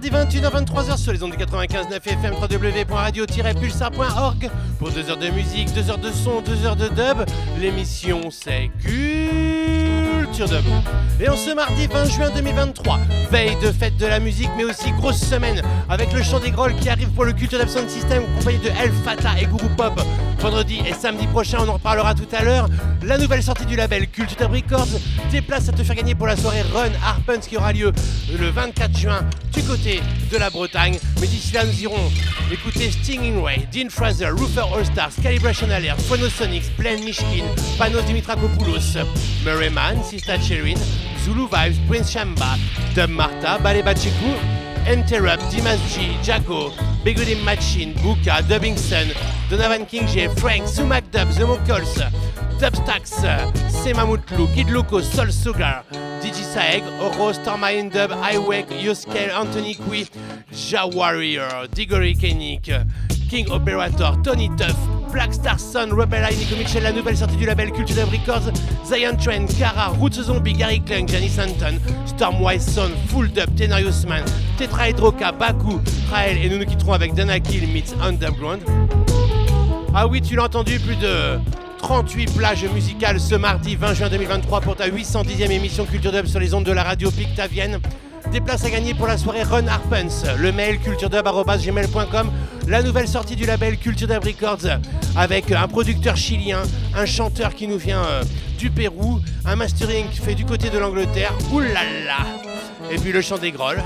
les 0.00 0.10
mardis 0.10 0.38
21h-23h 0.38 0.96
sur 0.96 1.12
les 1.12 1.22
ondes 1.22 1.32
du 1.32 1.36
95.9 1.36 1.96
FM 1.96 2.34
www.radio-pulsar.org 2.34 4.50
pour 4.78 4.90
2 4.90 5.10
heures 5.10 5.18
de 5.18 5.28
musique, 5.28 5.70
2 5.74 5.90
heures 5.90 5.98
de 5.98 6.10
son, 6.10 6.40
2 6.40 6.64
heures 6.64 6.76
de 6.76 6.88
dub. 6.88 7.26
L'émission 7.58 8.30
c'est 8.30 8.70
Culture 8.82 10.48
Dub. 10.48 10.64
Et 11.20 11.28
en 11.28 11.36
ce 11.36 11.54
mardi 11.54 11.88
20 11.88 12.04
juin 12.06 12.30
2023, 12.34 13.00
veille 13.30 13.54
de 13.62 13.70
fête 13.70 13.98
de 13.98 14.06
la 14.06 14.18
musique 14.18 14.48
mais 14.56 14.64
aussi 14.64 14.92
grosse 14.92 15.20
semaine 15.20 15.60
avec 15.90 16.10
le 16.12 16.22
chant 16.22 16.40
des 16.40 16.52
grolls 16.52 16.74
qui 16.76 16.88
arrive 16.88 17.10
pour 17.10 17.24
le 17.24 17.34
Culture 17.34 17.58
Dub 17.58 17.68
System 17.88 18.22
accompagné 18.22 18.56
de 18.58 18.68
El 18.68 18.92
Fata 19.04 19.38
et 19.38 19.44
Guru 19.44 19.68
Pop. 19.76 20.00
Vendredi 20.38 20.80
et 20.86 20.92
samedi 20.92 21.26
prochain, 21.28 21.58
on 21.60 21.68
en 21.68 21.74
reparlera 21.74 22.14
tout 22.14 22.28
à 22.32 22.42
l'heure. 22.42 22.68
La 23.04 23.18
nouvelle 23.18 23.42
sortie 23.42 23.66
du 23.66 23.76
label 23.76 24.08
Culture 24.08 24.50
Records, 24.50 24.88
des 25.30 25.40
places 25.40 25.68
à 25.68 25.72
te 25.72 25.82
faire 25.82 25.96
gagner 25.96 26.14
pour 26.14 26.26
la 26.26 26.36
soirée 26.36 26.62
Run 26.62 26.90
Harpens 27.04 27.46
qui 27.48 27.56
aura 27.56 27.72
lieu 27.72 27.92
le 28.38 28.50
24 28.50 28.98
juin 28.98 29.20
du 29.52 29.62
côté 29.62 30.00
de 30.30 30.36
la 30.36 30.50
Bretagne. 30.50 30.98
Mais 31.20 31.26
d'ici 31.26 31.54
là, 31.54 31.64
nous 31.64 31.82
irons 31.82 32.10
écouter 32.50 32.90
Stinging 32.90 33.40
Way, 33.40 33.68
Dean 33.72 33.88
Fraser, 33.88 34.28
Roofer 34.30 34.64
All 34.74 34.84
Stars, 34.84 35.12
Calibration 35.22 35.70
Alert, 35.70 36.00
Phonosonics, 36.00 36.70
Plain 36.76 36.98
Mishkin, 37.04 37.44
Panos 37.78 38.02
Dimitrakopoulos, 38.04 38.98
Murray 39.44 39.70
Man, 39.70 40.02
Sista 40.02 40.38
Cherin, 40.40 40.78
Zulu 41.24 41.46
Vibes, 41.52 41.78
Prince 41.88 42.10
Shamba, 42.10 42.56
Dub 42.94 43.10
Marta, 43.10 43.58
Baleba 43.58 43.94
Chiku, 43.94 44.34
Interrupt, 44.86 45.42
Dimas 45.50 45.80
G, 45.94 46.16
Jaco, 46.22 46.70
Begodim 47.04 47.42
Machine, 47.44 47.94
Buka, 47.94 48.42
Dubbingson, 48.42 49.14
Donovan 49.48 49.86
King 49.86 50.06
J, 50.06 50.28
Frank, 50.28 50.66
Sumac 50.66 51.10
Dub, 51.10 51.28
The 51.28 51.44
Mokols, 51.44 51.94
Dubstax, 52.58 53.08
Sema 53.70 54.04
Mutlu, 54.04 54.52
Kid 54.54 54.70
Loco, 54.70 55.00
Sol 55.00 55.30
Sugar, 55.30 55.84
DJ 56.20 56.44
Saeg, 56.44 56.82
Oro, 57.00 57.32
Stormine 57.32 57.90
Dub, 57.90 58.10
Highway, 58.10 58.64
Yoskel, 58.64 59.30
Anthony 59.30 59.74
Kui, 59.74 60.06
Ja 60.50 60.86
Warrior, 60.86 61.68
Digory 61.68 62.14
Kenik, 62.14 62.68
King 63.32 63.50
Operator, 63.50 64.20
Tony 64.22 64.50
Tuff, 64.58 64.76
Black 65.10 65.32
Star 65.32 65.58
Sun, 65.58 65.90
Rebel 65.94 66.22
Eye, 66.22 66.36
Nico 66.36 66.54
Mitchell, 66.54 66.82
la 66.82 66.92
nouvelle 66.92 67.16
sortie 67.16 67.36
du 67.36 67.46
label 67.46 67.72
Culture 67.72 67.96
Dub 67.96 68.10
Records, 68.10 68.52
Zion 68.84 69.16
Trend, 69.16 69.46
Kara, 69.58 69.88
Roots 69.98 70.20
Zombie, 70.20 70.52
Gary 70.52 70.82
Klung, 70.82 71.08
Janice 71.08 71.38
Anton, 71.38 71.78
Stormwise 72.04 72.62
Son, 72.62 72.90
Full 73.08 73.30
Dub, 73.30 73.48
Tenarius 73.56 74.04
Man, 74.04 74.22
Tetra 74.58 74.90
Hydroka, 74.90 75.32
Baku, 75.32 75.80
Rael 76.10 76.36
et 76.44 76.50
nous 76.50 76.58
nous 76.58 76.66
quitterons 76.66 76.92
avec 76.92 77.14
Dana 77.14 77.40
Kill 77.40 77.66
meets 77.72 77.94
Underground. 78.02 78.60
Ah 79.94 80.06
oui, 80.06 80.20
tu 80.20 80.36
l'as 80.36 80.44
entendu, 80.44 80.78
plus 80.78 80.96
de 80.96 81.38
38 81.78 82.36
plages 82.36 82.66
musicales 82.66 83.18
ce 83.18 83.34
mardi 83.34 83.76
20 83.76 83.94
juin 83.94 84.08
2023 84.10 84.60
pour 84.60 84.76
ta 84.76 84.90
810e 84.90 85.50
émission 85.50 85.86
Culture 85.86 86.12
Dub 86.12 86.26
sur 86.26 86.38
les 86.38 86.52
ondes 86.52 86.64
de 86.64 86.72
la 86.72 86.82
radio 86.82 87.10
Pictavienne. 87.10 87.80
Des 88.32 88.40
places 88.40 88.64
à 88.64 88.70
gagner 88.70 88.94
pour 88.94 89.06
la 89.06 89.18
soirée 89.18 89.42
Run 89.42 89.66
Harpens. 89.66 90.24
Le 90.38 90.52
mail 90.52 90.78
culturedub.gmail.com. 90.78 92.32
La 92.66 92.82
nouvelle 92.82 93.06
sortie 93.06 93.36
du 93.36 93.44
label 93.44 93.76
Culture 93.76 94.08
Dub 94.08 94.24
Records 94.24 94.78
avec 95.16 95.52
un 95.52 95.68
producteur 95.68 96.16
chilien, 96.16 96.62
un 96.96 97.04
chanteur 97.04 97.54
qui 97.54 97.68
nous 97.68 97.76
vient 97.76 98.02
euh, 98.02 98.22
du 98.56 98.70
Pérou, 98.70 99.20
un 99.44 99.56
mastering 99.56 100.06
fait 100.08 100.34
du 100.34 100.46
côté 100.46 100.70
de 100.70 100.78
l'Angleterre. 100.78 101.34
Oulala 101.52 102.24
Et 102.90 102.96
puis 102.96 103.12
le 103.12 103.20
chant 103.20 103.36
des 103.36 103.50
grolls. 103.50 103.82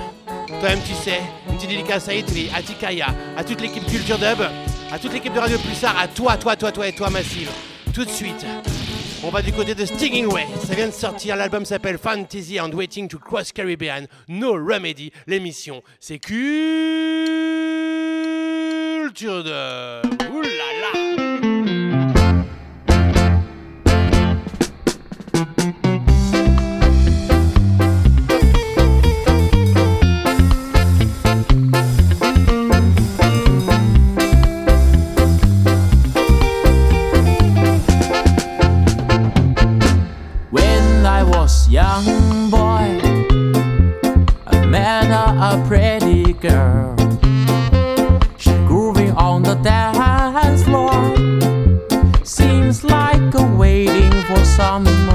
Toi-même 0.47 0.79
tu 0.87 0.95
sais, 0.95 1.21
une 1.51 1.57
petite 1.57 1.71
dédicace 1.71 2.09
à 2.09 2.15
Itri, 2.15 2.49
à 2.57 2.63
Tikaya, 2.63 3.09
à 3.37 3.43
toute 3.43 3.61
l'équipe 3.61 3.85
Culture 3.85 4.19
Dub, 4.19 4.47
à 4.93 4.99
toute 5.01 5.13
l'équipe 5.13 5.35
de 5.35 5.41
Radio 5.41 5.59
Pulsar, 5.59 5.99
à 5.99 6.07
toi, 6.07 6.37
toi, 6.37 6.55
toi, 6.55 6.71
toi 6.71 6.87
et 6.87 6.93
toi 6.93 7.11
Massive. 7.11 7.51
Tout 7.93 8.05
de 8.05 8.11
suite, 8.11 8.47
on 9.23 9.31
va 9.31 9.43
du 9.43 9.53
côté 9.53 9.75
de 9.75 9.85
Stinging 9.85 10.27
Way. 10.27 10.47
Ça 10.67 10.75
vient 10.75 10.89
de 10.89 10.93
sortir, 10.93 11.37
l'album 11.37 11.65
s'appelle 11.65 11.99
Fantasy 11.99 12.61
and 12.61 12.73
Waiting 12.73 13.09
to 13.09 13.19
Cross 13.19 13.53
Caribbean. 13.53 14.07
No 14.29 14.53
Remedy. 14.53 15.13
L'émission, 15.27 15.83
c'est 16.01 16.19
Culture 16.19 16.45
de. 19.45 21.16
Young 41.77 42.49
boy, 42.49 42.89
I 44.47 44.65
met 44.65 45.11
a, 45.11 45.27
a 45.51 45.65
pretty 45.69 46.33
girl. 46.33 46.97
She 48.39 48.53
grooving 48.67 49.13
on 49.13 49.43
the 49.43 49.57
dance 49.57 50.63
floor. 50.63 50.97
Seems 52.25 52.83
like 52.83 53.35
a 53.35 53.45
waiting 53.59 54.11
for 54.23 54.43
someone 54.57 55.06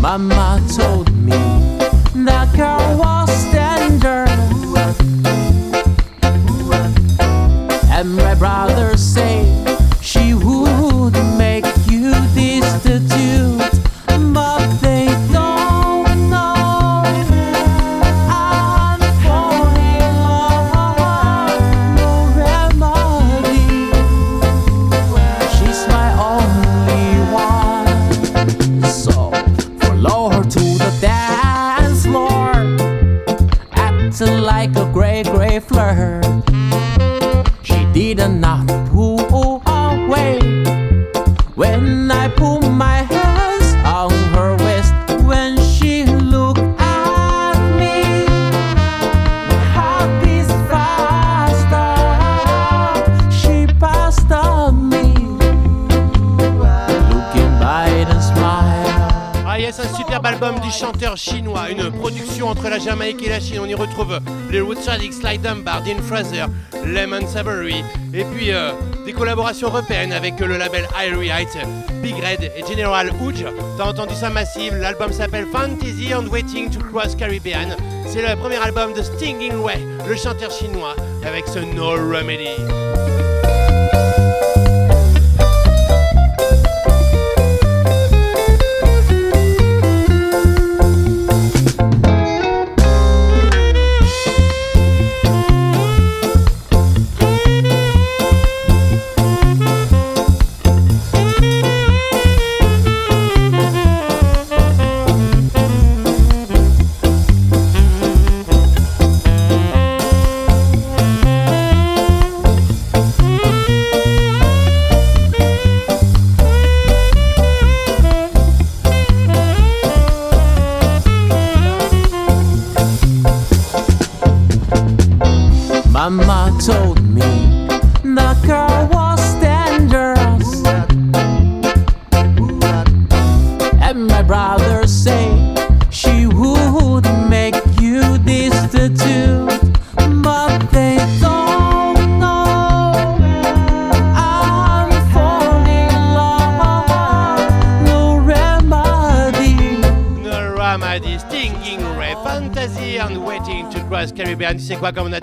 Mama 0.00 0.62
told 0.76 1.12
me 1.16 1.32
that 2.24 2.48
girl 2.56 2.77
Sly 65.28 65.94
Fraser, 66.06 66.46
Lemon 66.86 67.26
Savory, 67.26 67.84
et 68.14 68.24
puis 68.24 68.50
euh, 68.50 68.72
des 69.04 69.12
collaborations 69.12 69.68
européennes 69.68 70.12
avec 70.12 70.40
le 70.40 70.56
label 70.56 70.88
Irie 70.98 71.28
Heights, 71.28 71.58
Big 72.02 72.14
Red 72.14 72.50
et 72.56 72.64
General 72.66 73.10
Hooge. 73.20 73.44
T'as 73.76 73.84
entendu 73.84 74.14
ça 74.14 74.30
massive, 74.30 74.74
l'album 74.74 75.12
s'appelle 75.12 75.46
Fantasy 75.52 76.14
and 76.14 76.28
Waiting 76.28 76.70
to 76.70 76.80
Cross 76.80 77.14
Caribbean. 77.14 77.76
C'est 78.06 78.26
le 78.26 78.36
premier 78.36 78.56
album 78.56 78.94
de 78.94 79.02
Stinging 79.02 79.56
Way, 79.56 79.86
le 80.08 80.16
chanteur 80.16 80.50
chinois, 80.50 80.96
avec 81.22 81.46
ce 81.46 81.58
No 81.58 81.90
Remedy. 81.90 82.77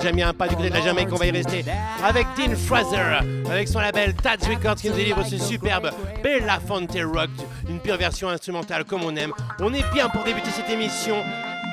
Un 0.07 0.33
pas 0.33 0.47
du 0.47 0.55
côté 0.55 0.69
de 0.69 0.73
la 0.75 0.81
Jamaïque, 0.81 1.09
on 1.11 1.15
va 1.15 1.25
y 1.25 1.31
rester 1.31 1.65
avec 2.03 2.27
Dean 2.37 2.55
Fraser, 2.55 3.25
avec 3.49 3.67
son 3.67 3.79
label 3.79 4.13
Tats 4.13 4.47
Records 4.47 4.75
qui 4.75 4.89
nous 4.89 4.95
délivre 4.95 5.25
ce 5.25 5.37
superbe 5.37 5.89
Bella 6.23 6.59
Fonte 6.65 6.95
Rock, 6.95 7.29
une 7.67 7.79
pure 7.79 7.97
version 7.97 8.29
instrumentale 8.29 8.85
comme 8.85 9.03
on 9.03 9.15
aime. 9.15 9.33
On 9.59 9.73
est 9.73 9.85
bien 9.93 10.07
pour 10.09 10.23
débuter 10.23 10.51
cette 10.51 10.69
émission. 10.69 11.15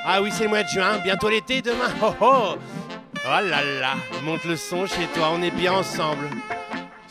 Ah 0.06 0.22
oui, 0.22 0.30
c'est 0.32 0.44
le 0.44 0.48
mois 0.48 0.62
de 0.62 0.68
juin, 0.68 0.98
bientôt 1.04 1.28
l'été, 1.28 1.60
demain. 1.60 1.90
Oh 2.02 2.14
oh 2.20 2.54
Oh 3.24 3.28
là 3.28 3.62
là, 3.80 3.94
monte 4.24 4.44
le 4.44 4.56
son 4.56 4.86
chez 4.86 5.06
toi, 5.14 5.30
on 5.32 5.42
est 5.42 5.52
bien 5.52 5.74
ensemble. 5.74 6.28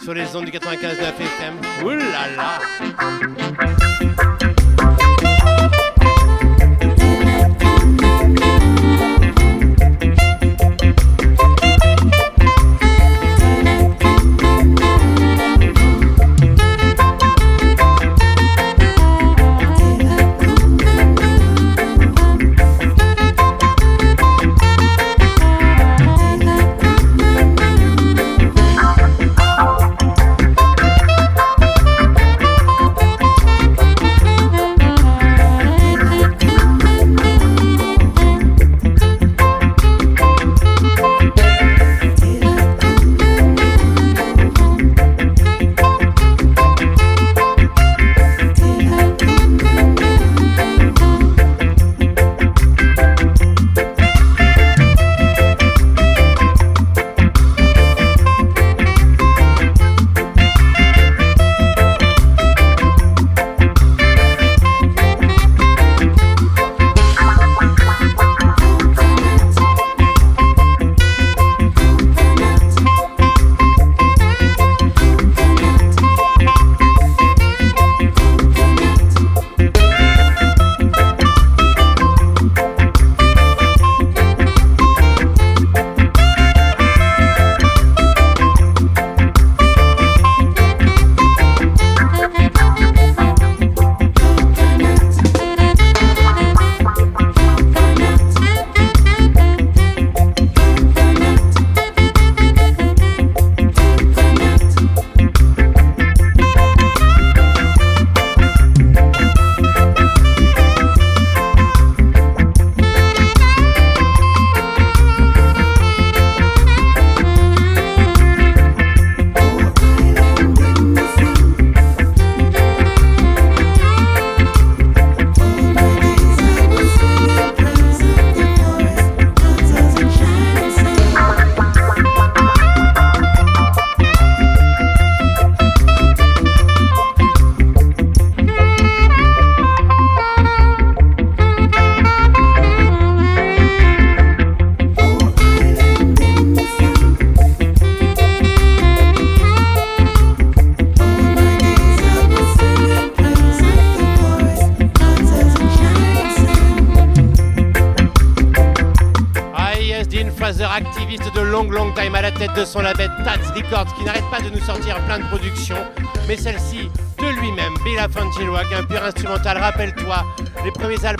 Sur 0.04 0.14
les 0.14 0.36
ondes 0.36 0.46
du 0.46 0.52
95 0.52 0.98
de 0.98 1.04
FM. 1.04 1.86
Ouh 1.86 1.90
là 1.90 2.28
là 2.36 3.81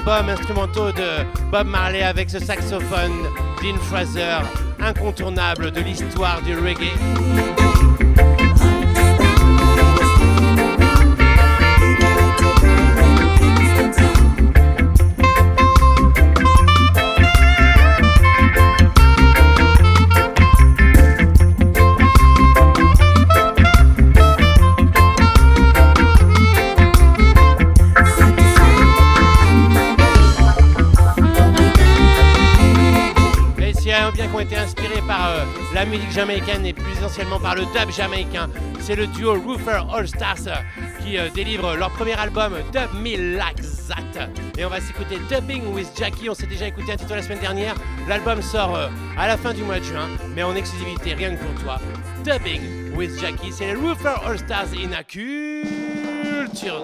albums 0.02 0.30
instrumentaux 0.30 0.92
de 0.92 1.26
Bob 1.52 1.68
Marley 1.68 2.02
avec 2.02 2.30
ce 2.30 2.40
saxophone, 2.40 3.12
Dean 3.62 3.78
Fraser, 3.82 4.40
incontournable 4.80 5.72
de 5.72 5.82
l'histoire 5.82 6.42
du 6.42 6.56
reggae. 6.56 7.61
La 35.82 35.88
musique 35.88 36.12
jamaïcaine 36.12 36.64
et 36.64 36.74
plus 36.74 36.92
essentiellement 36.92 37.40
par 37.40 37.56
le 37.56 37.64
dub 37.64 37.90
jamaïcain, 37.90 38.52
c'est 38.80 38.96
le 38.96 39.08
duo 39.08 39.34
Roofer 39.34 39.82
All 39.92 40.08
Stars 40.08 40.64
qui 41.04 41.18
euh, 41.18 41.28
délivre 41.34 41.76
leur 41.76 41.90
premier 41.90 42.14
album 42.14 42.54
Dub 42.72 42.94
Me. 43.02 43.40
Et 44.60 44.66
on 44.66 44.70
va 44.70 44.80
s'écouter 44.80 45.18
Dubbing 45.28 45.74
with 45.74 45.88
Jackie. 45.98 46.30
On 46.30 46.36
s'est 46.36 46.46
déjà 46.46 46.68
écouté 46.68 46.92
un 46.92 46.98
titre 46.98 47.16
la 47.16 47.24
semaine 47.24 47.40
dernière. 47.40 47.74
L'album 48.08 48.44
sort 48.44 48.76
euh, 48.76 48.90
à 49.18 49.28
la 49.28 49.38
fin 49.38 49.56
du 49.56 49.64
mois 49.64 49.80
de 49.80 49.84
juin, 49.84 50.08
mais 50.36 50.44
en 50.44 50.56
exclusivité 50.56 51.16
rien 51.16 51.36
que 51.36 51.44
pour 51.44 51.64
toi. 51.64 51.80
Dubbing 52.24 52.94
with 52.96 53.20
Jackie, 53.20 53.52
c'est 53.52 53.66
les 53.66 53.76
Roofer 53.76 54.14
All 54.24 54.38
Stars 54.38 54.76
in 54.76 54.92
a 54.92 55.04
culture 55.04 56.84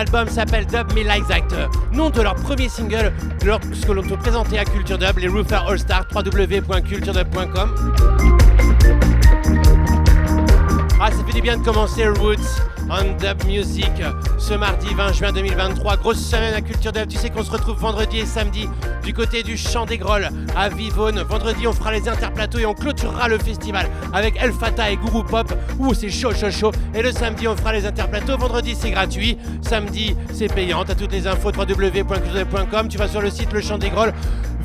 L'album 0.00 0.28
s'appelle 0.30 0.64
Dub 0.64 0.94
Me 0.94 1.04
Like 1.04 1.28
That, 1.28 1.68
nom 1.92 2.08
de 2.08 2.22
leur 2.22 2.34
premier 2.34 2.70
single 2.70 3.12
lorsque 3.44 3.86
l'on 3.86 4.02
te 4.02 4.14
présentait 4.14 4.56
à 4.56 4.64
Culture 4.64 4.96
Dub, 4.96 5.18
les 5.18 5.28
Roofer 5.28 5.58
All 5.68 5.78
Stars, 5.78 6.06
www.culturedub.com. 6.14 7.94
Ah, 10.98 11.10
ça 11.10 11.24
fait 11.26 11.32
du 11.34 11.42
bien 11.42 11.58
de 11.58 11.62
commencer 11.62 12.08
Roots 12.08 12.62
on 12.88 13.14
Dub 13.18 13.44
Music 13.44 13.92
ce 14.38 14.54
mardi 14.54 14.88
20 14.94 15.12
juin 15.12 15.32
2023. 15.32 15.98
Grosse 15.98 16.18
semaine 16.18 16.54
à 16.54 16.62
Culture 16.62 16.92
Dub. 16.92 17.06
Tu 17.06 17.18
sais 17.18 17.28
qu'on 17.28 17.44
se 17.44 17.50
retrouve 17.50 17.78
vendredi 17.78 18.20
et 18.20 18.26
samedi 18.26 18.68
du 19.04 19.12
côté 19.12 19.42
du 19.42 19.56
Champ 19.56 19.86
des 19.86 19.98
Grolles 19.98 20.28
à 20.56 20.68
Vivonne. 20.68 21.20
Vendredi, 21.22 21.66
on 21.66 21.72
fera 21.72 21.92
les 21.92 22.08
interplateaux 22.08 22.58
et 22.58 22.66
on 22.66 22.74
clôturera 22.74 23.28
le 23.28 23.38
festival 23.38 23.88
avec 24.12 24.36
El 24.40 24.52
Fata 24.52 24.90
et 24.90 24.96
Guru 24.96 25.24
Pop. 25.24 25.52
Ouh, 25.78 25.94
c'est 25.94 26.10
chaud, 26.10 26.32
chaud, 26.32 26.50
chaud. 26.50 26.72
Et 26.94 27.02
le 27.02 27.12
samedi, 27.12 27.48
on 27.48 27.56
fera 27.56 27.72
les 27.72 27.86
interplateaux. 27.86 28.36
Vendredi, 28.36 28.74
c'est 28.78 28.90
gratuit. 28.90 29.38
Samedi, 29.62 30.16
c'est 30.32 30.52
payant. 30.52 30.84
T'as 30.84 30.94
toutes 30.94 31.12
les 31.12 31.26
infos 31.26 31.50
www.culturedub.com. 31.50 32.88
Tu 32.88 32.98
vas 32.98 33.08
sur 33.08 33.20
le 33.20 33.30
site 33.30 33.52
Le 33.52 33.60
Champ 33.60 33.78
des 33.78 33.90
Grolles. 33.90 34.14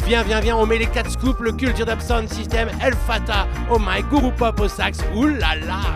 Viens, 0.05 0.23
viens, 0.23 0.39
viens, 0.39 0.55
on 0.55 0.65
met 0.67 0.77
les 0.77 0.85
4 0.85 1.09
scoops, 1.09 1.39
le 1.39 1.51
Culture 1.51 1.85
Sound 1.99 2.29
System, 2.29 2.69
El 2.79 2.93
Fata, 2.93 3.47
oh 3.71 3.79
my, 3.79 4.03
Guru 4.03 4.31
Pop 4.33 4.59
au 4.59 4.67
sax, 4.67 4.99
ouh 5.15 5.25
là 5.25 5.55
là 5.65 5.94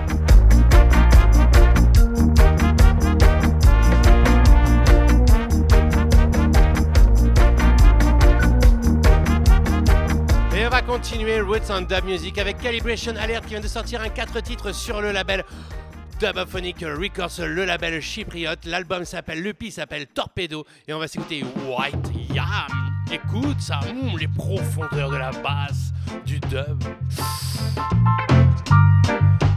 continuer 11.09 11.41
Roots 11.41 11.71
on 11.71 11.81
Dub 11.81 12.05
Music 12.05 12.37
avec 12.37 12.59
Calibration 12.59 13.15
Alert 13.15 13.43
qui 13.43 13.51
vient 13.51 13.59
de 13.59 13.67
sortir 13.67 13.99
un 14.01 14.09
4 14.09 14.41
titres 14.41 14.71
sur 14.71 15.01
le 15.01 15.11
label 15.11 15.43
Dubophonic 16.19 16.81
Records, 16.81 17.31
le 17.39 17.65
label 17.65 17.99
chypriote. 17.99 18.65
L'album 18.65 19.05
s'appelle, 19.05 19.41
le 19.41 19.53
s'appelle 19.71 20.05
Torpedo 20.05 20.65
et 20.87 20.93
on 20.93 20.99
va 20.99 21.07
s'écouter 21.07 21.43
White 21.67 22.11
Yam. 22.31 22.91
Écoute 23.11 23.59
ça, 23.59 23.79
hum, 23.89 24.19
les 24.19 24.27
profondeurs 24.27 25.09
de 25.09 25.15
la 25.15 25.31
basse, 25.31 25.93
du 26.27 26.39
dub. 26.41 26.83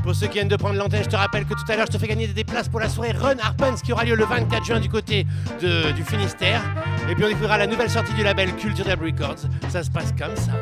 Pour 0.02 0.14
ceux 0.14 0.28
qui 0.28 0.35
viennent 0.35 0.49
de 0.49 0.56
prendre 0.56 0.76
l'antenne, 0.76 1.04
je 1.04 1.11
te 1.11 1.16
rappelle 1.16 1.44
que 1.44 1.52
tout 1.52 1.71
à 1.71 1.76
l'heure, 1.76 1.87
je 1.87 1.92
te 1.92 1.99
fais 1.99 2.09
gagner 2.09 2.28
des 2.28 2.44
places 2.44 2.71
pour 2.71 2.80
la 2.80 2.88
soirée 2.88 3.12
Run 3.12 3.37
Harpens 3.38 3.82
qui 3.85 3.92
aura 3.92 4.04
lieu 4.04 4.14
le 4.14 4.25
24 4.25 4.64
juin 4.64 4.80
du 4.80 4.88
côté 4.88 5.26
du 5.61 6.02
Finistère. 6.02 6.62
Et 7.11 7.14
puis 7.14 7.25
on 7.25 7.28
découvrira 7.28 7.59
la 7.59 7.66
nouvelle 7.66 7.90
sortie 7.90 8.14
du 8.14 8.23
label 8.23 8.56
Culture 8.56 8.87
Dub 8.87 9.02
Records. 9.02 9.40
Ça 9.68 9.82
se 9.82 9.90
passe 9.90 10.12
comme 10.18 10.35
ça. 10.37 10.52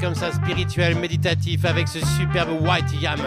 Comme 0.00 0.14
ça 0.14 0.30
spirituel, 0.32 0.96
méditatif 0.96 1.64
avec 1.64 1.88
ce 1.88 1.98
superbe 2.00 2.50
White 2.60 2.92
Yam, 3.00 3.18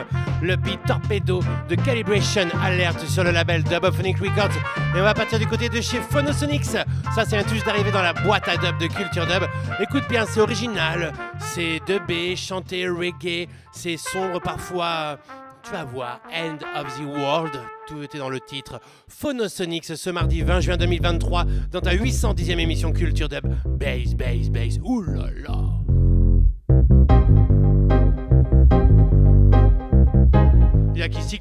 le 0.43 0.55
beat 0.55 0.79
torpedo 0.85 1.41
de 1.67 1.75
Calibration 1.75 2.47
Alert 2.63 2.99
sur 3.07 3.23
le 3.23 3.31
label 3.31 3.63
Dubophonic 3.63 4.19
Records. 4.19 4.55
Et 4.95 4.99
on 4.99 5.03
va 5.03 5.15
partir 5.15 5.39
du 5.39 5.47
côté 5.47 5.69
de 5.69 5.81
chez 5.81 5.97
Phonosonics. 5.97 6.65
Ça, 6.65 6.85
c'est 7.27 7.37
un 7.37 7.43
touche 7.43 7.63
d'arriver 7.63 7.91
dans 7.91 8.03
la 8.03 8.13
boîte 8.13 8.47
à 8.47 8.57
dub 8.57 8.77
de 8.77 8.85
Culture 8.85 9.25
Dub. 9.25 9.47
Écoute 9.79 10.03
bien, 10.07 10.25
c'est 10.27 10.39
original, 10.39 11.13
c'est 11.39 11.79
dubé, 11.87 12.35
chanté 12.35 12.87
reggae, 12.87 13.47
c'est 13.71 13.97
sombre 13.97 14.39
parfois. 14.39 15.17
Tu 15.63 15.71
vas 15.71 15.83
voir, 15.83 16.19
End 16.31 16.57
of 16.79 16.95
the 16.99 17.05
World, 17.05 17.59
tout 17.87 18.03
était 18.03 18.19
dans 18.19 18.29
le 18.29 18.39
titre. 18.39 18.79
Phonosonics 19.07 19.85
ce 19.85 20.09
mardi 20.11 20.43
20 20.43 20.59
juin 20.59 20.77
2023 20.77 21.45
dans 21.71 21.81
ta 21.81 21.95
810e 21.95 22.59
émission 22.59 22.93
Culture 22.93 23.29
Dub. 23.29 23.47
Bass, 23.65 24.13
bass, 24.13 24.49
bass, 24.49 24.77
oulala. 24.83 25.23
Il 25.33 25.43
y 25.43 25.47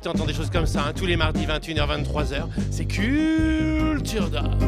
t'entends 0.04 0.26
des 0.26 0.34
choses 0.34 0.50
comme 0.50 0.66
ça, 0.66 0.84
hein, 0.88 0.92
tous 0.94 1.06
les 1.06 1.16
mardis 1.16 1.46
21h, 1.46 2.04
23h. 2.04 2.44
C'est 2.70 2.84
Culture 2.84 4.28
d'art. 4.28 4.58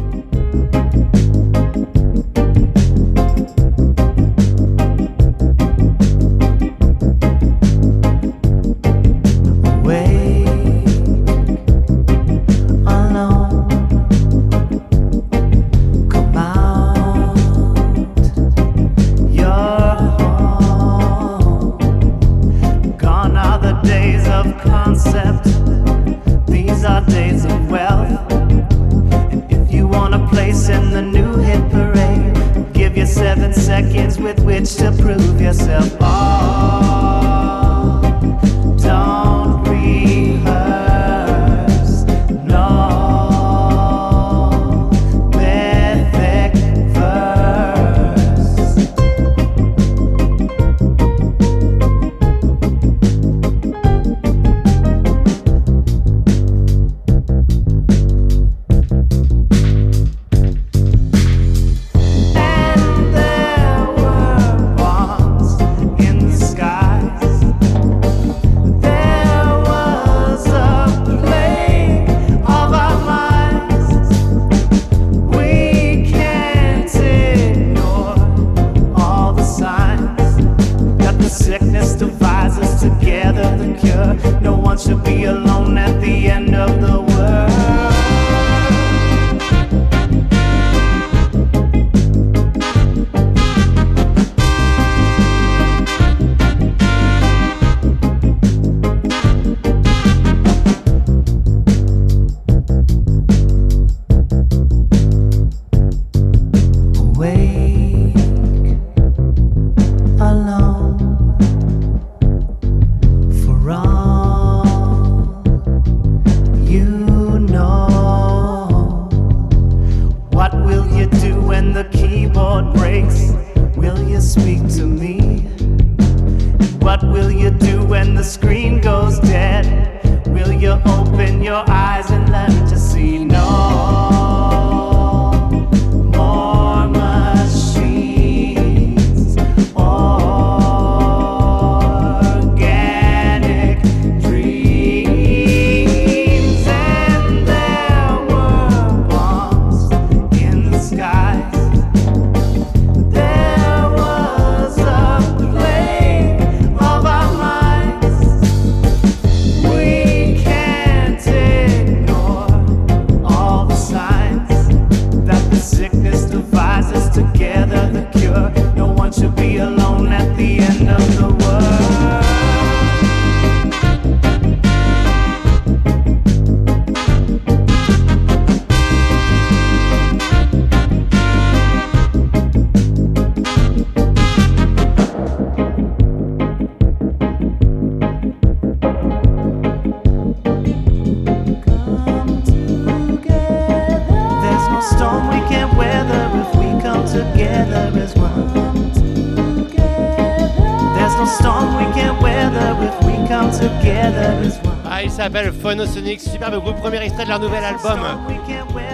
Phonosonics, 205.66 206.20
superbe 206.20 206.62
groupe, 206.62 206.76
premier 206.76 207.02
extrait 207.02 207.24
de 207.24 207.31
leur 207.31 207.40
nouvel 207.40 207.64
album. 207.64 207.98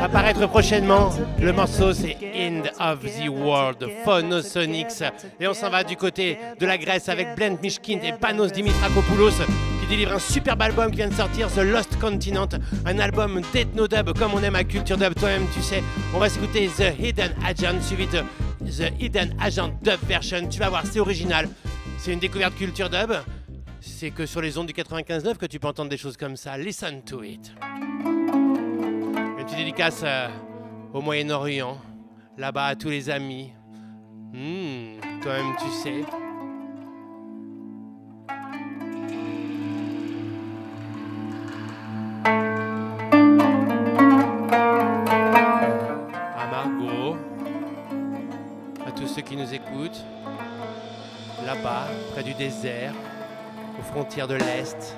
À 0.03 0.09
paraître 0.09 0.47
prochainement. 0.47 1.11
Le 1.39 1.53
morceau 1.53 1.93
c'est 1.93 2.17
End 2.35 2.63
of 2.81 3.01
the 3.05 3.29
World, 3.29 3.87
Phonosonics. 4.07 5.05
Et 5.39 5.47
on 5.47 5.53
s'en 5.53 5.69
va 5.69 5.85
du 5.85 5.97
côté 5.97 6.39
de 6.59 6.65
la 6.65 6.79
Grèce 6.79 7.11
avec 7.11 7.37
Blend 7.37 7.59
Mishkin 7.63 7.99
et 8.03 8.15
Panos 8.19 8.53
Dimitrakopoulos 8.53 9.33
qui 9.83 9.87
délivre 9.87 10.15
un 10.15 10.19
superbe 10.19 10.63
album 10.63 10.91
qui 10.91 10.97
vient 10.97 11.11
de 11.11 11.15
sortir, 11.15 11.49
The 11.53 11.59
Lost 11.59 11.99
Continent, 12.01 12.49
un 12.87 12.99
album 12.99 13.43
d'ethno-dub 13.53 14.19
comme 14.19 14.33
on 14.33 14.43
aime 14.43 14.57
à 14.57 14.65
Culture 14.65 14.97
Dub, 14.97 15.13
toi-même 15.13 15.45
tu 15.53 15.61
sais. 15.61 15.83
On 16.15 16.19
va 16.19 16.31
s'écouter 16.31 16.71
The 16.75 16.99
Hidden 16.99 17.35
Agent 17.47 17.83
suivi 17.83 18.07
de 18.07 18.21
The 18.67 18.99
Hidden 18.99 19.35
Agent 19.39 19.73
Dub 19.83 19.99
Version. 20.09 20.49
Tu 20.49 20.59
vas 20.59 20.71
voir, 20.71 20.85
c'est 20.91 21.01
original. 21.01 21.51
C'est 21.99 22.15
une 22.15 22.19
découverte 22.19 22.55
Culture 22.57 22.89
Dub. 22.89 23.13
C'est 24.03 24.11
que 24.11 24.27
sur 24.27 24.41
les 24.41 24.59
ondes 24.59 24.67
du 24.67 24.73
95.9 24.73 25.37
que 25.37 25.47
tu 25.47 25.61
peux 25.61 25.69
entendre 25.69 25.88
des 25.88 25.97
choses 25.97 26.17
comme 26.17 26.37
ça. 26.37 26.59
Listen 26.59 27.03
to 27.03 27.23
it. 27.23 27.53
Une 28.05 29.37
petite 29.45 29.59
dédicace 29.59 30.01
euh, 30.03 30.27
au 30.93 31.01
Moyen-Orient, 31.01 31.79
là-bas 32.37 32.67
à 32.67 32.75
tous 32.75 32.88
les 32.88 33.09
amis. 33.11 33.53
Hmm, 34.33 34.99
toi-même 35.23 35.55
tu 35.57 35.71
sais. 35.71 36.03
À 46.37 46.47
Margot, 46.51 47.17
à 48.85 48.91
tous 48.91 49.07
ceux 49.07 49.23
qui 49.23 49.37
nous 49.37 49.55
écoutent, 49.55 50.05
là-bas, 51.47 51.87
près 52.11 52.25
du 52.25 52.35
désert, 52.35 52.95
aux 53.83 53.92
frontières 53.92 54.29
de 54.29 54.35
l'Est. 54.35 54.95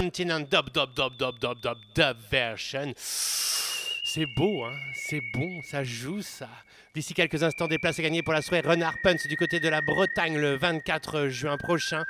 Continent, 0.00 0.40
dub, 0.50 0.70
dub, 0.72 0.94
dub, 0.96 1.12
dub, 1.18 1.38
dub, 1.38 1.76
dub, 1.94 2.16
version. 2.30 2.94
C'est 2.96 4.24
beau, 4.34 4.64
hein 4.64 4.72
C'est 4.94 5.20
bon, 5.34 5.60
ça 5.62 5.84
joue, 5.84 6.22
ça. 6.22 6.48
D'ici 6.94 7.12
quelques 7.12 7.42
instants, 7.42 7.68
des 7.68 7.76
places 7.76 7.98
à 7.98 8.02
gagner 8.02 8.22
pour 8.22 8.32
la 8.32 8.40
soirée 8.40 8.66
Renard 8.66 8.94
Punch 9.02 9.26
du 9.26 9.36
côté 9.36 9.60
de 9.60 9.68
la 9.68 9.82
Bretagne 9.82 10.38
le 10.38 10.56
24 10.56 11.28
juin 11.28 11.58
prochain. 11.58 12.04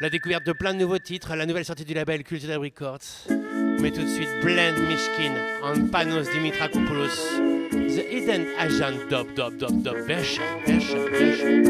La 0.00 0.10
découverte 0.10 0.44
de 0.44 0.52
plein 0.52 0.74
de 0.74 0.80
nouveaux 0.80 0.98
titres, 0.98 1.34
la 1.34 1.46
nouvelle 1.46 1.64
sortie 1.64 1.86
du 1.86 1.94
label 1.94 2.22
Cultural 2.22 2.58
Records. 2.58 2.98
Mais 3.80 3.90
tout 3.90 4.02
de 4.02 4.08
suite, 4.08 4.28
Blend 4.42 4.78
Mishkin 4.86 5.32
and 5.64 5.86
Panos 5.90 6.28
Dimitrakopoulos, 6.30 7.16
The 7.70 8.04
Hidden 8.12 8.46
Agent 8.58 9.08
Dub 9.08 9.32
Dub 9.34 9.56
Dub 9.56 9.82
Dub 9.82 9.96
version, 10.06 10.42
version, 10.66 11.06
version. 11.10 11.62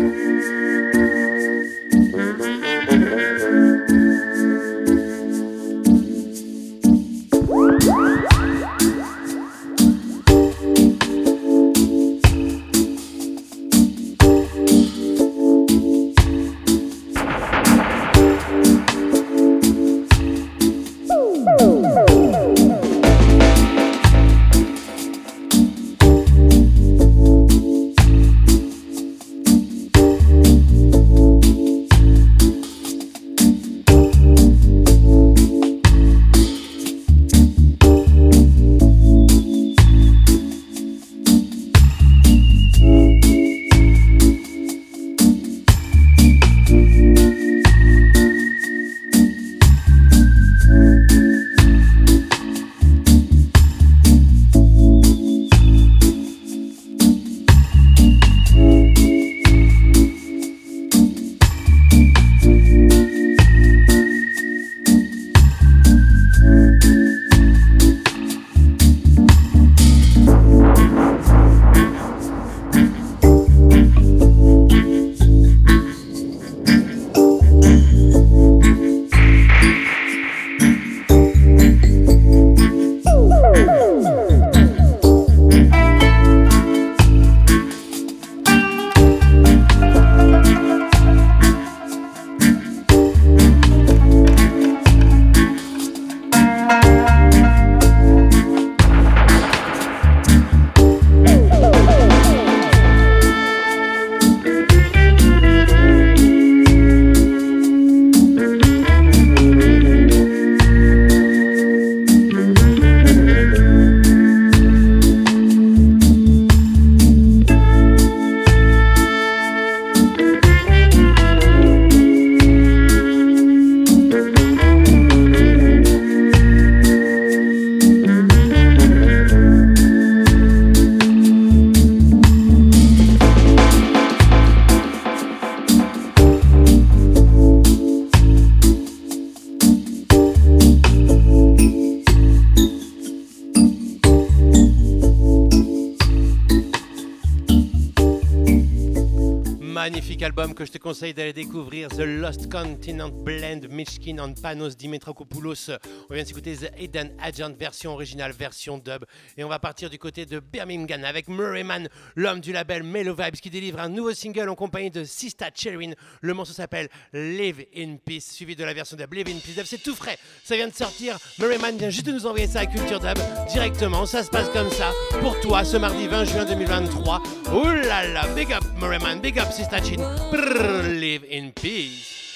Que 150.55 150.65
je 150.65 150.73
te 150.73 150.79
conseille 150.79 151.15
d'aller 151.15 151.33
découvrir 151.33 151.89
The 151.89 152.01
Lost 152.01 152.51
Continent 152.51 153.09
Blend, 153.09 153.69
Mishkin 153.71 154.19
and 154.19 154.35
Panos 154.43 154.77
Dimitrakopoulos. 154.77 155.71
On 156.11 156.15
vient 156.15 156.23
de 156.23 156.29
s'écouter 156.29 156.57
The 156.57 156.73
Hidden 156.79 157.13
Agent, 157.21 157.53
version 157.59 157.93
originale, 157.93 158.33
version 158.33 158.79
dub. 158.79 159.05
Et 159.37 159.45
on 159.45 159.49
va 159.49 159.59
partir 159.59 159.89
du 159.89 159.99
côté 159.99 160.27
de 160.27 160.41
Birmingham 160.41 161.05
avec 161.05 161.29
Murray 161.29 161.63
Mann, 161.63 161.89
l'homme 162.17 162.41
du 162.41 162.53
label 162.53 162.83
Mellow 162.83 163.15
Vibes, 163.15 163.37
qui 163.37 163.51
délivre 163.51 163.81
un 163.81 163.89
nouveau 163.89 164.13
single 164.15 164.49
en 164.49 164.55
compagnie 164.55 164.91
de 164.91 165.05
Sista 165.05 165.49
Cherin. 165.55 165.93
Le 166.21 166.35
morceau 166.35 166.53
s'appelle 166.53 166.89
Live 167.13 167.65
in 167.77 167.97
Peace, 168.05 168.33
suivi 168.33 168.57
de 168.57 168.65
la 168.65 168.75
version 168.75 168.97
dub 168.97 169.13
Live 169.13 169.29
in 169.29 169.39
Peace. 169.39 169.63
C'est 169.65 169.83
tout 169.83 169.95
frais, 169.95 170.19
ça 170.45 170.57
vient 170.57 170.69
de 170.69 170.75
sortir. 170.75 171.19
Murray 171.39 171.59
Mann 171.59 171.77
vient 171.77 171.91
juste 171.91 172.07
de 172.07 172.13
nous 172.13 172.27
envoyer 172.27 172.47
ça 172.47 172.61
à 172.61 172.67
Culture 172.67 173.01
Dub 173.01 173.19
directement. 173.49 174.07
Ça 174.07 174.23
se 174.23 174.31
passe 174.31 174.49
comme 174.51 174.71
ça 174.71 174.91
pour 175.21 175.39
toi 175.41 175.65
ce 175.65 175.77
mardi 175.77 176.09
20 176.09 176.25
juin 176.25 176.45
2023. 176.45 177.23
Ouh 177.53 177.65
là 177.65 178.09
là, 178.09 178.27
big 178.35 178.53
up 178.53 178.65
Murray 178.81 178.99
Mann, 178.99 179.21
big 179.21 179.39
up 179.39 179.51
Sista 179.53 179.81
Chin. 179.81 180.03
Live 180.43 181.25
in 181.25 181.53
peace. 181.53 182.32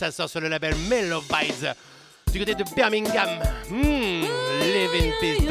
ça 0.00 0.10
sort 0.10 0.30
sur 0.30 0.40
le 0.40 0.48
label 0.48 0.74
Mellow 0.88 1.20
Vibes 1.20 1.74
du 2.32 2.38
côté 2.38 2.54
de 2.54 2.64
Birmingham. 2.74 3.28
Mmh, 3.68 4.22
Living 4.62 5.12
Peace. 5.20 5.42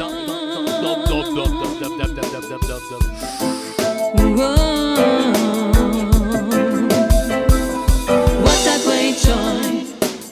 What 8.42 8.66
a 8.66 8.78
great 8.84 9.16
joy 9.18 9.84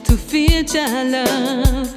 to 0.02 0.16
feel 0.16 0.64
your 0.64 1.04
love, 1.12 1.94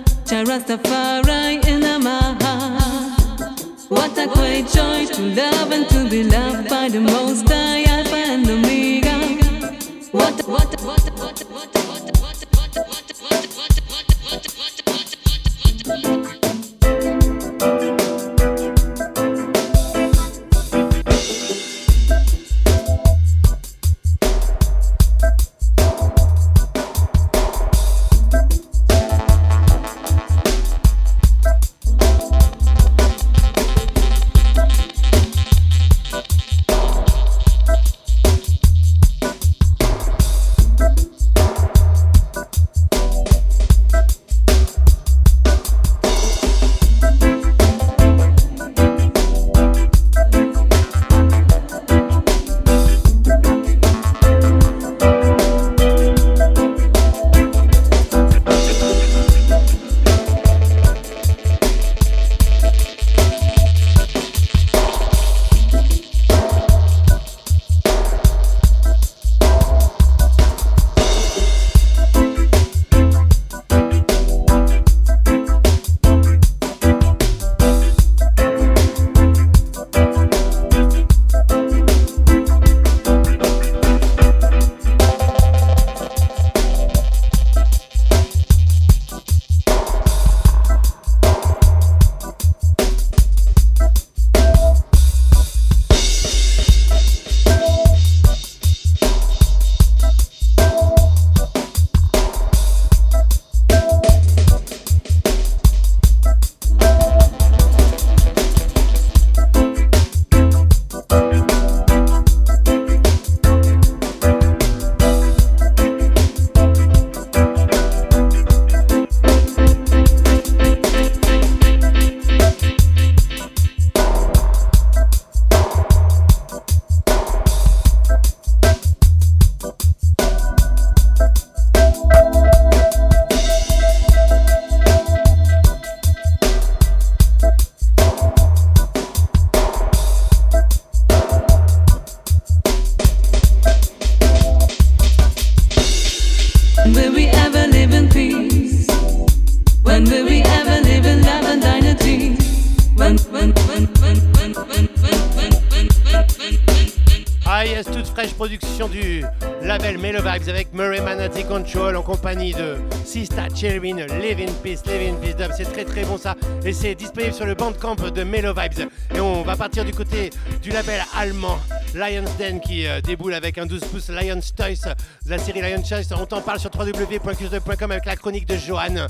et 166.72 166.74
c'est 166.74 166.96
disponible 166.96 167.34
sur 167.34 167.46
le 167.46 167.54
bandcamp 167.54 167.96
de 167.96 168.24
Mellow 168.24 168.54
Vibes. 168.54 168.90
Et 169.14 169.20
on 169.20 169.42
va 169.42 169.58
partir 169.58 169.84
du 169.84 169.92
côté 169.92 170.30
du 170.62 170.70
label 170.70 171.02
allemand 171.18 171.60
Lions 171.94 172.24
Den 172.40 172.62
qui 172.62 172.88
euh, 172.88 173.02
déboule 173.02 173.34
avec 173.34 173.58
un 173.58 173.66
12 173.66 173.82
pouces 173.82 174.10
Lions 174.10 174.40
Toys 174.56 174.96
de 175.26 175.30
la 175.30 175.38
série 175.38 175.60
Lions 175.60 175.82
Toys. 175.82 176.16
On 176.18 176.26
t'en 176.26 176.40
parle 176.40 176.62
sur 176.62 176.72
www.cuse2.com 176.74 177.92
avec 177.92 178.06
la 178.06 178.16
chronique 178.16 178.46
de 178.46 178.56
Johan. 178.56 179.08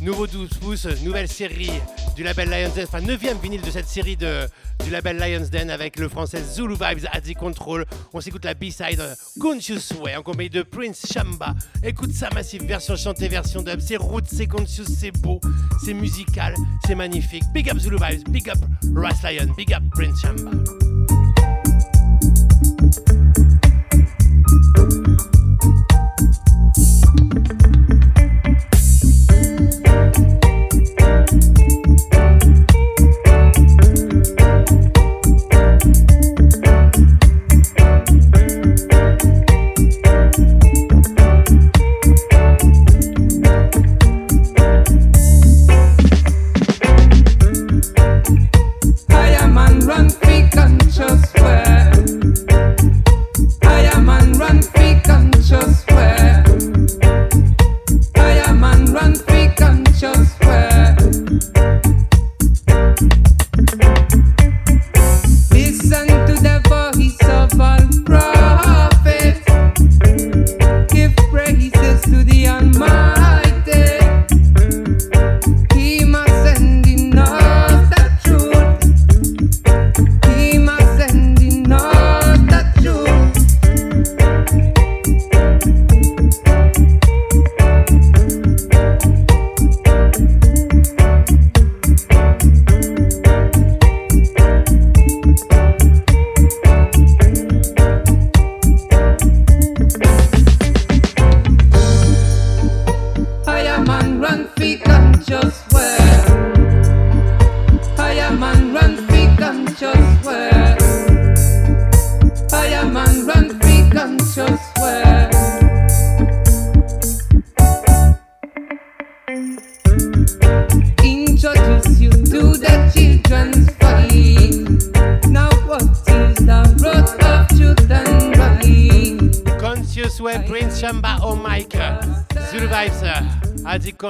Nouveau 0.00 0.28
12 0.28 0.50
pouces, 0.60 0.86
nouvelle 1.02 1.26
série 1.26 1.72
du 2.14 2.22
label 2.22 2.48
Lions 2.48 2.72
Den, 2.72 2.84
enfin 2.84 3.00
9 3.00 3.20
vinyle 3.42 3.62
de 3.62 3.70
cette 3.72 3.88
série 3.88 4.16
du 4.16 4.90
label 4.92 5.18
Lions 5.18 5.48
Den 5.50 5.70
avec 5.70 5.98
le 5.98 6.08
français 6.08 6.40
Zulu 6.40 6.74
Vibes 6.74 7.08
at 7.10 7.22
the 7.22 7.34
Control. 7.34 7.84
On 8.12 8.20
s'écoute 8.20 8.44
la 8.44 8.54
B-side 8.54 9.02
Conscious 9.40 9.94
Way 10.00 10.14
en 10.14 10.22
compagnie 10.22 10.50
de 10.50 10.62
Prince 10.62 11.04
Shamba. 11.12 11.56
Écoute 11.82 12.12
ça, 12.12 12.28
massive 12.34 12.64
version 12.64 12.96
chantée, 12.96 13.28
version 13.28 13.62
dub. 13.62 13.80
C'est 13.80 13.96
root, 13.96 14.22
c'est 14.26 14.46
conscious, 14.46 14.84
c'est 14.84 15.12
beau, 15.12 15.40
c'est 15.84 15.94
musical, 15.94 16.54
c'est 16.86 16.94
magnifique. 16.94 17.44
Big 17.54 17.70
up 17.70 17.78
Zulu 17.78 17.96
Vibes, 17.96 18.28
big 18.30 18.48
up 18.50 18.58
Ras 18.94 19.22
Lion, 19.22 19.52
big 19.56 19.72
up 19.72 19.82
Prince 19.94 20.20
Shamba. 20.20 20.77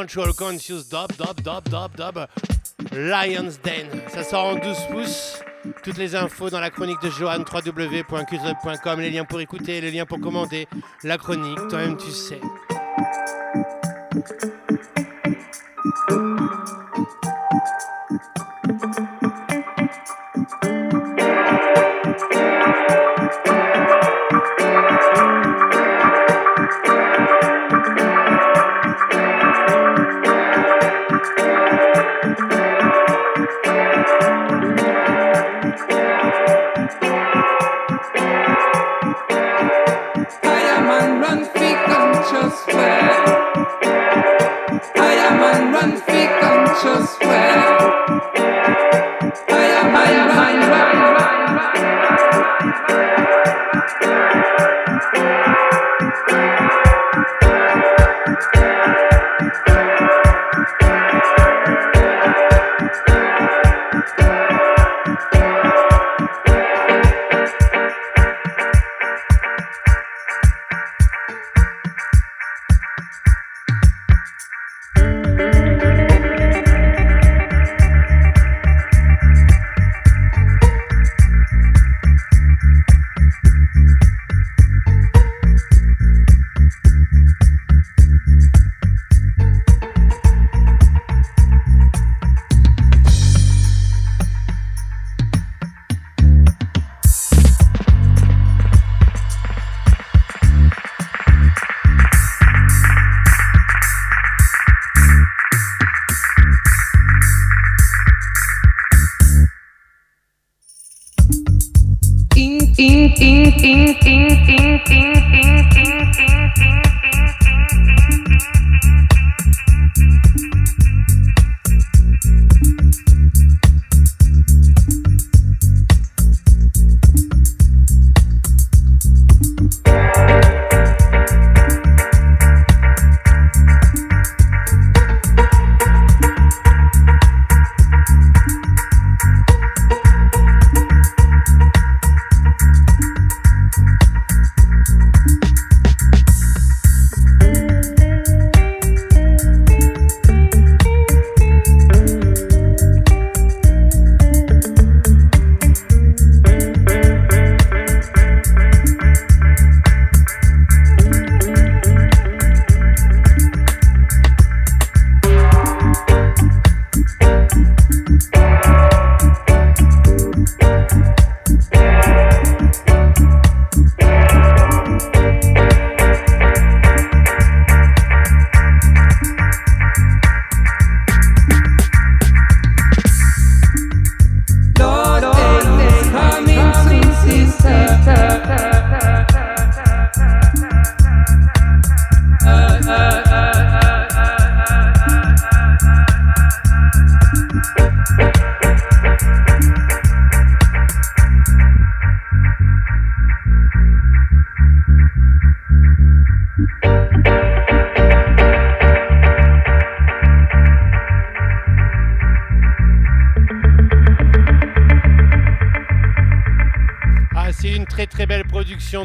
Control, 0.09 0.33
Conscious 0.33 0.89
Dub, 0.89 1.13
Dub, 1.19 1.39
Dub, 1.43 1.69
Dub, 1.69 1.95
Dub, 1.95 2.27
Lion's 2.93 3.61
Den. 3.61 3.89
Ça 4.09 4.25
sort 4.25 4.47
en 4.47 4.55
12 4.55 4.79
pouces. 4.91 5.43
Toutes 5.83 5.99
les 5.99 6.15
infos 6.15 6.49
dans 6.49 6.61
la 6.61 6.71
chronique 6.71 7.03
de 7.03 7.11
Johan, 7.11 7.41
www.qzub.com, 7.41 9.01
les 9.01 9.11
liens 9.11 9.27
pour 9.27 9.39
écouter, 9.43 9.83
les 9.83 9.91
liens 9.91 10.07
pour 10.07 10.19
commander 10.19 10.67
la 11.05 11.19
chronique, 11.19 11.59
toi-même 11.69 11.99
tu 11.99 12.11
sais. 12.11 12.41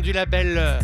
Du 0.04 0.12
label 0.12 0.58
euh, 0.58 0.80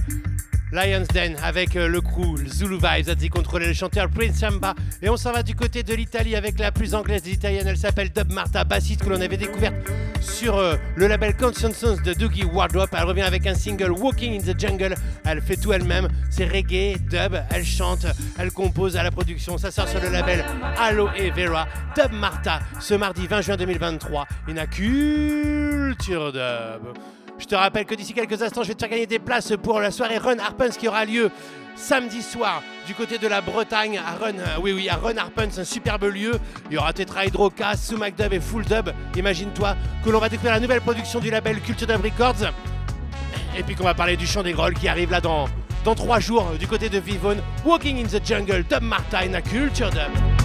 Lions 0.71 1.05
Den 1.13 1.35
avec 1.43 1.75
euh, 1.75 1.89
le 1.89 1.99
crew 1.99 2.37
Zulu 2.47 2.75
Vibes, 2.75 3.09
a 3.09 3.15
dit 3.15 3.27
contrôler 3.27 3.67
le 3.67 3.73
chanteur 3.73 4.07
Prince 4.09 4.37
Samba. 4.37 4.75
Et 5.01 5.09
on 5.09 5.17
s'en 5.17 5.33
va 5.33 5.43
du 5.43 5.55
côté 5.55 5.83
de 5.83 5.93
l'Italie 5.93 6.37
avec 6.37 6.57
la 6.57 6.71
plus 6.71 6.95
anglaise 6.95 7.21
des 7.23 7.31
italiennes. 7.31 7.67
Elle 7.67 7.77
s'appelle 7.77 8.11
Dub 8.11 8.31
Marta, 8.31 8.63
bassiste 8.63 9.03
que 9.03 9.09
l'on 9.09 9.19
avait 9.19 9.35
découverte 9.35 9.75
sur 10.21 10.55
euh, 10.55 10.75
le 10.95 11.07
label 11.07 11.35
Conscience 11.35 12.01
de 12.01 12.13
Doogie 12.13 12.45
Wardrop. 12.45 12.89
Elle 12.93 13.03
revient 13.03 13.23
avec 13.23 13.45
un 13.45 13.55
single 13.55 13.91
Walking 13.91 14.39
in 14.39 14.53
the 14.53 14.57
Jungle. 14.57 14.95
Elle 15.25 15.41
fait 15.41 15.57
tout 15.57 15.73
elle-même. 15.73 16.07
C'est 16.29 16.45
reggae, 16.45 16.97
dub, 17.09 17.35
elle 17.53 17.65
chante, 17.65 18.05
elle 18.37 18.51
compose 18.51 18.95
à 18.95 19.03
la 19.03 19.11
production. 19.11 19.57
Ça 19.57 19.69
sort 19.69 19.89
sur 19.89 19.99
le 19.99 20.09
label 20.09 20.45
Aloe 20.77 21.09
Vera. 21.35 21.67
Dub 21.93 22.13
Marta, 22.13 22.61
ce 22.79 22.93
mardi 22.93 23.27
20 23.27 23.41
juin 23.41 23.57
2023. 23.57 24.27
Une 24.47 24.65
culture 24.67 26.31
dub. 26.31 27.18
Je 27.49 27.55
te 27.55 27.59
rappelle 27.59 27.85
que 27.85 27.95
d'ici 27.95 28.13
quelques 28.13 28.39
instants, 28.43 28.61
je 28.61 28.67
vais 28.67 28.75
te 28.75 28.79
faire 28.81 28.91
gagner 28.91 29.07
des 29.07 29.17
places 29.17 29.53
pour 29.63 29.79
la 29.79 29.89
soirée 29.89 30.19
Run 30.19 30.37
Harpens 30.37 30.77
qui 30.77 30.87
aura 30.87 31.03
lieu 31.03 31.31
samedi 31.75 32.21
soir 32.21 32.61
du 32.85 32.93
côté 32.93 33.17
de 33.17 33.27
la 33.27 33.41
Bretagne 33.41 33.97
à 33.97 34.23
Run. 34.23 34.37
Euh, 34.37 34.87
à 34.87 34.95
Run 34.97 35.17
Harpens, 35.17 35.57
un 35.57 35.63
superbe 35.63 36.03
lieu. 36.03 36.33
Il 36.69 36.75
y 36.75 36.77
aura 36.77 36.93
Tetra 36.93 37.25
Hydro, 37.25 37.51
Sous 37.75 37.97
McDub 37.97 38.33
et 38.33 38.39
Full 38.39 38.65
Dub. 38.65 38.91
Imagine-toi 39.17 39.75
que 40.05 40.11
l'on 40.11 40.19
va 40.19 40.29
découvrir 40.29 40.53
la 40.53 40.59
nouvelle 40.59 40.81
production 40.81 41.19
du 41.19 41.31
label 41.31 41.59
Culture 41.61 41.87
Dub 41.87 42.03
Records. 42.03 42.51
Et 43.57 43.63
puis 43.63 43.73
qu'on 43.73 43.85
va 43.85 43.95
parler 43.95 44.15
du 44.15 44.27
chant 44.27 44.43
des 44.43 44.53
grolls 44.53 44.75
qui 44.75 44.87
arrive 44.87 45.09
là 45.09 45.19
dans, 45.19 45.49
dans 45.83 45.95
trois 45.95 46.19
jours 46.19 46.51
du 46.59 46.67
côté 46.67 46.87
de 46.87 46.99
Vivonne. 46.99 47.41
Walking 47.65 48.05
in 48.05 48.07
the 48.07 48.23
Jungle, 48.23 48.63
Dub 48.69 48.83
Martin 48.83 49.33
à 49.33 49.41
Culture 49.41 49.89
Dub. 49.89 50.38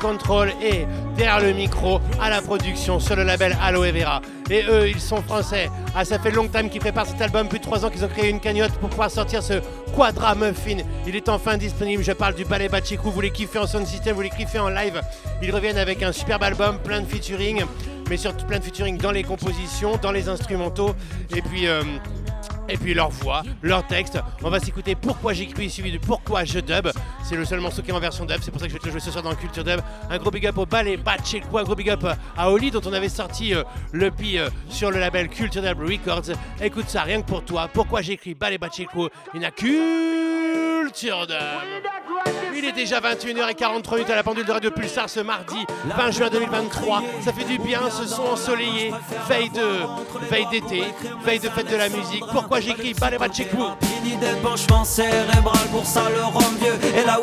Control 0.00 0.50
et 0.62 0.86
derrière 1.16 1.40
le 1.40 1.52
micro 1.52 2.00
à 2.20 2.30
la 2.30 2.42
production 2.42 2.98
sur 2.98 3.14
le 3.14 3.22
label 3.22 3.56
Aloe 3.62 3.92
Vera. 3.92 4.20
Et 4.50 4.64
eux, 4.68 4.88
ils 4.88 5.00
sont 5.00 5.22
français. 5.22 5.70
Ah, 5.94 6.04
ça 6.04 6.18
fait 6.18 6.32
long 6.32 6.48
time 6.48 6.68
qu'ils 6.68 6.80
préparent 6.80 7.06
cet 7.06 7.20
album, 7.22 7.48
plus 7.48 7.60
de 7.60 7.64
3 7.64 7.84
ans 7.84 7.90
qu'ils 7.90 8.04
ont 8.04 8.08
créé 8.08 8.28
une 8.28 8.40
cagnotte 8.40 8.72
pour 8.72 8.88
pouvoir 8.88 9.10
sortir 9.10 9.42
ce 9.42 9.54
Quadra 9.94 10.34
Muffin. 10.34 10.78
Il 11.06 11.14
est 11.14 11.28
enfin 11.28 11.56
disponible, 11.56 12.02
je 12.02 12.12
parle 12.12 12.34
du 12.34 12.44
Ballet 12.44 12.68
Bachikou, 12.68 13.10
vous 13.10 13.20
les 13.20 13.30
kiffez 13.30 13.58
en 13.58 13.66
sound 13.66 13.86
system, 13.86 14.16
vous 14.16 14.22
les 14.22 14.30
kiffez 14.30 14.58
en 14.58 14.68
live. 14.68 15.00
Ils 15.42 15.54
reviennent 15.54 15.78
avec 15.78 16.02
un 16.02 16.10
superbe 16.12 16.42
album, 16.42 16.78
plein 16.78 17.00
de 17.00 17.06
featuring, 17.06 17.62
mais 18.08 18.16
surtout 18.16 18.46
plein 18.46 18.58
de 18.58 18.64
featuring 18.64 18.98
dans 18.98 19.12
les 19.12 19.22
compositions, 19.22 19.96
dans 20.02 20.12
les 20.12 20.28
instrumentaux. 20.28 20.96
Et 21.36 21.42
puis... 21.42 21.68
euh, 21.68 21.82
et 22.70 22.76
puis 22.76 22.94
leur 22.94 23.10
voix, 23.10 23.42
leur 23.62 23.84
texte. 23.86 24.20
On 24.42 24.50
va 24.50 24.60
s'écouter 24.60 24.94
Pourquoi 24.94 25.32
j'écris 25.32 25.68
suivi 25.68 25.90
de 25.90 25.98
Pourquoi 25.98 26.44
je 26.44 26.60
dub. 26.60 26.88
C'est 27.30 27.36
le 27.36 27.44
seul 27.44 27.60
morceau 27.60 27.80
qui 27.80 27.90
est 27.90 27.94
en 27.94 28.00
version 28.00 28.24
dub, 28.24 28.38
c'est 28.42 28.50
pour 28.50 28.60
ça 28.60 28.66
que 28.66 28.72
je 28.72 28.76
vais 28.76 28.80
te 28.80 28.86
le 28.86 28.90
jouer 28.90 29.00
ce 29.00 29.12
soir 29.12 29.22
dans 29.22 29.32
Culture 29.36 29.62
Dub. 29.62 29.80
Un 30.10 30.18
gros 30.18 30.32
big 30.32 30.48
up 30.48 30.58
au 30.58 30.66
ballet 30.66 30.96
Bacheco, 30.96 31.58
un 31.58 31.62
gros 31.62 31.76
big 31.76 31.88
up 31.88 32.04
à 32.36 32.50
Oli 32.50 32.72
dont 32.72 32.80
on 32.84 32.92
avait 32.92 33.08
sorti 33.08 33.54
euh, 33.54 33.62
le 33.92 34.10
pi 34.10 34.36
euh, 34.36 34.50
sur 34.68 34.90
le 34.90 34.98
label 34.98 35.28
Culture 35.28 35.62
Dub 35.62 35.78
Records. 35.78 36.34
Écoute 36.60 36.88
ça 36.88 37.02
rien 37.02 37.22
que 37.22 37.28
pour 37.28 37.44
toi. 37.44 37.70
Pourquoi 37.72 38.02
j'écris 38.02 38.34
ballet 38.34 38.58
Bacheco 38.58 39.10
Il 39.32 39.42
n'a 39.42 39.52
Culture 39.52 41.28
Dub. 41.28 41.36
Il 42.56 42.64
est 42.64 42.72
déjà 42.72 42.98
21h43 42.98 43.94
minutes 43.94 44.10
à 44.10 44.16
la 44.16 44.24
pendule 44.24 44.44
de 44.44 44.50
Radio 44.50 44.72
Pulsar 44.72 45.08
ce 45.08 45.20
mardi 45.20 45.64
20 45.84 46.10
juin 46.10 46.28
2023. 46.30 47.02
Ça 47.20 47.32
fait 47.32 47.44
du 47.44 47.58
bien, 47.58 47.88
ce 47.90 48.08
son 48.08 48.22
ensoleillé, 48.22 48.92
veille 49.28 49.50
de 49.50 50.26
veille 50.28 50.46
d'été, 50.50 50.82
veille 51.24 51.38
de 51.38 51.48
fête 51.48 51.70
de 51.70 51.76
la 51.76 51.88
musique. 51.88 52.24
Pourquoi 52.32 52.58
j'écris 52.58 52.92
Ballet 52.94 53.18
la 57.06 57.19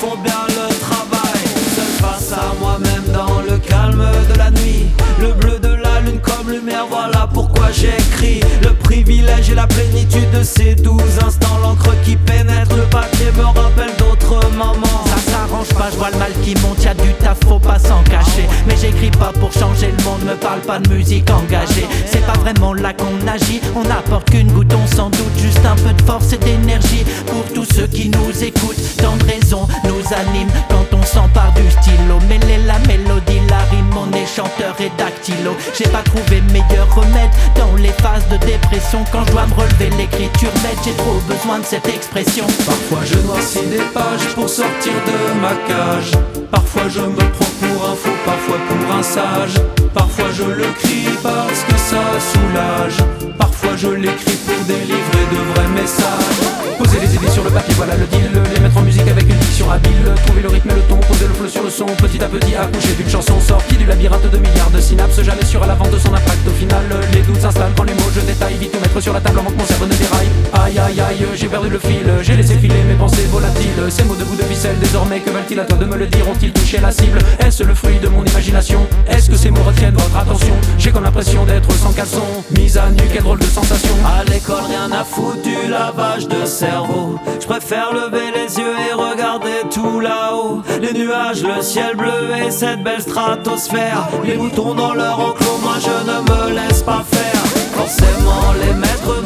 font 0.00 0.16
bien 0.22 0.46
le 0.48 0.74
travail. 0.80 1.44
Seul 1.74 1.84
face 2.00 2.32
à 2.32 2.54
moi-même 2.60 3.04
dans 3.12 3.40
le 3.40 3.58
calme 3.58 4.04
de 4.30 4.38
la 4.38 4.50
nuit, 4.50 4.86
le 5.20 5.32
bleu 5.32 5.58
de 5.58 5.74
la 5.74 6.00
lune 6.00 6.20
comme 6.20 6.50
lumière, 6.50 6.86
voilà 6.88 7.28
pourquoi 7.32 7.70
j'écris. 7.72 8.40
Le 8.62 8.72
privilège 8.74 9.50
et 9.50 9.54
la 9.54 9.66
plénitude 9.66 10.30
de 10.30 10.42
ces 10.42 10.74
douze 10.74 11.18
instants, 11.24 11.58
l'encre 11.62 11.94
qui 12.04 12.16
pénètre 12.16 12.76
le 12.76 12.84
papier 12.84 13.30
me 13.36 13.44
rappelle 13.44 13.94
d'autres 13.98 14.50
moments. 14.52 15.04
Pas, 15.46 15.90
je 15.90 15.96
vois 15.96 16.10
le 16.10 16.18
mal 16.18 16.32
qui 16.42 16.54
monte, 16.56 16.82
y'a 16.82 16.94
du 16.94 17.12
taf, 17.14 17.38
faut 17.46 17.58
pas 17.58 17.78
s'en 17.78 18.02
cacher. 18.04 18.46
Mais 18.66 18.76
j'écris 18.80 19.10
pas 19.10 19.32
pour 19.38 19.52
changer 19.52 19.92
le 19.96 20.04
monde, 20.04 20.22
me 20.24 20.34
parle 20.34 20.60
pas 20.60 20.78
de 20.78 20.88
musique 20.88 21.30
engagée. 21.30 21.86
C'est 22.06 22.24
pas 22.26 22.38
vraiment 22.40 22.74
là 22.74 22.92
qu'on 22.92 23.26
agit, 23.28 23.60
on 23.74 23.82
n'apporte 23.82 24.30
qu'une 24.30 24.50
goutte, 24.52 24.72
on 24.74 24.86
sans 24.86 25.10
doute 25.10 25.38
juste 25.38 25.64
un 25.64 25.76
peu 25.76 25.92
de 25.92 26.02
force 26.02 26.32
et 26.32 26.38
d'énergie 26.38 27.04
pour 27.26 27.44
tous 27.54 27.66
ceux 27.74 27.86
qui 27.86 28.08
nous 28.08 28.44
écoutent. 28.44 28.96
Tant 28.98 29.16
de 29.16 29.24
raisons 29.24 29.66
nous 29.84 30.14
animent 30.14 30.50
quand 30.68 30.96
on 30.96 31.02
s'empare 31.02 31.52
du 31.54 31.70
stylo. 31.70 32.18
Mêler 32.28 32.58
la 32.66 32.78
mélodie, 32.80 33.40
la 33.48 33.58
rime, 33.70 33.90
on 33.96 34.12
est 34.12 34.26
chanteur 34.26 34.74
et 34.80 34.90
dactylo. 34.98 35.52
J'ai 35.76 35.88
pas 35.88 36.02
trouvé 36.02 36.40
meilleur 36.52 36.92
remède 36.94 37.30
dans 37.56 37.74
les 37.76 37.92
phases 38.02 38.26
de 38.28 38.36
dépression. 38.44 39.04
Quand 39.12 39.24
je 39.26 39.32
dois 39.32 39.46
me 39.46 39.54
relever, 39.54 39.90
l'écriture 39.96 40.50
m'aide, 40.62 40.78
j'ai 40.84 40.94
trop 40.94 41.20
besoin 41.28 41.60
de 41.60 41.64
cette 41.64 41.88
expression. 41.88 42.46
Parfois 42.64 43.04
je 43.04 43.18
noircis 43.26 43.66
des 43.70 43.84
pages 43.94 44.26
pour 44.34 44.48
sortir 44.48 44.92
de 45.06 45.35
ma 45.40 45.54
cage. 45.68 46.12
Parfois 46.50 46.88
je 46.88 47.00
me 47.00 47.16
prends 47.16 47.54
pour 47.60 47.90
un 47.90 47.94
fou, 47.94 48.10
parfois 48.24 48.58
pour 48.68 48.96
un 48.96 49.02
sage. 49.02 49.56
Parfois 49.94 50.26
je 50.32 50.44
le 50.44 50.66
crie 50.78 51.08
parce 51.22 51.62
que 51.66 51.76
ça 51.76 52.02
soulage. 52.32 52.98
Parfois 53.38 53.76
je 53.76 53.88
l'écris 53.88 54.38
pour 54.46 54.64
délivrer 54.66 55.24
de 55.32 55.38
vrais 55.52 55.68
messages. 55.80 56.42
Poser 56.78 57.00
les 57.00 57.14
idées 57.14 57.30
sur 57.30 57.42
le 57.42 57.50
papier, 57.50 57.74
voilà 57.74 57.96
le 57.96 58.06
deal. 58.06 58.30
Les 58.54 58.60
mettre 58.60 58.76
en 58.76 58.82
musique 58.82 59.08
avec 59.08 59.24
une 59.24 59.38
diction 59.38 59.70
habile. 59.70 60.12
Trouver 60.26 60.42
le 60.42 60.48
rythme 60.48 60.70
et 60.70 60.74
le 60.74 60.82
ton, 60.82 60.96
poser 60.96 61.26
le 61.26 61.34
flow 61.34 61.48
sur 61.48 61.62
le 61.62 61.70
son. 61.70 61.86
Petit 61.86 62.22
à 62.22 62.28
petit 62.28 62.54
accoucher 62.54 62.94
d'une 62.98 63.08
chanson 63.08 63.40
sortie 63.40 63.76
du 63.76 63.86
labyrinthe 63.86 64.30
de 64.30 64.38
milliards 64.38 64.70
de 64.70 64.80
synapses. 64.80 65.22
Jamais 65.22 65.44
sûr 65.44 65.62
à 65.62 65.66
l'avant 65.66 65.88
de 65.88 65.98
son 65.98 66.12
impact. 66.12 66.46
Au 66.46 66.50
final, 66.50 66.84
les 67.12 67.22
doutes 67.22 67.40
s'installent 67.40 67.72
quand 67.76 67.84
les 67.84 67.94
mots 67.94 68.12
je 68.14 68.20
détaille. 68.20 68.56
Vite 68.60 68.78
mettre 68.80 69.00
sur 69.00 69.14
la 69.14 69.20
table 69.20 69.38
avant 69.38 69.50
que 69.50 69.58
mon 69.58 69.66
cerveau 69.66 69.86
ne 69.86 69.94
déraille. 69.94 70.28
Aïe 70.52 70.78
aïe 70.78 71.00
aïe, 71.00 71.26
j'ai 71.34 71.48
perdu 71.48 71.70
le 71.70 71.78
fil. 71.78 72.06
J'ai 72.22 72.36
laissé 72.36 72.56
filer 72.56 72.82
mes 72.86 72.94
pensées 72.94 73.26
volatiles. 73.32 73.88
Ces 73.88 74.04
mots 74.04 74.16
de 74.16 74.24
bout 74.24 74.36
de 74.36 74.42
ficelle 74.42 74.78
désormais, 74.78 75.20
que 75.26 75.30
valent-ils 75.30 75.60
à 75.60 75.64
toi 75.64 75.76
de 75.76 75.84
me 75.84 75.96
le 75.96 76.06
dire 76.06 76.28
Ont-ils 76.28 76.52
touché 76.52 76.78
la 76.78 76.92
cible? 76.92 77.18
Est-ce 77.40 77.64
le 77.64 77.74
fruit 77.74 77.98
de 77.98 78.08
mon 78.08 78.24
imagination? 78.24 78.86
Est-ce 79.08 79.28
que 79.28 79.36
ces 79.36 79.50
mots 79.50 79.62
retiennent 79.62 79.94
votre 79.94 80.16
attention? 80.16 80.54
J'ai 80.78 80.92
comme 80.92 81.04
l'impression 81.04 81.44
d'être 81.44 81.70
sans 81.72 81.92
caleçon. 81.92 82.22
Mise 82.56 82.78
à 82.78 82.88
nu, 82.90 83.02
quelle 83.12 83.24
drôle 83.24 83.40
de 83.40 83.44
sensation. 83.44 83.94
À 84.04 84.24
l'école, 84.24 84.64
rien 84.68 84.90
à 84.92 85.04
foutre 85.04 85.42
du 85.42 85.68
lavage 85.68 86.28
de 86.28 86.46
cerveau. 86.46 87.18
Je 87.40 87.46
préfère 87.46 87.92
lever 87.92 88.30
les 88.34 88.58
yeux 88.58 88.74
et 88.88 88.94
regarder 88.94 89.62
tout 89.70 90.00
là-haut. 90.00 90.62
Les 90.80 90.92
nuages, 90.92 91.42
le 91.42 91.60
ciel 91.62 91.96
bleu 91.96 92.30
et 92.46 92.50
cette 92.50 92.82
belle 92.82 93.02
stratosphère. 93.02 94.08
Les 94.24 94.36
boutons 94.36 94.74
dans 94.74 94.94
leur 94.94 95.18
enclos, 95.18 95.58
moi 95.62 95.76
je 95.80 96.10
ne 96.10 96.18
me 96.20 96.54
laisse 96.54 96.82
pas 96.82 97.04
faire. 97.10 97.42
Forcément, 97.74 98.52
les 98.60 98.74
maîtres 98.74 99.22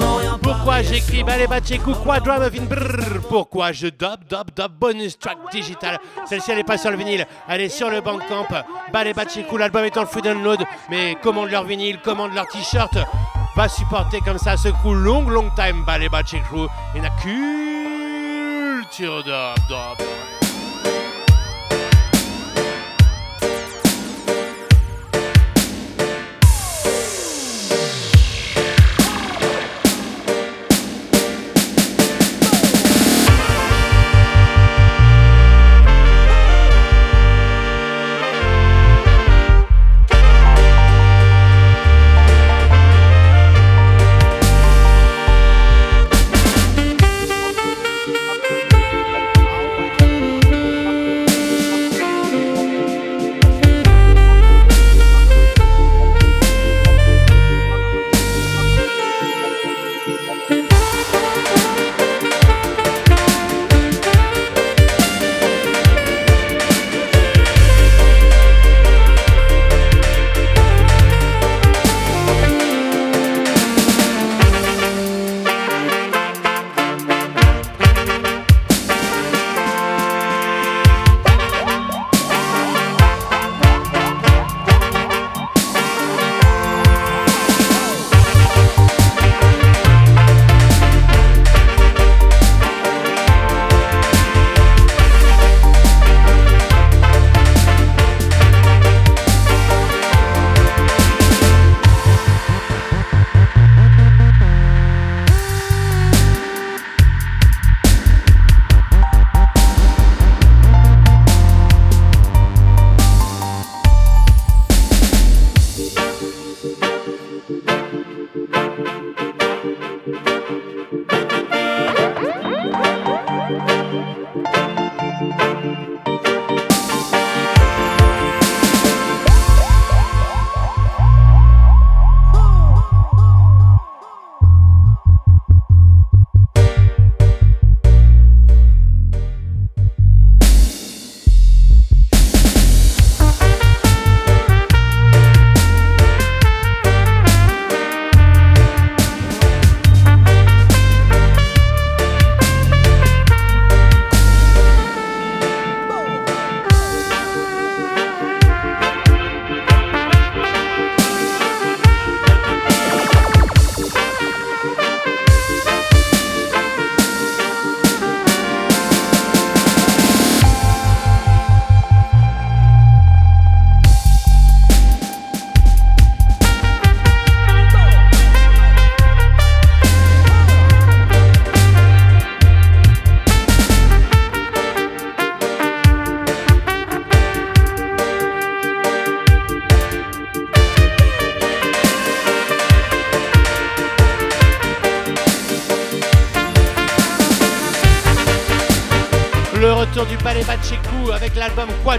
Pourquoi 0.50 0.82
j'écris 0.82 1.22
Ballet 1.22 1.46
Bachekou 1.46 1.94
Quadra 1.94 2.40
Muffin 2.40 2.64
brrr. 2.64 3.20
Pourquoi 3.28 3.70
je 3.70 3.86
dub 3.86 4.24
dub 4.28 4.50
dub 4.56 4.72
bonus 4.80 5.16
track 5.16 5.38
digital 5.52 6.00
Celle-ci 6.28 6.50
elle 6.50 6.58
est 6.58 6.64
pas 6.64 6.76
sur 6.76 6.90
le 6.90 6.96
vinyle, 6.96 7.24
elle 7.48 7.60
est 7.60 7.68
sur 7.68 7.88
le 7.88 8.00
Bandcamp. 8.00 8.48
Ballet 8.92 9.14
Bachekou, 9.14 9.56
l'album 9.56 9.84
est 9.84 9.96
en 9.96 10.06
free 10.06 10.22
download, 10.22 10.64
mais 10.90 11.16
commande 11.22 11.50
leur 11.50 11.62
vinyle, 11.62 12.00
commande 12.00 12.34
leur 12.34 12.48
t-shirt. 12.48 12.98
Va 13.54 13.68
supporter 13.68 14.18
comme 14.22 14.38
ça 14.38 14.56
ce 14.56 14.70
crew 14.70 14.92
long 14.92 15.28
long 15.28 15.50
time 15.54 15.84
Ballet 15.84 16.08
Bachekou. 16.08 16.66
Il 16.96 17.04
a 17.04 17.10
culture 17.20 19.22
dub 19.22 19.54
dub. 19.68 20.04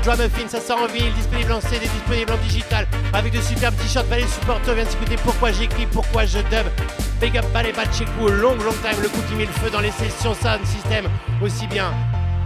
Quadramuffin, 0.04 0.48
ça 0.48 0.60
sort 0.60 0.82
en 0.82 0.88
ville, 0.88 1.14
disponible 1.14 1.52
en 1.52 1.62
CD, 1.62 1.82
disponible 1.82 2.32
en 2.32 2.38
digital, 2.38 2.88
avec 3.14 3.34
de 3.34 3.40
superbes 3.40 3.76
t-shirts 3.76 4.10
Ballet 4.10 4.26
Supporter, 4.26 4.74
vient 4.74 4.84
d'écouter 4.84 5.16
Pourquoi 5.24 5.52
j'écris, 5.52 5.86
Pourquoi 5.86 6.26
je 6.26 6.40
dub. 6.40 6.66
Big 7.20 7.38
up 7.38 7.46
Ballet 7.54 7.72
Bachekou, 7.72 8.28
long 8.28 8.56
long 8.56 8.74
time, 8.82 9.00
le 9.00 9.10
coup 9.10 9.22
qui 9.30 9.36
met 9.36 9.46
le 9.46 9.52
feu 9.52 9.70
dans 9.70 9.80
les 9.80 9.92
sessions 9.92 10.34
sound 10.34 10.66
system, 10.66 11.06
aussi 11.44 11.68
bien 11.68 11.94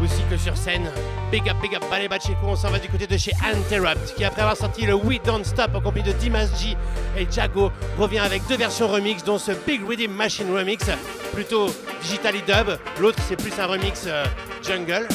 aussi 0.03 0.21
que 0.29 0.35
sur 0.35 0.57
scène. 0.57 0.91
Big 1.31 1.47
up, 1.47 1.55
big 1.61 1.73
up, 1.75 1.83
Ballet 1.89 2.09
Bachekou, 2.09 2.45
on 2.45 2.57
s'en 2.57 2.69
va 2.69 2.77
du 2.77 2.89
côté 2.89 3.07
de 3.07 3.15
chez 3.15 3.31
Interrupt, 3.45 4.15
qui 4.15 4.25
après 4.25 4.41
avoir 4.41 4.57
sorti 4.57 4.85
le 4.85 4.93
We 4.93 5.19
Don't 5.23 5.45
Stop 5.45 5.75
en 5.75 5.79
compagnie 5.79 6.11
de 6.11 6.11
Dimas 6.11 6.47
G 6.59 6.75
et 7.17 7.25
Jago, 7.31 7.71
revient 7.97 8.19
avec 8.19 8.45
deux 8.49 8.57
versions 8.57 8.89
remix, 8.89 9.23
dont 9.23 9.37
ce 9.37 9.53
Big 9.65 9.81
Rhythm 9.87 10.11
Machine 10.11 10.53
Remix, 10.53 10.85
plutôt 11.33 11.67
digitally 12.01 12.41
dub, 12.41 12.77
l'autre 12.99 13.19
c'est 13.25 13.37
plus 13.37 13.57
un 13.57 13.65
remix 13.67 14.03
euh, 14.07 14.25
jungle. 14.61 15.07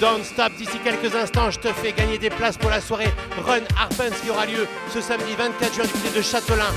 Don't 0.00 0.24
Stop, 0.24 0.52
d'ici 0.56 0.78
quelques 0.82 1.14
instants, 1.14 1.50
je 1.50 1.58
te 1.58 1.68
fais 1.68 1.92
gagner 1.92 2.16
des 2.16 2.30
places 2.30 2.56
pour 2.56 2.70
la 2.70 2.80
soirée 2.80 3.12
Run 3.44 3.60
Harpens 3.78 4.16
qui 4.22 4.30
aura 4.30 4.46
lieu 4.46 4.66
ce 4.92 5.02
samedi 5.02 5.34
24 5.36 5.74
juin 5.74 5.84
du 5.84 5.90
côté 5.90 6.16
de 6.16 6.22
Châtelain 6.22 6.72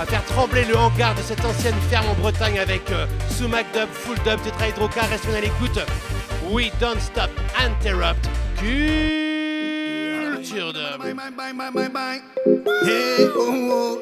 à 0.00 0.06
faire 0.06 0.24
trembler 0.26 0.64
le 0.64 0.76
hangar 0.76 1.16
de 1.16 1.22
cette 1.22 1.44
ancienne 1.44 1.74
ferme 1.90 2.06
en 2.08 2.14
Bretagne 2.14 2.60
avec 2.60 2.88
euh, 2.92 3.06
Sumac 3.28 3.66
Dub, 3.72 3.88
Full 3.90 4.16
Dub, 4.24 4.40
Tetra 4.42 4.68
Hydrocar, 4.68 5.08
restez 5.08 5.36
à 5.36 5.40
l'écoute. 5.40 5.80
We 6.48 6.70
don't 6.78 7.00
stop, 7.00 7.30
interrupt, 7.58 8.28
culture 8.56 8.72
dub. 10.72 11.02
Hey, 12.84 13.28
oh, 13.36 13.98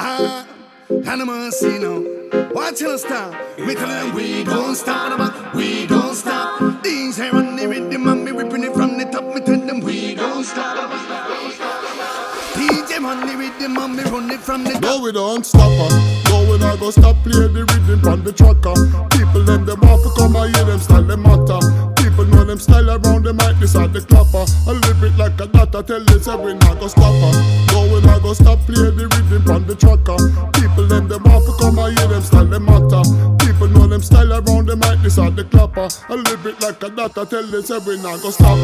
oh. 0.00 0.57
Animal 0.90 1.02
see, 1.02 1.02
hey. 1.02 1.04
Ah, 1.06 1.12
animal 1.12 1.50
see 1.50 1.78
now. 1.78 2.48
Watch 2.54 2.80
your 2.80 2.96
stop. 2.96 3.34
We 3.58 3.74
tell 3.74 3.88
them 3.88 4.14
we 4.14 4.42
don't 4.42 4.74
stop. 4.74 5.54
We 5.54 5.86
don't 5.86 6.14
stop. 6.14 6.82
These 6.82 7.16
here 7.18 7.34
on 7.34 7.56
the 7.56 7.68
rhythm 7.68 8.08
and 8.08 8.24
me 8.24 8.30
ripping 8.30 8.64
it 8.64 8.72
from 8.72 8.96
the 8.96 9.04
top. 9.04 9.24
Me 9.34 9.40
tell 9.42 9.60
them 9.60 9.80
we 9.80 10.14
don't 10.14 10.44
stop. 10.44 10.90
DJ 12.54 13.04
on 13.04 13.26
the 13.26 13.36
rhythm 13.36 13.76
and 13.76 13.96
me 13.96 14.02
run 14.04 14.30
it 14.30 14.40
from 14.40 14.64
the. 14.64 14.80
No, 14.80 15.02
we 15.02 15.12
don't 15.12 15.44
stop 15.44 15.70
her. 15.70 16.30
No, 16.30 16.50
we 16.50 16.58
not 16.58 16.80
go 16.80 16.90
stop 16.90 17.16
play 17.22 17.48
the 17.48 17.66
rhythm 17.66 18.08
on 18.08 18.24
the 18.24 18.32
tracker. 18.32 18.74
People 19.18 19.44
them 19.44 19.66
them 19.66 19.80
want 19.80 20.02
to 20.02 20.10
come 20.16 20.36
and 20.36 20.56
hear 20.56 20.64
them 20.64 20.78
style 20.80 21.02
them 21.02 21.22
matter. 21.22 22.07
People 22.18 22.34
know 22.34 22.44
them 22.50 22.58
style 22.58 22.90
around 22.90 23.22
the 23.22 23.32
mic, 23.32 23.54
this 23.62 23.76
are 23.76 23.86
the 23.86 24.02
clapper. 24.02 24.42
I 24.66 24.74
live 24.74 25.02
it 25.06 25.14
like 25.14 25.38
a 25.38 25.46
data, 25.46 25.86
tell 25.86 26.02
you 26.02 26.18
every 26.18 26.54
not 26.58 26.82
go 26.82 26.90
stop 26.90 27.14
her. 27.14 27.30
No, 27.70 27.86
we 27.94 28.02
not 28.02 28.26
go 28.26 28.34
stop 28.34 28.58
play 28.66 28.90
the 28.90 29.06
rhythm 29.06 29.46
on 29.46 29.62
the 29.70 29.78
tracker. 29.78 30.18
People 30.50 30.90
them 30.90 31.06
them 31.06 31.22
to 31.22 31.52
come 31.62 31.78
and 31.78 31.94
hear 31.94 32.10
them 32.10 32.22
style 32.26 32.50
them 32.50 32.66
matter. 32.66 33.06
People 33.38 33.70
know 33.70 33.86
them 33.86 34.02
style 34.02 34.34
around 34.34 34.66
the 34.66 34.74
mic, 34.74 34.98
this 34.98 35.14
are 35.14 35.30
the 35.30 35.46
clapper. 35.46 35.86
I 36.10 36.18
live 36.18 36.42
it 36.42 36.58
like 36.58 36.82
a 36.82 36.90
data, 36.90 37.22
tell 37.22 37.46
you 37.46 37.62
every 37.62 38.02
not 38.02 38.18
go 38.18 38.34
stop. 38.34 38.58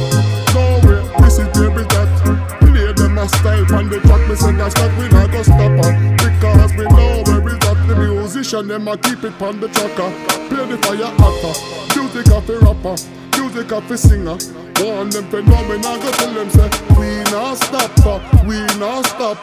No 0.51 0.83
way, 0.83 0.99
this 1.23 1.39
is 1.39 1.47
we 1.55 1.87
got. 1.87 2.11
Play 2.59 2.91
them 2.91 3.19
a 3.23 3.29
style 3.39 3.71
on 3.71 3.87
the 3.87 4.03
track, 4.03 4.23
me 4.27 4.35
say 4.35 4.51
that's 4.59 4.75
that 4.75 4.91
we 4.99 5.07
not 5.15 5.31
go 5.31 5.47
stop 5.47 5.79
her. 5.79 5.95
Because 6.19 6.75
we 6.75 6.91
know 6.91 7.23
where 7.23 7.39
we 7.39 7.55
got 7.63 7.79
the 7.87 7.95
musician, 7.95 8.67
them 8.67 8.91
a 8.91 8.99
keep 8.99 9.23
it 9.23 9.39
on 9.39 9.63
the 9.63 9.71
tracker. 9.71 10.11
Play 10.51 10.67
the 10.67 10.77
fire 10.83 11.07
hotter, 11.23 11.55
music 11.95 12.35
of 12.35 12.51
a 12.51 12.59
rapper, 12.59 12.99
of 13.57 13.91
a 13.91 13.97
singer. 13.97 14.37
One 14.85 15.11
them 15.11 15.31
phenomena, 15.31 15.97
go 16.03 16.11
tell 16.13 16.35
them 16.35 16.51
say 16.51 16.69
we 16.99 17.23
not 17.31 17.55
stop 17.55 18.45
we 18.45 18.57
not 18.79 19.07
stop. 19.07 19.37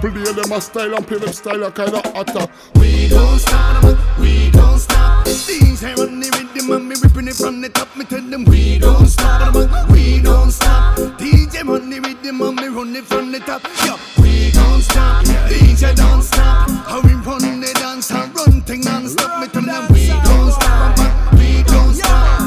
Play 0.00 0.10
them 0.10 0.52
a 0.52 0.60
style 0.60 0.94
and 0.94 1.06
play 1.06 1.18
them 1.18 1.32
style 1.32 1.64
a 1.64 1.70
kinda 1.70 2.00
hotter. 2.14 2.46
We 2.76 3.08
don't 3.08 3.38
stop, 3.38 3.84
we 4.18 4.50
don't 4.50 4.78
stop. 4.78 5.24
These 5.24 5.80
here 5.80 6.00
on 6.00 6.20
the 6.20 6.28
rhythm 6.32 6.72
and 6.72 6.88
me 6.88 6.96
ripping 7.02 7.28
it 7.28 7.34
from 7.34 7.60
the 7.60 7.68
top. 7.68 7.94
Me 7.96 8.04
tell 8.04 8.22
them 8.22 8.44
we 8.44 8.78
don't 8.78 9.06
stop, 9.06 9.54
we 9.90 10.20
don't 10.20 10.50
stop. 10.50 10.96
DJ 11.18 11.68
on 11.68 11.90
the 11.90 12.00
rhythm 12.00 12.40
and 12.40 12.56
me 12.56 12.68
run 12.68 12.96
it 12.96 13.04
from 13.04 13.32
the 13.32 13.40
top. 13.40 13.62
Yo, 13.84 13.96
we 14.22 14.50
don't 14.50 14.80
stop, 14.80 15.24
DJ 15.24 15.94
don't 15.94 16.22
stop. 16.22 16.70
How 16.88 17.00
we 17.02 17.12
run 17.12 17.60
the 17.60 17.72
dance 17.78 18.10
and 18.10 18.34
run 18.34 18.62
thing 18.62 18.80
non-stop. 18.80 19.40
Me 19.40 19.48
tell 19.48 19.62
them 19.62 19.92
we 19.92 20.08
don't 20.08 20.52
stop, 20.52 21.34
we 21.34 21.62
don't 21.64 21.94
stop. 21.94 22.37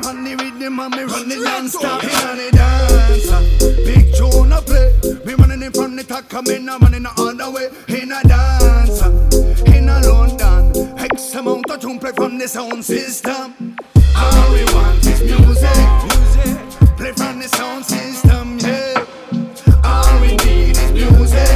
DJ 0.00 0.08
on 0.08 0.24
the 0.24 0.36
rhythm 0.36 0.78
and 0.78 0.94
me 0.94 1.02
run 1.02 1.30
it 1.30 1.38
non-stop. 1.42 2.02
In 2.02 2.10
the 2.10 2.50
dance, 2.52 3.30
big 3.84 4.14
tune 4.14 4.52
a 4.52 4.60
play. 4.62 4.92
Me 5.24 5.34
running 5.34 5.62
it 5.62 5.74
from 5.74 5.96
the 5.96 6.04
top, 6.04 6.28
coming 6.28 6.68
a 6.68 6.78
man 6.78 6.94
in 6.94 7.02
the 7.04 7.10
other 7.10 7.50
way. 7.50 7.68
In 7.88 8.12
a 8.12 8.22
dance, 8.22 9.02
in 9.68 9.88
a 9.88 10.00
London, 10.00 10.98
X 10.98 11.34
amount 11.34 11.70
of 11.70 11.80
tune 11.80 11.98
play 11.98 12.12
from 12.12 12.38
the 12.38 12.48
sound 12.48 12.84
system. 12.84 13.76
All 14.16 14.52
we 14.52 14.64
want 14.74 15.04
is 15.06 15.22
music, 15.22 15.80
music. 16.04 16.96
Play 16.96 17.12
from 17.12 17.38
the 17.40 17.48
sound 17.48 17.84
system, 17.84 18.58
yeah. 18.60 19.04
All 19.84 20.20
we 20.20 20.36
need 20.36 20.76
is 20.76 20.92
music. 20.92 21.48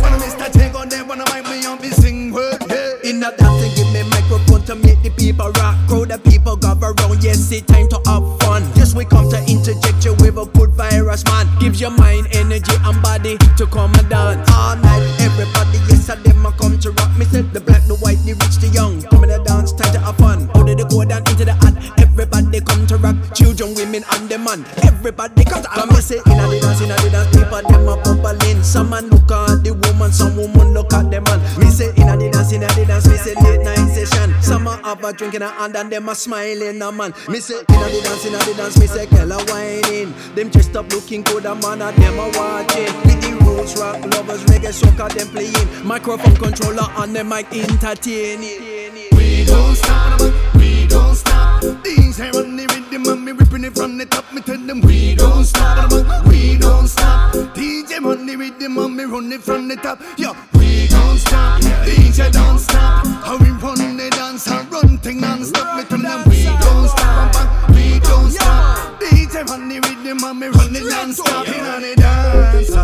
Wanna 0.00 0.18
Mr. 0.18 0.52
Take 0.52 0.74
on 0.74 0.88
them, 0.88 1.08
wanna 1.08 1.24
mic 1.32 1.44
me 1.48 1.66
on 1.66 1.80
me 1.80 1.90
sing 1.90 2.32
word, 2.32 2.58
yeah. 2.68 3.10
In 3.10 3.22
a 3.22 3.34
dance 3.36 3.62
and 3.62 3.74
give 3.76 3.92
me 3.92 4.02
microphone 4.10 4.62
to 4.66 4.74
make 4.76 5.02
the 5.02 5.10
people 5.10 5.50
rock. 5.52 5.76
Crowd 5.88 6.08
the 6.08 6.18
people 6.18 6.56
round, 6.56 6.80
yes, 7.22 7.50
it's 7.52 7.66
time 7.66 7.88
to 7.88 7.96
have 8.06 8.26
fun. 8.42 8.62
Yes, 8.74 8.94
we 8.94 9.04
come 9.04 9.30
to 9.30 9.38
interject 9.46 10.04
you 10.04 10.12
with 10.18 10.36
a 10.36 10.46
good 10.58 10.70
virus, 10.70 11.24
man. 11.24 11.46
Gives 11.58 11.80
your 11.80 11.90
mind 11.90 12.26
energy 12.32 12.74
and 12.82 13.00
body 13.02 13.38
to 13.56 13.66
come 13.66 13.94
and 13.94 14.08
dance. 14.10 14.50
All 14.50 14.76
night, 14.76 15.06
everybody, 15.22 15.78
yes, 15.88 16.08
and 16.10 16.22
them 16.24 16.44
a 16.44 16.52
come 16.52 16.78
to 16.78 16.90
rock. 16.92 17.16
Me 17.16 17.24
said 17.26 17.52
the 17.52 17.60
black, 17.60 17.82
the 17.86 17.94
white, 17.96 18.18
the 18.26 18.34
rich, 18.34 18.58
the 18.58 18.68
young. 18.74 19.00
Come 19.02 19.24
in 19.24 19.30
the 19.30 19.38
dance, 19.44 19.72
time 19.72 19.92
to 19.94 20.00
have 20.00 20.16
fun. 20.16 20.50
Out 20.54 20.68
of 20.68 20.76
the 20.76 20.84
go 20.90 21.04
down 21.04 21.22
into 21.30 21.46
the 21.46 21.54
ad, 21.62 21.78
everybody 22.02 22.60
come 22.60 22.86
to 22.88 22.96
rock. 22.98 23.16
Children, 23.34 23.74
women, 23.74 24.02
and 24.12 24.28
the 24.28 24.38
man. 24.38 24.66
Everybody 24.82 25.44
come 25.44 25.62
to 25.62 25.68
Come 25.68 25.88
me 25.90 26.02
say, 26.02 26.18
in 26.18 26.36
the 26.36 26.58
dance, 26.60 26.80
in 26.82 26.90
the 26.90 27.08
dance, 27.10 27.30
people, 27.30 27.62
them 27.62 27.88
a 27.88 27.94
bubbling. 28.02 28.62
Some 28.62 28.90
man 28.90 29.08
look 29.08 29.30
at 29.30 29.62
the 29.62 29.72
woman, 29.72 30.12
some 30.12 30.36
woman 30.36 30.74
look 30.74 30.92
at 30.92 31.10
the 31.10 31.20
man. 31.20 31.38
Me 31.58 31.70
say, 31.70 31.94
in 31.94 32.06
the 32.10 32.30
dance, 32.30 32.52
in 32.52 32.60
the 32.60 32.84
dance, 32.86 33.06
me 33.06 33.16
say 33.16 33.34
late 33.42 33.62
night 33.62 33.81
Some 34.06 34.66
a 34.66 34.76
have 34.84 35.04
a 35.04 35.12
drink 35.12 35.34
in 35.34 35.42
a 35.42 35.48
hand 35.48 35.76
and 35.76 35.90
them 35.90 36.08
a 36.08 36.14
smiling 36.14 36.82
a 36.82 36.92
man. 36.92 37.14
Me 37.28 37.40
say 37.40 37.58
in 37.58 37.74
a 37.74 37.88
the 37.88 38.00
dance, 38.02 38.26
in 38.26 38.34
a 38.34 38.38
the 38.38 38.54
dance, 38.56 38.78
me 38.78 38.86
say 38.86 39.06
girl 39.06 39.32
a 39.32 39.38
whining. 39.44 40.12
Them 40.34 40.48
dressed 40.48 40.76
up 40.76 40.90
looking 40.92 41.22
good, 41.22 41.44
a 41.44 41.54
man 41.54 41.82
and 41.82 41.96
them 41.96 42.18
a 42.18 42.26
watching. 42.36 42.94
With 43.04 43.20
the 43.22 43.38
roots 43.44 43.76
rock 43.78 44.00
lovers, 44.14 44.42
reggae 44.44 44.72
soca 44.72 45.08
them 45.14 45.28
playing. 45.28 45.86
Microphone 45.86 46.36
controller 46.36 46.88
on 46.96 47.12
the 47.12 47.22
mic 47.22 47.52
entertaining. 47.52 48.92
We 49.16 49.44
don't 49.44 49.76
stop, 49.76 50.20
we 50.54 50.86
don't 50.86 51.14
stop. 51.14 51.31
These 51.62 52.16
here 52.16 52.32
on 52.34 52.56
the 52.56 52.66
rhythm 52.66 53.06
and 53.06 53.24
me 53.24 53.30
ripping 53.30 53.62
it 53.62 53.76
from 53.76 53.96
the 53.96 54.04
top. 54.04 54.32
Me 54.32 54.40
tell 54.40 54.58
them 54.58 54.80
we 54.80 55.14
don't 55.14 55.44
stop, 55.44 55.92
we 56.26 56.58
don't 56.58 56.88
stop. 56.88 57.34
DJ 57.54 58.04
on 58.04 58.26
the 58.26 58.34
rhythm 58.34 58.78
and 58.78 58.96
me 58.96 59.04
run 59.04 59.32
it 59.32 59.42
from 59.42 59.68
the 59.68 59.76
top. 59.76 60.00
Yo, 60.18 60.34
we 60.54 60.88
don't 60.88 61.18
stop, 61.18 61.60
DJ 61.86 62.32
don't 62.32 62.58
stop. 62.58 63.06
How 63.06 63.38
we 63.38 63.50
run 63.50 63.96
the 63.96 64.10
dance 64.10 64.48
and 64.48 64.72
run 64.72 64.98
thing 64.98 65.20
non-stop. 65.20 65.76
Me 65.76 65.84
tell 65.84 65.98
them 65.98 66.28
we 66.28 66.42
don't 66.42 66.88
stop, 66.88 67.70
we 67.70 68.00
don't 68.00 68.30
stop. 68.32 69.00
DJ 69.00 69.48
on 69.48 69.68
the 69.68 69.78
rhythm 69.86 70.24
and 70.24 70.40
me 70.40 70.48
run 70.48 70.74
it 70.74 70.82
non-stop. 70.82 71.46
In 71.46 71.64
on 71.64 71.82
the 71.82 71.94
dance, 71.94 72.74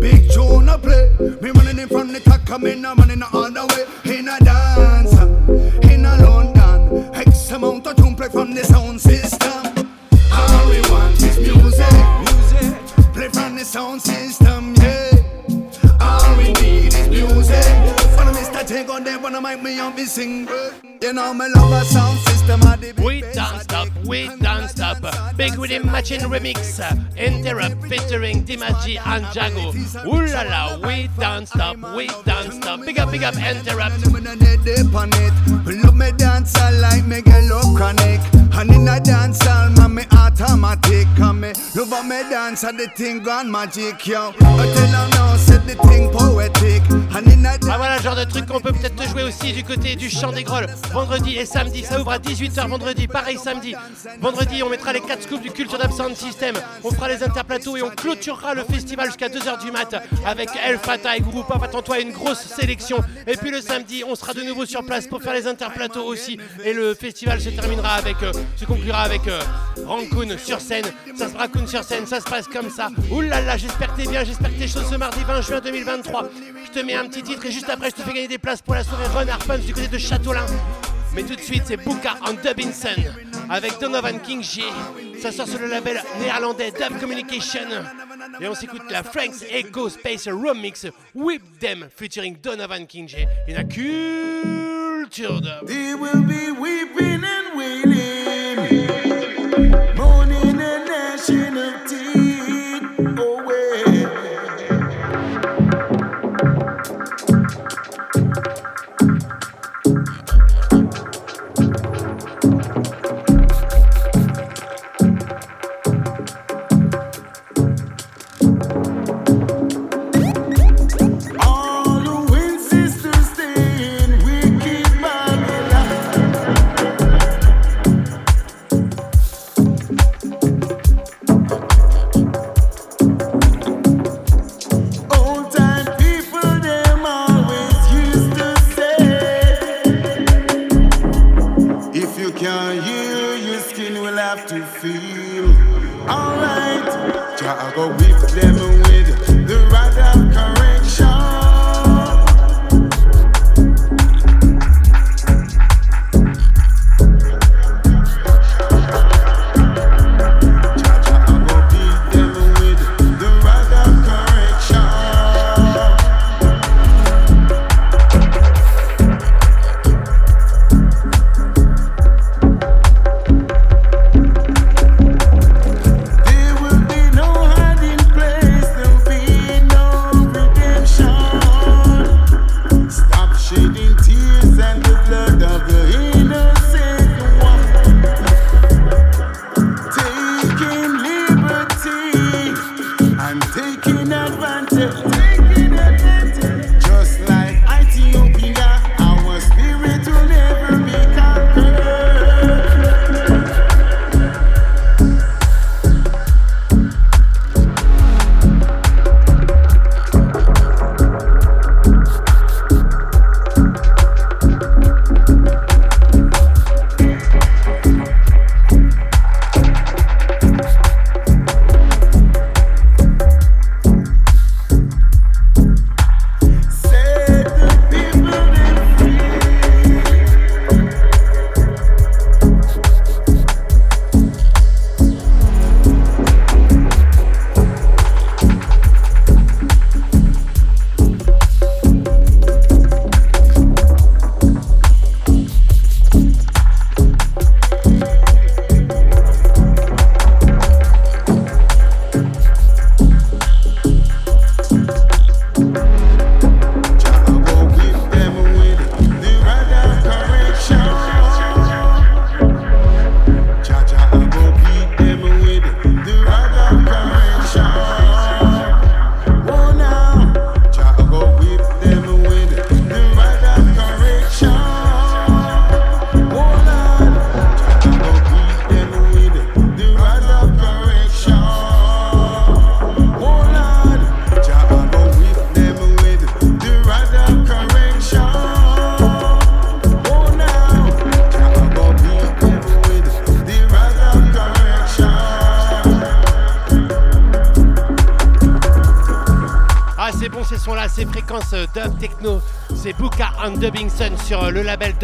big 0.00 0.28
tune 0.32 0.68
a 0.68 0.76
play. 0.76 1.08
Me 1.40 1.50
running 1.50 1.78
it 1.78 1.88
from 1.88 2.12
the 2.12 2.18
top, 2.18 2.44
coming 2.44 2.84
a 2.84 2.94
man 2.96 3.10
in 3.12 3.20
the 3.20 3.66
way. 3.70 3.73
Machine 25.94 26.22
Remix, 26.22 26.80
Interrupt 27.16 27.80
featuring 27.86 28.42
Dimaji 28.44 28.98
and 29.06 29.24
Jago. 29.32 29.70
Ooh 30.08 30.26
la 30.26 30.42
la, 30.42 30.76
we 30.84 31.08
don't 31.20 31.46
stop, 31.46 31.76
we 31.94 32.08
don't 32.26 32.50
stop. 32.52 32.84
Big 32.84 32.98
up, 32.98 33.12
big 33.12 33.22
up, 33.22 33.36
Interrupt. 33.36 34.02
It. 34.02 35.94
Me 35.94 36.10
dance 36.16 36.60
all 36.60 36.72
like 36.80 37.06
me 37.06 37.22
get 37.22 37.44
low 37.44 37.62
chronic. 37.76 38.33
And 38.56 38.70
in 38.70 38.88
a 38.88 39.00
dance 39.00 39.46
all 39.46 39.70
man 39.70 39.94
me 39.94 40.02
automatic. 40.12 41.08
And 41.18 41.40
me 41.40 41.52
love 41.74 41.90
how 41.90 42.02
me 42.02 42.22
dance 42.30 42.64
and 42.64 42.78
the 42.78 42.88
thing 42.88 43.22
gone 43.22 43.50
magic 43.50 44.06
yo. 44.06 44.32
I 44.40 44.72
tell 44.74 44.86
her 44.86 45.08
now 45.10 45.36
say 45.36 45.58
the 45.58 45.74
thing 45.88 46.10
poetic. 46.10 46.82
And 47.14 47.26
in 47.26 47.46
a 47.46 47.54
Ah 47.70 47.76
voilà 47.76 47.96
le 47.96 48.02
genre 48.02 48.16
de 48.16 48.24
truc 48.24 48.46
qu'on 48.46 48.60
peut 48.60 48.72
peut-être 48.72 48.96
te 48.96 49.08
jouer 49.08 49.22
aussi 49.22 49.52
du 49.52 49.64
côté 49.64 49.96
du 49.96 50.10
Champ 50.10 50.32
des 50.32 50.42
Grolles 50.42 50.66
vendredi 50.92 51.36
et 51.36 51.46
samedi. 51.46 51.82
Ça 51.82 52.00
ouvre 52.00 52.12
à 52.12 52.18
18h 52.18 52.68
vendredi, 52.68 53.08
pareil 53.08 53.38
samedi. 53.38 53.74
Vendredi, 54.20 54.62
on 54.62 54.68
mettra 54.68 54.92
les 54.92 55.00
4 55.00 55.22
scoops 55.22 55.42
du 55.42 55.50
Culture 55.50 55.78
Dub 55.78 55.92
Sound 55.92 56.14
System. 56.16 56.54
On 56.82 56.90
fera 56.90 57.08
les 57.08 57.22
interplateaux 57.22 57.76
et 57.76 57.82
on 57.82 57.90
clôturera 57.90 58.54
le 58.54 58.64
festival 58.64 59.06
jusqu'à 59.06 59.28
2h 59.28 59.64
du 59.64 59.70
mat 59.70 59.94
avec 60.26 60.50
El 60.64 60.78
Fata 60.78 61.16
et 61.16 61.20
Groupe 61.20 61.46
Papa 61.48 61.68
toi 61.68 61.98
une 61.98 62.12
grosse 62.12 62.42
sélection. 62.42 62.98
Et 63.26 63.36
puis 63.36 63.50
le 63.50 63.60
samedi, 63.60 64.04
on 64.06 64.14
sera 64.14 64.34
de 64.34 64.42
nouveau 64.42 64.66
sur 64.66 64.84
place 64.84 65.06
pour 65.06 65.22
faire 65.22 65.34
les 65.34 65.46
interplateaux 65.46 66.04
aussi. 66.04 66.38
Et 66.64 66.72
le 66.72 66.94
festival 66.94 67.40
se 67.40 67.50
terminera 67.50 67.94
avec, 67.94 68.22
euh, 68.22 68.32
se 68.56 68.64
conclura 68.64 69.02
avec 69.02 69.26
euh, 69.28 69.40
sur 70.38 70.60
scène. 70.60 70.84
Ça 71.16 71.28
se 71.28 71.66
sur 71.66 71.84
scène, 71.84 72.06
ça 72.06 72.20
se 72.20 72.24
passe 72.24 72.46
comme 72.46 72.70
ça. 72.70 72.88
Ouh 73.10 73.20
là 73.20 73.40
là, 73.40 73.56
j'espère 73.56 73.94
que 73.94 74.02
t'es 74.02 74.08
bien, 74.08 74.24
j'espère 74.24 74.52
que 74.52 74.58
t'es 74.58 74.68
chaud 74.68 74.80
ce 74.88 74.96
mardi 74.96 75.22
20 75.26 75.40
juin 75.40 75.60
2023. 75.60 76.28
Je 76.66 76.70
te 76.70 76.84
mets 76.84 76.94
un 76.94 77.06
petit 77.06 77.22
titre 77.22 77.44
et 77.46 77.52
juste 77.52 77.68
après, 77.68 77.90
je 77.90 77.96
te 77.96 78.02
fais 78.02 78.12
gagner 78.12 78.28
des 78.28 78.38
places 78.38 78.62
pour 78.62 78.74
la 78.74 78.84
soirée 78.84 79.06
Run 79.06 79.28
Harpens 79.28 79.58
du 79.58 79.72
côté 79.72 79.88
de 79.88 79.98
Châteaulin. 79.98 80.46
Mais 81.14 81.22
tout 81.22 81.36
de 81.36 81.40
suite, 81.40 81.62
c'est 81.66 81.76
Buka 81.76 82.16
en 82.26 82.32
Dubinson 82.32 82.88
avec 83.48 83.78
Donovan 83.80 84.20
King 84.20 84.42
J. 84.42 84.62
Ça 85.20 85.30
sort 85.30 85.46
sur 85.46 85.60
le 85.60 85.68
label 85.68 86.02
néerlandais 86.20 86.72
Dub 86.72 86.98
Communication. 86.98 87.68
Et 88.40 88.48
on 88.48 88.54
s'écoute 88.54 88.82
la 88.90 89.02
Frank's 89.02 89.44
Echo 89.48 89.88
Space 89.88 90.26
Remix 90.28 90.86
Whip 91.14 91.42
Them 91.60 91.88
featuring 91.94 92.36
Donovan 92.42 92.86
King 92.86 93.08
J. 93.08 93.26
In 93.48 93.56
a 93.56 93.64
culture. 93.64 95.40
They 95.66 95.94
be 95.94 96.44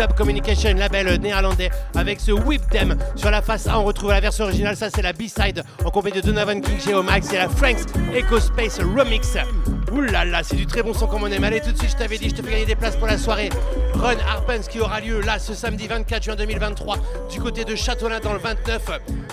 Dub 0.01 0.15
Communication, 0.15 0.77
label 0.77 1.21
néerlandais, 1.21 1.69
avec 1.95 2.21
ce 2.21 2.33
Whip 2.33 2.63
Them. 2.71 2.97
Sur 3.17 3.31
la 3.31 3.43
face 3.43 3.67
A, 3.67 3.79
on 3.79 3.85
retrouve 3.85 4.13
la 4.13 4.21
version 4.21 4.45
originale. 4.45 4.75
Ça, 4.75 4.89
c'est 4.89 5.03
la 5.03 5.13
B-side 5.13 5.63
en 5.85 5.91
compagnie 5.91 6.23
de 6.23 6.27
Donovan 6.27 6.63
King 6.63 6.81
Geo 6.81 7.03
Max 7.03 7.31
et 7.35 7.37
la 7.37 7.51
Franks 7.51 7.85
Echo 8.15 8.41
Space 8.41 8.81
Remix. 8.81 9.37
Ouh 9.93 10.01
là 10.01 10.25
là, 10.25 10.43
c'est 10.43 10.57
du 10.57 10.65
très 10.65 10.83
bon 10.83 10.95
son 10.95 11.07
comme 11.07 11.25
on 11.25 11.27
aime. 11.27 11.45
Allez, 11.45 11.61
tout 11.61 11.73
de 11.73 11.77
suite, 11.77 11.91
je 11.91 11.97
t'avais 11.97 12.17
dit, 12.17 12.31
je 12.31 12.35
te 12.35 12.43
fais 12.43 12.51
gagner 12.51 12.65
des 12.65 12.77
places 12.77 12.97
pour 12.97 13.09
la 13.09 13.19
soirée 13.19 13.51
Run 13.93 14.17
Harpens 14.27 14.69
qui 14.71 14.81
aura 14.81 15.01
lieu 15.01 15.21
là 15.21 15.39
ce 15.39 15.53
samedi 15.53 15.87
24 15.87 16.23
juin 16.23 16.37
2023 16.37 16.97
du 17.31 17.39
côté 17.39 17.67
de 17.67 17.75
Châteaulin 17.75 18.21
dans 18.21 18.33
le 18.33 18.39
29. 18.39 18.81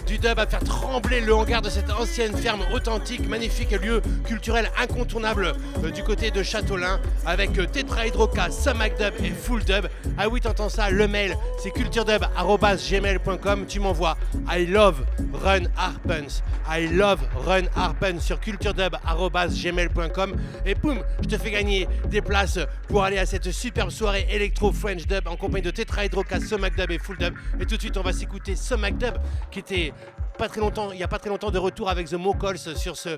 Du 0.08 0.18
dub 0.18 0.39
à 0.39 0.47
faire 0.47 0.64
trembler 0.64 1.20
le 1.20 1.36
hangar 1.36 1.62
de 1.62 1.70
cette 1.70 1.91
ancienne 1.91 2.36
ferme 2.38 2.64
authentique, 2.74 3.28
magnifique 3.28 3.72
lieu 3.72 4.01
culturel 4.26 4.72
incontournable 4.82 5.53
euh, 5.84 5.91
du 5.91 6.01
côté 6.01 6.32
de 6.32 6.41
Châteaulin 6.43 7.01
avec 7.26 7.60
euh, 7.60 7.66
Tetra 7.66 8.08
Hydroca, 8.08 8.49
Samac 8.49 8.97
Dub 8.97 9.14
et 9.22 9.32
Full 9.32 9.66
Dub. 9.66 9.88
Ah 10.18 10.30
oui, 10.30 10.39
t'entends 10.39 10.70
ça, 10.70 10.89
le 10.89 11.10
mail 11.10 11.36
c'est 11.62 11.72
culturedub.gmail.com. 11.72 13.66
Tu 13.68 13.82
m'envoies 13.82 14.16
I 14.49 14.66
love 14.66 15.03
Run 15.34 15.66
Harpens. 15.76 16.41
I 16.70 16.88
love 16.88 17.20
Run 17.48 17.68
Harpens 17.76 18.20
sur 18.20 18.39
culturedub.gmail.com. 18.41 20.36
Et 20.66 20.76
boum, 20.76 21.00
je 21.22 21.28
te 21.28 21.38
fais 21.38 21.52
gagner 21.52 21.88
des 22.10 22.22
places 22.22 22.60
pour 22.89 23.06
aller 23.06 23.18
à 23.18 23.26
cette 23.26 23.50
superbe 23.52 23.89
soirée 23.89 24.28
électro 24.30 24.74
French 24.74 25.08
Dub 25.08 25.28
en 25.28 25.38
compagnie 25.38 25.64
de 25.64 25.72
Tetra 25.72 26.04
Hydrocast, 26.06 26.45
Somac 26.48 26.76
Dub 26.76 26.91
et 26.91 27.00
Full 27.00 27.18
Dub. 27.18 27.34
Et 27.60 27.66
tout 27.66 27.78
de 27.78 27.82
suite, 27.82 27.95
on 27.95 28.02
va 28.02 28.12
s'écouter 28.12 28.58
Somac 28.58 28.98
Dub 28.98 29.16
qui 29.50 29.60
était 29.60 29.93
pas 30.38 30.50
très 30.50 30.60
longtemps, 30.60 30.91
il 30.91 31.00
y 31.00 31.04
a 31.04 31.08
pas 31.08 31.20
très 31.20 31.30
longtemps 31.30 31.50
de 31.50 31.58
retour 31.58 31.89
avec 31.89 32.10
The 32.10 32.16
Mocols 32.16 32.58
sur 32.58 32.98
ce 32.98 33.18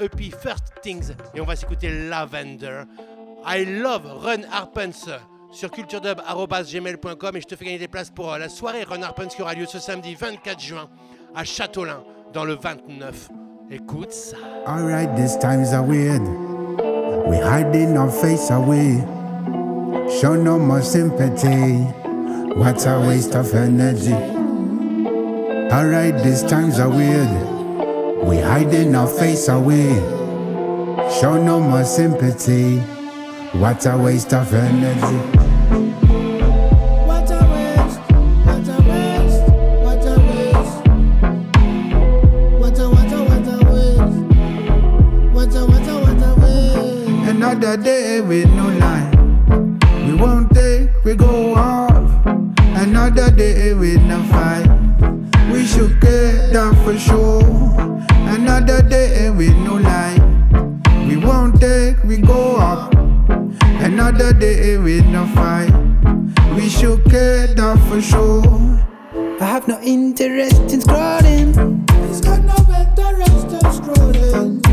EP 0.00 0.30
First 0.30 0.74
Things. 0.82 1.14
Et 1.34 1.40
on 1.40 1.46
va 1.46 1.56
s'écouter 1.56 2.08
Lavender. 2.08 2.82
I 3.46 3.64
love 3.64 4.04
Run 4.22 4.42
Harpens 4.52 5.08
sur 5.50 5.70
culturedub.gmail.com 5.70 7.36
et 7.36 7.40
je 7.40 7.46
te 7.46 7.56
fais 7.56 7.64
gagner 7.64 7.78
des 7.78 7.88
places 7.88 8.10
pour 8.10 8.30
euh, 8.32 8.38
la 8.38 8.50
soirée 8.50 8.84
Run 8.84 9.00
Harpens 9.00 9.28
qui 9.28 9.40
aura 9.40 9.54
lieu 9.54 9.64
ce 9.64 9.78
samedi 9.78 10.14
24 10.14 10.60
juin 10.60 10.90
à 11.34 11.44
Châteaulin 11.44 12.02
dans 12.32 12.44
le 12.44 12.54
29. 12.54 13.28
Écoute 13.70 14.12
ça. 14.12 14.36
Alright, 14.66 15.14
these 15.16 15.36
times 15.38 15.72
are 15.72 15.82
weird. 15.82 16.22
We 17.28 17.38
hiding 17.38 17.96
our 17.96 18.10
face 18.10 18.50
away. 18.50 19.02
Show 20.20 20.36
no 20.36 20.58
more 20.58 20.82
sympathy. 20.82 21.78
What 22.56 22.86
a 22.86 23.00
waste 23.06 23.34
of 23.34 23.52
energy. 23.54 24.14
Alright, 25.72 26.22
these 26.22 26.42
times 26.44 26.78
are 26.78 26.88
weird. 26.88 27.28
We 28.26 28.38
hiding 28.38 28.94
our 28.94 29.08
face 29.08 29.48
away. 29.48 29.94
Show 31.20 31.42
no 31.42 31.60
more 31.60 31.84
sympathy. 31.84 32.78
What 33.58 33.84
a 33.86 33.96
waste 33.96 34.32
of 34.32 34.52
energy. 34.54 36.05
Another 47.46 47.76
day 47.76 48.20
with 48.20 48.50
no 48.50 48.66
line. 48.70 49.78
We 50.04 50.14
won't 50.14 50.52
take, 50.52 50.90
we 51.04 51.14
go 51.14 51.54
off. 51.54 52.26
Another 52.74 53.30
day 53.30 53.72
with 53.72 54.02
no 54.02 54.20
fight. 54.24 54.66
We 55.52 55.64
should 55.64 56.00
get 56.00 56.52
that 56.52 56.74
for 56.82 56.98
sure. 56.98 57.44
Another 58.34 58.82
day 58.82 59.30
with 59.30 59.54
no 59.58 59.76
line. 59.76 60.82
We 61.08 61.18
won't 61.18 61.60
take, 61.60 62.02
we 62.02 62.16
go 62.16 62.56
up. 62.56 62.92
Another 63.78 64.32
day 64.32 64.76
with 64.78 65.06
no 65.06 65.24
fight. 65.28 65.70
We 66.56 66.68
should 66.68 67.04
get 67.04 67.54
that 67.58 67.78
for 67.88 68.02
sure. 68.02 68.42
I 69.40 69.44
have 69.44 69.68
no 69.68 69.80
interest 69.82 70.72
in 70.74 70.80
scrolling. 70.80 71.54
He's 72.08 72.20
got 72.20 72.42
no 72.42 72.56
interest 72.74 73.46
in 73.54 73.60
scrolling. 73.70 74.16
Scrolling, 74.32 74.65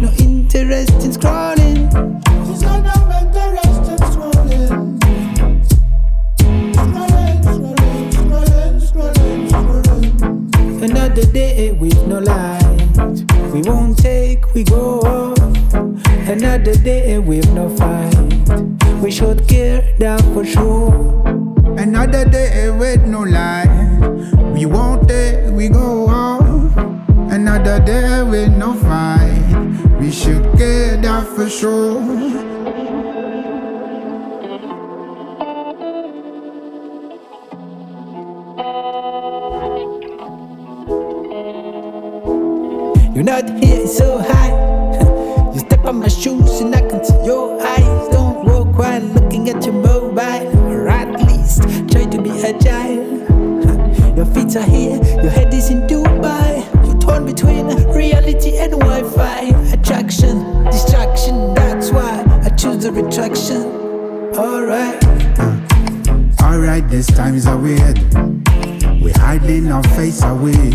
no 0.00 0.10
interest 0.18 1.04
in 1.04 1.10
scrolling. 1.12 1.90
He's 2.48 2.62
got 2.62 2.80
no 2.82 2.96
interest 3.20 3.90
in 3.90 3.98
scrolling. 4.08 4.98
Scrolling, 6.72 7.38
scrolling, 7.44 8.10
scrolling, 8.16 8.74
scrolling, 8.80 9.48
scrolling. 9.50 10.82
Another 10.82 11.26
day 11.32 11.72
with 11.72 12.06
no 12.06 12.18
light. 12.18 13.52
We 13.52 13.60
won't 13.62 13.98
take, 13.98 14.54
we 14.54 14.64
go 14.64 15.00
off. 15.00 15.38
Another 16.28 16.74
day 16.76 17.18
with 17.18 17.52
no 17.52 17.68
fight. 17.76 18.14
We 19.02 19.10
should 19.10 19.46
care 19.46 19.82
that 19.98 20.22
for 20.32 20.44
sure. 20.46 20.92
Another 21.76 22.24
day 22.24 22.70
with 22.70 23.02
no 23.04 23.20
light. 23.20 23.68
We 24.54 24.64
won't 24.64 25.06
take, 25.08 25.52
we 25.52 25.68
go 25.68 26.08
off. 26.08 26.40
Another 27.30 27.80
day 27.84 28.22
with 28.22 28.56
no 28.56 28.74
fight. 28.74 29.39
We 30.10 30.16
should 30.16 30.42
get 30.58 31.02
that 31.02 31.24
for 31.24 31.48
sure. 31.48 32.02
You're 43.14 43.22
not 43.22 43.48
here 43.62 43.86
so 43.86 44.18
high. 44.18 44.50
You 45.54 45.60
step 45.60 45.84
on 45.84 46.00
my 46.00 46.08
shoes 46.08 46.58
and 46.58 46.74
I 46.74 46.80
can 46.80 47.04
see 47.04 47.14
your 47.24 47.62
eyes. 47.62 48.08
Don't 48.10 48.44
walk 48.46 48.76
while 48.76 49.00
looking 49.00 49.48
at 49.48 49.64
your 49.64 49.74
mobile, 49.74 50.18
or 50.18 50.88
at 50.88 51.22
least 51.22 51.62
try 51.88 52.06
to 52.06 52.20
be 52.20 52.32
agile. 52.42 53.06
Your 54.16 54.26
feet 54.26 54.56
are 54.56 54.66
here, 54.66 54.96
your 55.22 55.30
head 55.30 55.54
is 55.54 55.70
in 55.70 55.86
Dubai. 55.86 56.09
You're 57.20 57.34
between 57.34 57.66
reality 57.88 58.56
and 58.56 58.72
Wi 58.72 59.02
Fi. 59.02 59.40
Attraction, 59.74 60.64
distraction, 60.64 61.52
that's 61.52 61.90
why 61.90 62.24
I 62.42 62.48
choose 62.56 62.82
the 62.84 62.92
retraction. 62.92 63.62
Alright. 64.34 65.04
Alright, 66.40 66.88
these 66.88 67.08
times 67.08 67.46
are 67.46 67.58
weird. 67.58 67.98
We 69.02 69.12
hiding 69.12 69.70
our 69.70 69.82
face 69.98 70.22
away. 70.22 70.70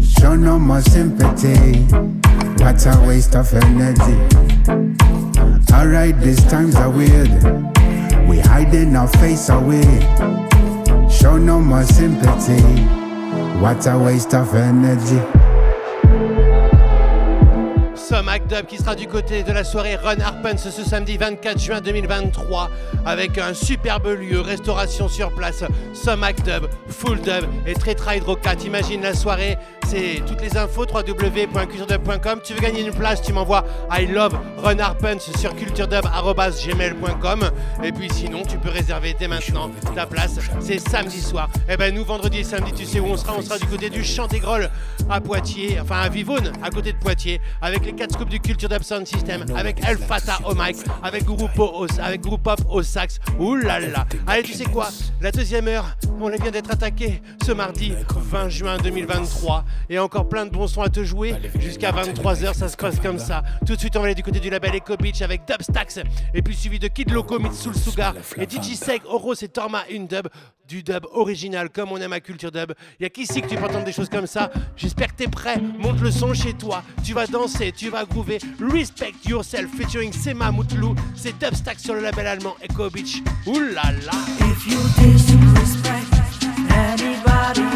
Show 0.00 0.34
no 0.34 0.58
more 0.58 0.80
sympathy. 0.80 1.84
What 2.64 2.84
a 2.84 3.04
waste 3.06 3.36
of 3.36 3.52
energy. 3.54 4.18
Alright, 5.72 6.18
these 6.22 6.44
times 6.46 6.74
are 6.74 6.90
weird. 6.90 7.30
We 8.28 8.40
hiding 8.40 8.96
our 8.96 9.08
face 9.18 9.48
away. 9.48 9.84
Show 11.08 11.38
no 11.38 11.60
more 11.60 11.84
sympathy. 11.84 13.05
What 13.60 13.86
a 13.86 13.98
waste 13.98 14.34
of 14.34 14.54
energy. 14.54 15.45
Somac 18.26 18.48
Dub 18.48 18.66
qui 18.66 18.76
sera 18.76 18.96
du 18.96 19.06
côté 19.06 19.44
de 19.44 19.52
la 19.52 19.62
soirée 19.62 19.94
Run 19.94 20.18
Harpens 20.18 20.56
ce 20.56 20.82
samedi 20.82 21.16
24 21.16 21.60
juin 21.60 21.80
2023 21.80 22.70
avec 23.04 23.38
un 23.38 23.54
superbe 23.54 24.08
lieu, 24.08 24.40
restauration 24.40 25.08
sur 25.08 25.32
place, 25.32 25.62
Somac 25.94 26.42
Dub, 26.42 26.66
Full 26.88 27.20
Dub 27.20 27.44
et 27.68 27.74
Tetra 27.74 28.16
Hydrocat. 28.16 28.56
Imagine 28.64 29.02
la 29.02 29.14
soirée, 29.14 29.56
c'est 29.86 30.24
toutes 30.26 30.40
les 30.40 30.56
infos 30.56 30.86
www.culturedub.com. 30.92 32.40
Tu 32.42 32.54
veux 32.54 32.60
gagner 32.60 32.80
une 32.84 32.92
place, 32.92 33.22
tu 33.22 33.32
m'envoies 33.32 33.64
I 33.92 34.08
love 34.08 34.36
Run 34.58 34.80
Harpens 34.80 35.30
sur 35.38 35.54
culturedub.gmail.com 35.54 37.50
et 37.84 37.92
puis 37.92 38.08
sinon 38.12 38.42
tu 38.42 38.58
peux 38.58 38.70
réserver 38.70 39.14
dès 39.16 39.28
maintenant 39.28 39.70
ta 39.94 40.04
place. 40.04 40.40
C'est 40.58 40.80
samedi 40.80 41.20
soir. 41.20 41.48
Et 41.68 41.76
ben 41.76 41.94
nous 41.94 42.04
vendredi 42.04 42.38
et 42.40 42.44
samedi, 42.44 42.72
tu 42.72 42.86
sais 42.86 42.98
où 42.98 43.06
on 43.06 43.16
sera 43.16 43.34
On 43.38 43.42
sera 43.42 43.56
du 43.56 43.66
côté 43.66 43.88
du 43.88 44.02
Grolles 44.40 44.68
à 45.08 45.20
Poitiers, 45.20 45.78
enfin 45.80 46.00
à 46.00 46.08
Vivonne, 46.08 46.50
à 46.60 46.70
côté 46.70 46.92
de 46.92 46.98
Poitiers, 46.98 47.40
avec 47.62 47.86
les 47.86 47.92
4 47.92 48.15
scoops 48.16 48.30
du 48.30 48.40
Culture 48.40 48.68
Dub 48.68 48.82
Sound 48.82 49.06
System, 49.06 49.44
avec 49.54 49.84
El 49.86 49.98
Fata 49.98 50.38
au 50.46 50.54
mic, 50.54 50.76
avec 51.02 51.24
Groupe 51.24 51.58
au, 51.58 51.86
avec 52.00 52.22
Groupe 52.22 52.42
Pop 52.42 52.60
au 52.70 52.82
sax. 52.82 53.18
Ouh 53.38 53.56
là 53.56 53.78
là. 53.78 54.06
Allez, 54.26 54.42
tu 54.42 54.54
sais 54.54 54.64
quoi? 54.64 54.88
La 55.20 55.30
deuxième 55.30 55.68
heure, 55.68 55.84
on 56.20 56.30
vient 56.30 56.50
d'être 56.50 56.70
attaqué 56.70 57.20
ce 57.44 57.52
mardi 57.52 57.92
20 58.08 58.48
juin 58.48 58.78
2023 58.78 59.64
et 59.90 59.98
encore 59.98 60.28
plein 60.28 60.46
de 60.46 60.50
bons 60.50 60.66
sons 60.66 60.82
à 60.82 60.88
te 60.88 61.04
jouer 61.04 61.34
jusqu'à 61.58 61.92
23h. 61.92 62.54
Ça 62.54 62.68
se 62.68 62.76
passe 62.76 62.98
comme 63.00 63.18
ça. 63.18 63.42
Tout 63.66 63.74
de 63.74 63.80
suite, 63.80 63.96
on 63.96 64.00
va 64.00 64.06
aller 64.06 64.14
du 64.14 64.22
côté 64.22 64.40
du 64.40 64.48
label 64.48 64.74
Echo 64.74 64.96
Beach 64.96 65.20
avec 65.20 65.42
Dubstax 65.46 66.00
et 66.32 66.42
puis 66.42 66.56
suivi 66.56 66.78
de 66.78 66.88
Kid 66.88 67.10
Loco, 67.10 67.38
Mitsul 67.38 67.74
Sugar 67.74 68.14
et 68.38 68.44
DJ 68.44 68.74
Seg, 68.74 69.02
Oro 69.06 69.34
et 69.34 69.48
Torma, 69.48 69.84
une 69.90 70.06
dub 70.06 70.28
du 70.68 70.82
dub 70.82 71.06
original 71.12 71.70
comme 71.70 71.92
on 71.92 71.96
aime 71.98 72.12
à 72.12 72.20
Culture 72.20 72.50
Dub. 72.50 72.72
Il 72.98 73.04
y 73.04 73.06
a 73.06 73.08
qu'ici 73.08 73.40
que 73.40 73.46
tu 73.46 73.56
peux 73.56 73.64
entendre 73.64 73.84
des 73.84 73.92
choses 73.92 74.08
comme 74.08 74.26
ça? 74.26 74.50
J'espère 74.76 75.08
que 75.08 75.22
t'es 75.22 75.28
prêt. 75.28 75.60
Monte 75.78 76.00
le 76.00 76.10
son 76.10 76.34
chez 76.34 76.54
toi. 76.54 76.82
Tu 77.04 77.12
vas 77.12 77.26
danser, 77.26 77.72
tu 77.72 77.88
vas 77.88 77.95
Respect 78.60 79.26
Yourself 79.26 79.70
featuring 79.72 80.12
Sema 80.12 80.50
Moutlou. 80.50 80.94
C'est 81.14 81.38
Dubstack 81.38 81.80
sur 81.80 81.94
le 81.94 82.00
label 82.00 82.26
allemand 82.26 82.56
Echo 82.62 82.90
Beach. 82.90 83.22
Anybody 86.68 87.75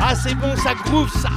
Ah 0.00 0.14
c'est 0.14 0.34
bon, 0.34 0.54
ça 0.56 0.74
groove 0.84 1.10
ça. 1.10 1.30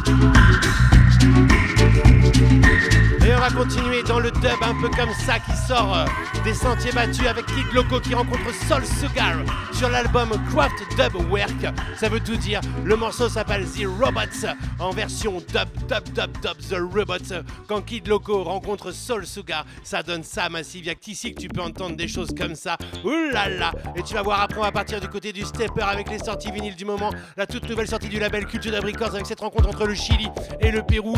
Et 3.25 3.36
on 3.36 3.39
va 3.39 3.49
continuer 3.49 4.03
dans 4.03 4.19
le 4.19 4.32
dub 4.32 4.61
un 4.61 4.75
peu 4.82 4.89
comme 4.89 5.13
ça 5.25 5.39
qui 5.39 5.55
sort 5.67 5.95
euh, 5.95 6.05
des 6.43 6.53
sentiers 6.53 6.91
battus 6.91 7.28
avec 7.28 7.47
Kid 7.68 7.76
Loco 7.76 7.99
qui 7.99 8.13
rencontre 8.13 8.53
Sol 8.68 8.84
Sugar 8.86 9.36
sur 9.74 9.89
l'album 9.89 10.30
Craft 10.51 10.76
Dub 10.95 11.30
Work. 11.30 11.65
Ça 11.97 12.07
veut 12.07 12.22
tout 12.22 12.38
dire. 12.38 12.61
Le 12.86 12.95
morceau 12.95 13.28
s'appelle 13.28 13.65
The 13.65 13.86
Robots 13.86 14.47
en 14.80 14.91
version 14.91 15.39
dub, 15.39 15.68
dub, 15.88 16.03
dub, 16.13 16.32
dub, 16.41 16.57
The 16.70 16.78
Robots. 16.93 17.43
Quand 17.68 17.82
Kid 17.82 18.07
Loco 18.07 18.43
rencontre 18.43 18.91
Sol 18.91 19.26
Sugar, 19.26 19.65
ça 19.84 20.01
donne 20.01 20.24
ça, 20.24 20.47
Massive. 20.47 20.86
Y'a 20.86 20.95
qu'ici 20.95 21.34
que 21.34 21.41
tu 21.41 21.49
peux 21.49 21.61
entendre 21.61 21.97
des 21.97 22.07
choses 22.07 22.30
comme 22.38 22.55
ça. 22.55 22.78
Ouh 23.03 23.32
là 23.34 23.49
là 23.49 23.74
Et 23.95 24.03
tu 24.03 24.13
vas 24.13 24.22
voir 24.22 24.41
après, 24.41 24.59
on 24.59 24.63
va 24.63 24.72
partir 24.72 25.01
du 25.01 25.09
côté 25.09 25.34
du 25.34 25.43
stepper 25.43 25.82
avec 25.82 26.09
les 26.09 26.20
sorties 26.20 26.51
vinyles 26.51 26.76
du 26.76 26.86
moment. 26.86 27.11
La 27.36 27.45
toute 27.45 27.68
nouvelle 27.70 27.88
sortie 27.88 28.09
du 28.09 28.20
label 28.20 28.45
Culture 28.45 28.72
Dub 28.72 28.86
Records 28.86 29.15
avec 29.15 29.26
cette 29.26 29.41
rencontre 29.41 29.68
entre 29.68 29.86
le 29.86 29.95
Chili 29.95 30.30
et 30.61 30.72
le 30.72 30.84
Pérou. 30.84 31.18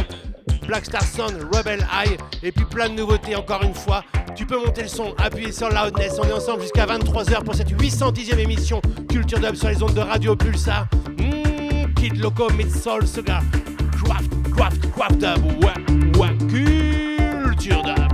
Black 0.69 0.85
Star 0.85 1.01
Sound, 1.03 1.47
Rebel 1.51 1.79
Eye, 1.91 2.15
et 2.43 2.51
puis 2.51 2.63
plein 2.63 2.89
de 2.89 2.93
nouveautés 2.93 3.35
encore 3.35 3.63
une 3.63 3.73
fois. 3.73 4.03
Tu 4.35 4.45
peux 4.45 4.57
monter 4.57 4.83
le 4.83 4.87
son, 4.87 5.13
appuyer 5.17 5.51
sur 5.51 5.69
Loudness. 5.69 6.19
On 6.19 6.23
est 6.23 6.33
ensemble 6.33 6.61
jusqu'à 6.61 6.85
23h 6.85 7.43
pour 7.43 7.55
cette 7.55 7.71
810e 7.71 8.37
émission 8.37 8.81
Culture 9.09 9.39
Dub 9.39 9.55
sur 9.55 9.69
les 9.69 9.81
ondes 9.83 9.93
de 9.93 10.01
Radio 10.01 10.35
Pulsar. 10.35 10.87
Mmh, 11.17 11.93
Kid 11.95 12.17
Loco, 12.17 12.49
Mid 12.51 12.69
Soul, 12.69 13.05
Sugar, 13.07 13.41
Craft, 14.03 14.31
Craft, 14.55 14.91
Craft 14.91 15.19
Dub, 15.19 15.41
Culture 16.49 17.83
Dub. 17.83 18.08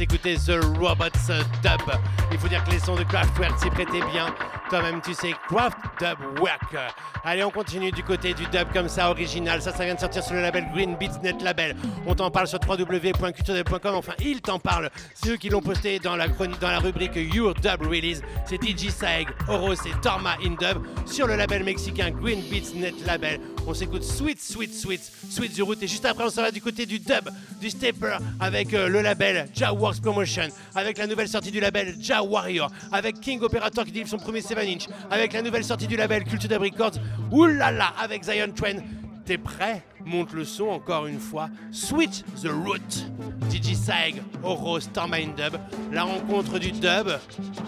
S'écouter 0.00 0.36
The 0.36 0.64
Robots 0.78 1.28
Dub. 1.62 1.94
Il 2.32 2.38
faut 2.38 2.48
dire 2.48 2.64
que 2.64 2.70
les 2.70 2.78
sons 2.78 2.96
de 2.96 3.02
Kraftwerk 3.02 3.58
s'y 3.58 3.68
prêtaient 3.68 4.00
bien. 4.10 4.34
Toi-même, 4.70 5.02
tu 5.02 5.12
sais, 5.12 5.34
Craft 5.46 5.76
Dub 5.98 6.40
Work. 6.40 6.74
Allez, 7.22 7.44
on 7.44 7.50
continue 7.50 7.90
du 7.90 8.02
côté 8.02 8.32
du 8.32 8.46
dub 8.46 8.72
comme 8.72 8.88
ça, 8.88 9.10
original. 9.10 9.60
Ça, 9.60 9.74
ça 9.74 9.84
vient 9.84 9.94
de 9.94 10.00
sortir 10.00 10.22
sur 10.22 10.34
le 10.34 10.40
label 10.40 10.70
Green 10.72 10.96
Beats 10.98 11.20
Net 11.22 11.42
Label. 11.42 11.76
On 12.06 12.14
t'en 12.14 12.30
parle 12.30 12.46
sur 12.46 12.58
www.culturedub.com. 12.66 13.94
Enfin, 13.94 14.14
ils 14.20 14.40
t'en 14.40 14.58
parlent. 14.58 14.88
C'est 15.12 15.32
eux 15.32 15.36
qui 15.36 15.50
l'ont 15.50 15.60
posté 15.60 15.98
dans 15.98 16.16
la, 16.16 16.28
dans 16.28 16.68
la 16.68 16.78
rubrique 16.78 17.16
Your 17.16 17.52
Dub 17.52 17.82
Release. 17.82 18.22
C'est 18.46 18.62
DJ 18.62 18.88
Saeg, 18.88 19.28
Oros 19.48 19.74
et 19.74 20.00
Torma 20.00 20.36
in 20.42 20.52
Dub 20.52 20.82
sur 21.04 21.26
le 21.26 21.36
label 21.36 21.62
mexicain 21.62 22.10
Green 22.10 22.40
Beats 22.50 22.74
Net 22.74 22.94
Label. 23.04 23.38
On 23.70 23.74
s'écoute 23.74 24.02
Sweet, 24.02 24.40
Sweet, 24.40 24.74
Sweet, 24.74 25.00
Sweet 25.30 25.56
the 25.56 25.60
Root. 25.60 25.76
Et 25.80 25.86
juste 25.86 26.04
après, 26.04 26.24
on 26.24 26.30
s'en 26.30 26.42
va 26.42 26.50
du 26.50 26.60
côté 26.60 26.86
du 26.86 26.98
dub, 26.98 27.30
du 27.60 27.70
stepper, 27.70 28.16
avec 28.40 28.74
euh, 28.74 28.88
le 28.88 29.00
label 29.00 29.48
Ja 29.54 29.72
Works 29.72 30.00
Promotion, 30.00 30.48
avec 30.74 30.98
la 30.98 31.06
nouvelle 31.06 31.28
sortie 31.28 31.52
du 31.52 31.60
label 31.60 31.94
Ja 32.00 32.20
Warrior, 32.20 32.68
avec 32.90 33.20
King 33.20 33.40
Operator 33.42 33.84
qui 33.84 33.92
délivre 33.92 34.10
son 34.10 34.16
premier 34.16 34.40
7 34.40 34.58
inch, 34.58 34.88
avec 35.08 35.32
la 35.34 35.42
nouvelle 35.42 35.62
sortie 35.62 35.86
du 35.86 35.96
label 35.96 36.24
Culture 36.24 36.48
Dub 36.48 36.62
Records. 36.62 36.94
Oulala, 37.30 37.94
avec 37.96 38.24
Zion 38.24 38.50
Trend. 38.52 38.82
T'es 39.24 39.38
prêt? 39.38 39.84
Monte 40.04 40.32
le 40.32 40.44
son 40.44 40.66
encore 40.66 41.06
une 41.06 41.20
fois. 41.20 41.48
Switch 41.70 42.22
the 42.42 42.48
Root. 42.48 43.06
DJ 43.52 43.74
Saeg, 43.76 44.20
Oro, 44.42 44.80
Starmine 44.80 45.32
Dub. 45.36 45.56
La 45.92 46.02
rencontre 46.02 46.58
du 46.58 46.72
dub, 46.72 47.08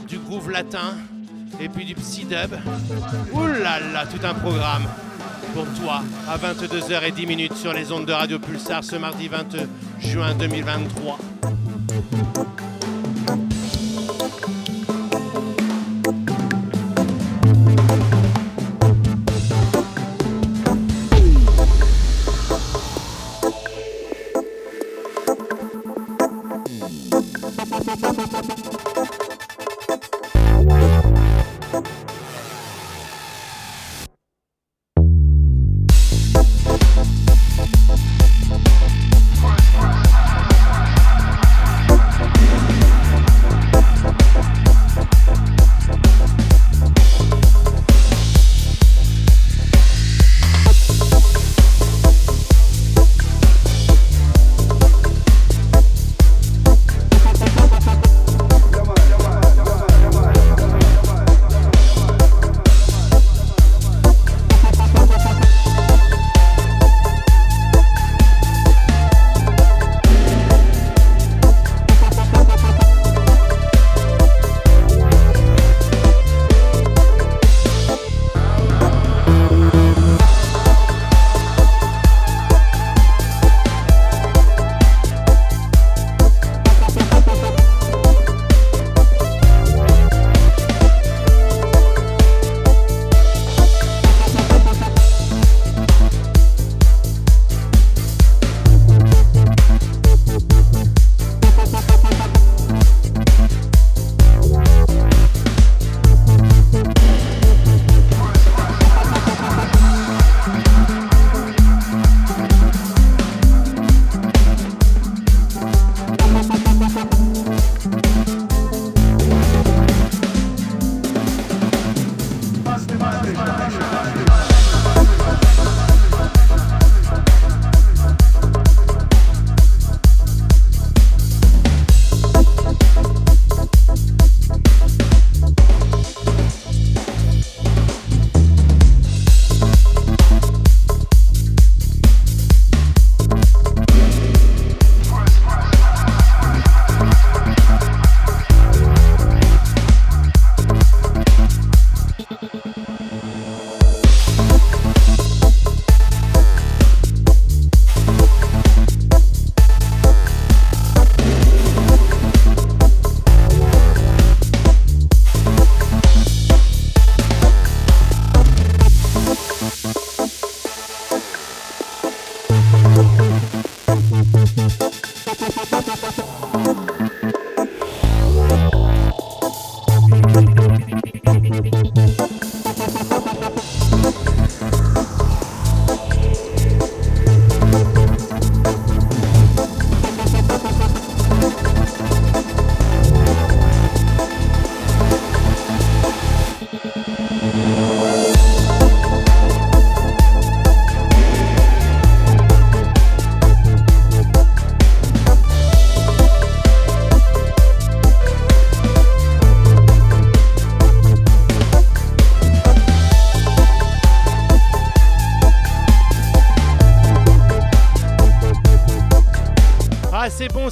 du 0.08 0.18
groove 0.18 0.50
latin 0.50 0.96
et 1.60 1.68
puis 1.68 1.84
du 1.84 1.94
psy 1.94 2.24
dub. 2.24 2.56
Oulala, 3.32 4.06
tout 4.06 4.26
un 4.26 4.34
programme 4.34 4.82
pour 5.54 5.66
toi 5.80 6.02
à 6.28 6.38
22h10 6.38 7.26
minutes 7.26 7.54
sur 7.54 7.72
les 7.72 7.92
ondes 7.92 8.06
de 8.06 8.12
Radio 8.12 8.38
Pulsar 8.38 8.82
ce 8.82 8.96
mardi 8.96 9.28
20 9.28 9.56
juin 9.98 10.34
2023. 10.34 11.18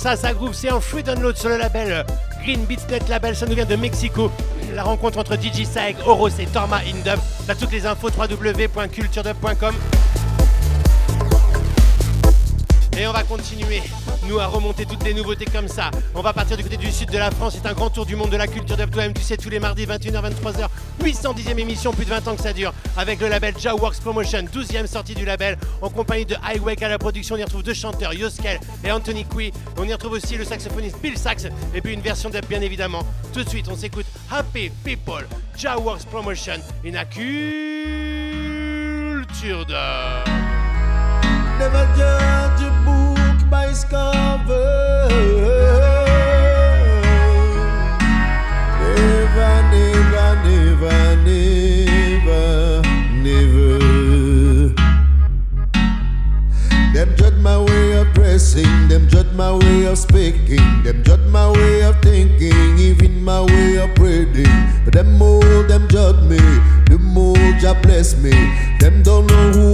Ça, 0.00 0.16
ça 0.16 0.32
groove, 0.32 0.54
c'est 0.54 0.70
en 0.70 0.80
free 0.80 1.02
download 1.02 1.36
sur 1.36 1.50
le 1.50 1.58
label 1.58 2.06
Green 2.42 2.64
Beats 2.64 2.88
Net 2.88 3.06
Label, 3.10 3.36
ça 3.36 3.44
nous 3.44 3.54
vient 3.54 3.66
de 3.66 3.76
Mexico. 3.76 4.30
La 4.74 4.82
rencontre 4.82 5.18
entre 5.18 5.36
DJ 5.36 5.64
Saeg, 5.64 5.96
Oros 6.06 6.28
et 6.28 6.46
Torma 6.46 6.78
Indub. 6.78 7.20
T'as 7.46 7.54
toutes 7.54 7.70
les 7.70 7.84
infos 7.84 8.08
www.culturedub.com. 8.08 9.74
Et 12.98 13.06
on 13.06 13.12
va 13.12 13.22
continuer, 13.24 13.82
nous, 14.26 14.38
à 14.38 14.46
remonter 14.46 14.86
toutes 14.86 15.04
les 15.04 15.12
nouveautés 15.12 15.44
comme 15.44 15.68
ça. 15.68 15.90
On 16.14 16.22
va 16.22 16.32
partir 16.32 16.56
du 16.56 16.62
côté 16.62 16.78
du 16.78 16.90
sud 16.90 17.10
de 17.10 17.18
la 17.18 17.30
France. 17.30 17.58
C'est 17.60 17.68
un 17.68 17.74
grand 17.74 17.90
tour 17.90 18.06
du 18.06 18.16
monde 18.16 18.30
de 18.30 18.36
la 18.38 18.46
culture 18.46 18.78
dub. 18.78 18.90
Toi-même, 18.90 19.12
tu 19.12 19.22
sais, 19.22 19.36
tous 19.36 19.50
les 19.50 19.60
mardis, 19.60 19.84
21h, 19.84 20.22
23h. 20.22 20.68
810e 21.00 21.58
émission, 21.58 21.92
plus 21.92 22.04
de 22.04 22.10
20 22.10 22.28
ans 22.28 22.36
que 22.36 22.42
ça 22.42 22.52
dure. 22.52 22.72
Avec 22.96 23.20
le 23.20 23.28
label 23.28 23.54
Jaworks 23.58 24.00
Promotion, 24.00 24.42
12e 24.42 24.86
sortie 24.86 25.14
du 25.14 25.24
label. 25.24 25.56
En 25.82 25.90
compagnie 25.90 26.26
de 26.26 26.36
Highway 26.42 26.82
à 26.82 26.88
la 26.88 26.98
production, 26.98 27.34
on 27.34 27.38
y 27.38 27.44
retrouve 27.44 27.62
deux 27.62 27.74
chanteurs, 27.74 28.12
Yoskel 28.14 28.60
et 28.84 28.92
Anthony 28.92 29.24
Cui. 29.24 29.52
On 29.78 29.84
y 29.84 29.92
retrouve 29.92 30.12
aussi 30.12 30.36
le 30.36 30.44
saxophoniste 30.44 31.00
Bill 31.02 31.16
Sax. 31.16 31.46
Et 31.74 31.80
puis 31.80 31.94
une 31.94 32.00
version 32.00 32.30
dub, 32.30 32.44
bien 32.46 32.60
évidemment. 32.60 33.02
Tout 33.32 33.44
de 33.44 33.48
suite, 33.48 33.66
on 33.70 33.76
s'écoute 33.76 34.06
Happy 34.30 34.70
People, 34.84 35.26
Jaworks 35.56 36.04
Promotion, 36.06 36.60
a 36.94 37.04
culture 37.04 37.24
dub. 39.66 40.28
Never 41.58 41.86
book 42.84 43.50
by. 43.50 43.70
Of 58.56 58.88
them 58.88 59.08
judge 59.08 59.30
my 59.34 59.52
way 59.52 59.84
of 59.86 59.98
speaking, 59.98 60.82
them 60.82 61.02
judge 61.04 61.20
my 61.30 61.50
way 61.50 61.82
of 61.82 62.00
thinking, 62.02 62.78
even 62.78 63.22
my 63.22 63.42
way 63.42 63.76
of 63.76 63.94
praying. 63.94 64.46
But 64.84 64.94
them 64.94 65.22
all 65.22 65.40
them 65.40 65.88
judge 65.88 66.22
me, 66.24 66.38
them 66.86 67.16
all 67.16 67.36
Jah 67.60 67.78
bless 67.82 68.16
me. 68.16 68.30
Them 68.80 69.02
don't 69.02 69.26
know 69.26 69.50
who 69.52 69.69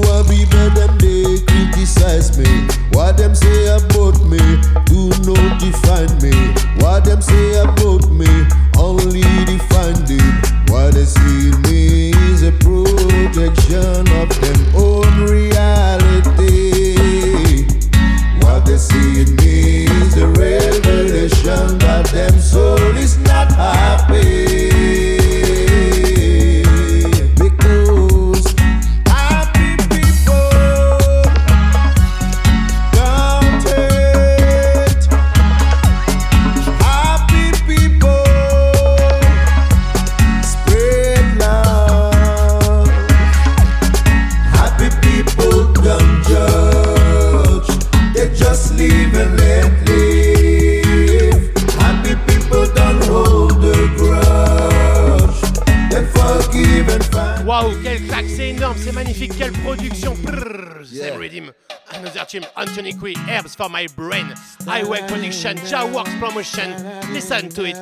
for 63.56 63.68
my 63.70 63.86
brain. 63.96 64.32
I 64.68 64.84
work 64.84 65.08
production, 65.08 65.56
Ja 65.66 65.86
works 65.86 66.14
promotion. 66.18 66.70
Listen 67.12 67.48
to 67.50 67.64
it, 67.64 67.76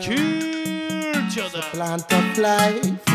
culture. 1.35 1.61
Plant 1.73 2.13
of 2.13 2.39
life. 2.39 3.14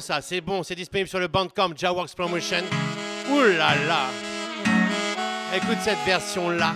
c'est 0.00 0.40
bon, 0.40 0.62
c'est 0.62 0.74
disponible 0.74 1.08
sur 1.08 1.18
le 1.18 1.28
Bandcamp 1.28 1.70
Jaworks 1.76 2.14
Promotion. 2.14 2.64
Ouh 3.30 3.42
là 3.56 4.06
Écoute 5.54 5.78
cette 5.82 5.98
version 6.06 6.50
là. 6.50 6.74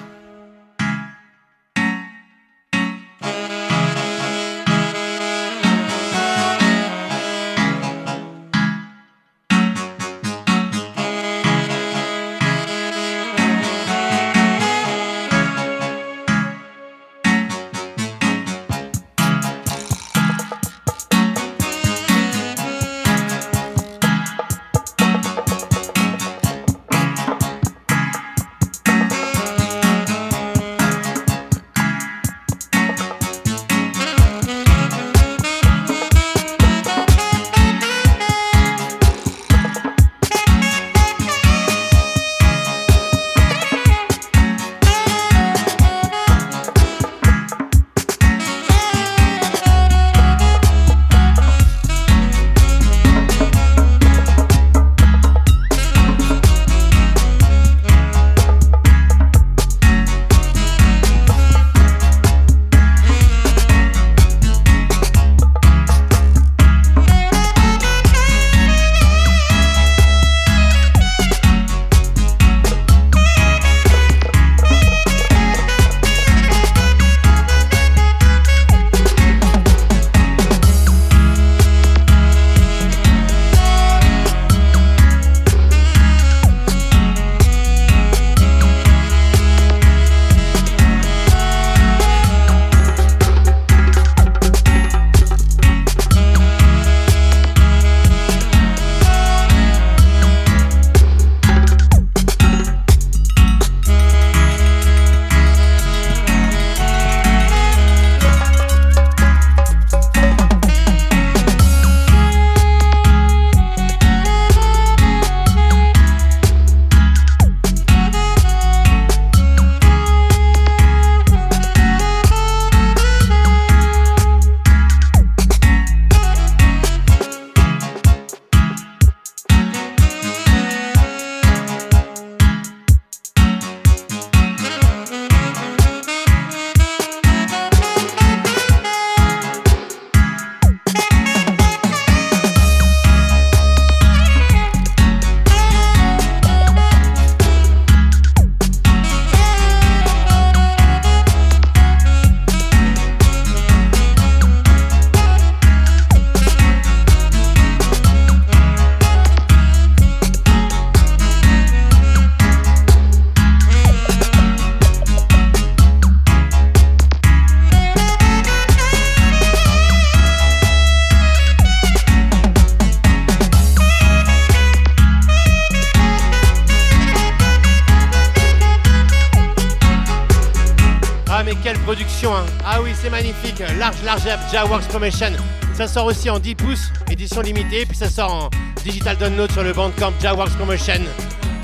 Magnifique. 183.10 183.62
Large, 183.78 184.02
large 184.05 184.22
Jaworks 184.52 184.89
Promotion. 184.89 185.32
Ça 185.74 185.89
sort 185.89 186.06
aussi 186.06 186.31
en 186.31 186.39
10 186.39 186.55
pouces, 186.55 186.90
édition 187.10 187.40
limitée, 187.40 187.85
puis 187.86 187.97
ça 187.97 188.09
sort 188.09 188.32
en 188.32 188.51
digital 188.85 189.16
download 189.16 189.51
sur 189.51 189.62
le 189.62 189.72
bandcamp 189.72 190.12
Jaworks 190.20 190.56
Promotion. 190.56 191.01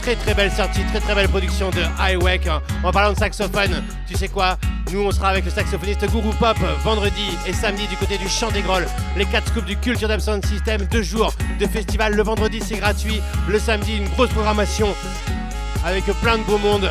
Très 0.02 0.16
très 0.16 0.34
belle 0.34 0.50
sortie, 0.50 0.82
très 0.84 1.00
très 1.00 1.14
belle 1.14 1.28
production 1.28 1.70
de 1.70 1.82
Highway. 1.98 2.40
En 2.82 2.90
parlant 2.90 3.12
de 3.12 3.18
saxophone, 3.18 3.82
tu 4.08 4.16
sais 4.16 4.28
quoi? 4.28 4.56
Nous 4.92 5.00
on 5.00 5.10
sera 5.12 5.28
avec 5.28 5.44
le 5.44 5.50
saxophoniste 5.50 6.10
Guru 6.10 6.34
Pop 6.38 6.56
vendredi 6.82 7.36
et 7.46 7.52
samedi 7.52 7.86
du 7.86 7.96
côté 7.96 8.18
du 8.18 8.28
Champ 8.28 8.50
des 8.50 8.62
Grolles. 8.62 8.88
Les 9.16 9.26
4 9.26 9.48
scoops 9.48 9.66
du 9.66 9.76
Culture 9.76 10.08
Sound 10.20 10.44
System, 10.46 10.82
deux 10.90 11.02
jours 11.02 11.32
de 11.60 11.66
festival. 11.66 12.14
Le 12.14 12.22
vendredi 12.22 12.60
c'est 12.60 12.76
gratuit, 12.76 13.20
le 13.48 13.58
samedi 13.58 13.98
une 13.98 14.08
grosse 14.08 14.30
programmation 14.30 14.88
avec 15.84 16.04
plein 16.22 16.38
de 16.38 16.42
beau 16.42 16.58
monde. 16.58 16.90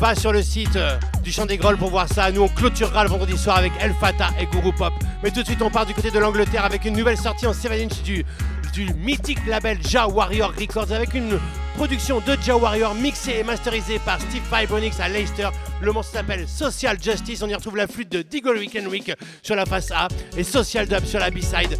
Va 0.00 0.14
sur 0.14 0.32
le 0.32 0.42
site 0.42 0.76
euh, 0.76 0.98
du 1.28 1.34
Champ 1.34 1.44
des 1.44 1.58
Grolles 1.58 1.76
pour 1.76 1.90
voir 1.90 2.08
ça. 2.08 2.32
Nous, 2.32 2.40
on 2.40 2.48
clôturera 2.48 3.04
le 3.04 3.10
vendredi 3.10 3.36
soir 3.36 3.58
avec 3.58 3.72
El 3.80 3.92
Fata 4.00 4.30
et 4.40 4.46
Guru 4.46 4.72
Pop. 4.72 4.94
Mais 5.22 5.30
tout 5.30 5.42
de 5.42 5.46
suite, 5.46 5.60
on 5.60 5.68
part 5.68 5.84
du 5.84 5.92
côté 5.92 6.10
de 6.10 6.18
l'Angleterre 6.18 6.64
avec 6.64 6.86
une 6.86 6.96
nouvelle 6.96 7.18
sortie 7.18 7.46
en 7.46 7.52
7 7.52 7.70
inch 7.72 8.02
du, 8.02 8.24
du 8.72 8.94
mythique 8.94 9.46
label 9.46 9.76
Ja 9.86 10.08
Warrior 10.08 10.54
Records 10.58 10.90
avec 10.90 11.12
une 11.12 11.38
production 11.76 12.20
de 12.20 12.34
Ja 12.42 12.56
Warrior 12.56 12.94
mixée 12.94 13.36
et 13.40 13.44
masterisée 13.44 13.98
par 13.98 14.18
Steve 14.22 14.42
Vibronix 14.50 14.98
à 15.00 15.10
Leicester. 15.10 15.50
Le 15.82 15.92
morceau 15.92 16.12
s'appelle 16.14 16.48
Social 16.48 16.96
Justice. 16.98 17.42
On 17.42 17.48
y 17.48 17.54
retrouve 17.54 17.76
la 17.76 17.88
flûte 17.88 18.10
de 18.10 18.22
Diggle 18.22 18.56
Week 18.56 18.78
Week 18.90 19.12
sur 19.42 19.54
la 19.54 19.66
face 19.66 19.90
A 19.90 20.08
et 20.34 20.42
Social 20.42 20.88
Dub 20.88 21.04
sur 21.04 21.20
la 21.20 21.30
B-side. 21.30 21.78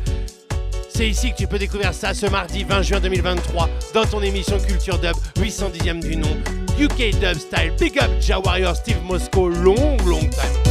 C'est 0.90 1.08
ici 1.08 1.32
que 1.32 1.38
tu 1.38 1.46
peux 1.46 1.58
découvrir 1.58 1.94
ça 1.94 2.12
ce 2.12 2.26
mardi 2.26 2.64
20 2.64 2.82
juin 2.82 3.00
2023 3.00 3.70
dans 3.94 4.04
ton 4.04 4.20
émission 4.20 4.58
Culture 4.58 4.98
Dub 4.98 5.16
810e 5.38 6.00
du 6.00 6.16
nom 6.16 6.36
UK 6.78 7.10
Dub 7.20 7.36
Style. 7.36 7.72
Big 7.78 7.98
up 7.98 8.10
Ja 8.20 8.74
Steve 8.74 9.02
Moscow, 9.02 9.48
long 9.48 9.96
long 10.06 10.30
time. 10.30 10.67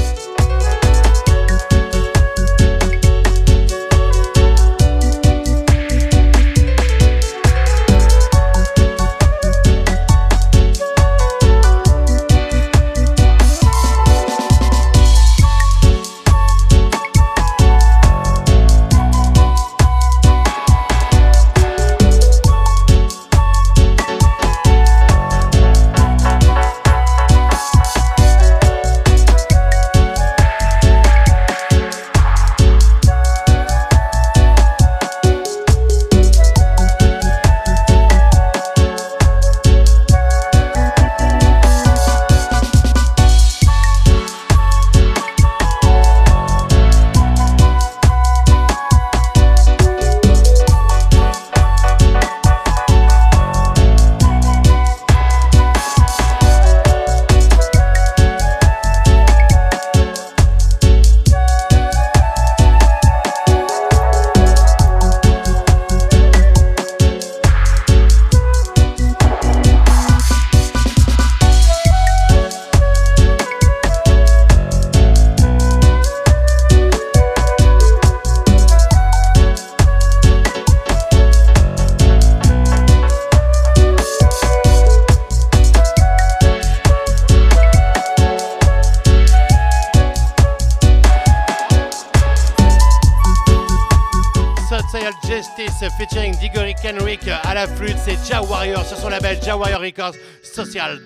La 97.58 97.66
flûte, 97.66 97.98
c'est 98.06 98.24
Ja 98.30 98.40
Warrior 98.44 98.86
sur 98.86 98.98
son 98.98 99.10
label 99.10 99.42
Ja 99.42 99.58
Warrior 99.58 99.82
Records. 99.82 100.14
Social. 100.44 101.02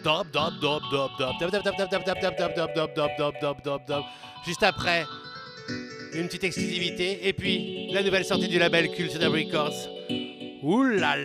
Juste 4.46 4.64
après, 4.64 5.06
une 6.14 6.28
petite 6.28 6.44
exclusivité 6.44 7.26
et 7.26 7.32
puis 7.32 7.90
la 7.94 8.04
nouvelle 8.04 8.26
sortie 8.26 8.50
du 8.50 8.60
label 8.60 8.92
Culture 8.92 9.32
Records. 9.32 9.88
Là, 11.00 11.16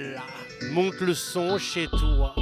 monte 0.71 1.01
le 1.01 1.15
son 1.15 1.59
chez 1.59 1.89
toi. 1.89 2.33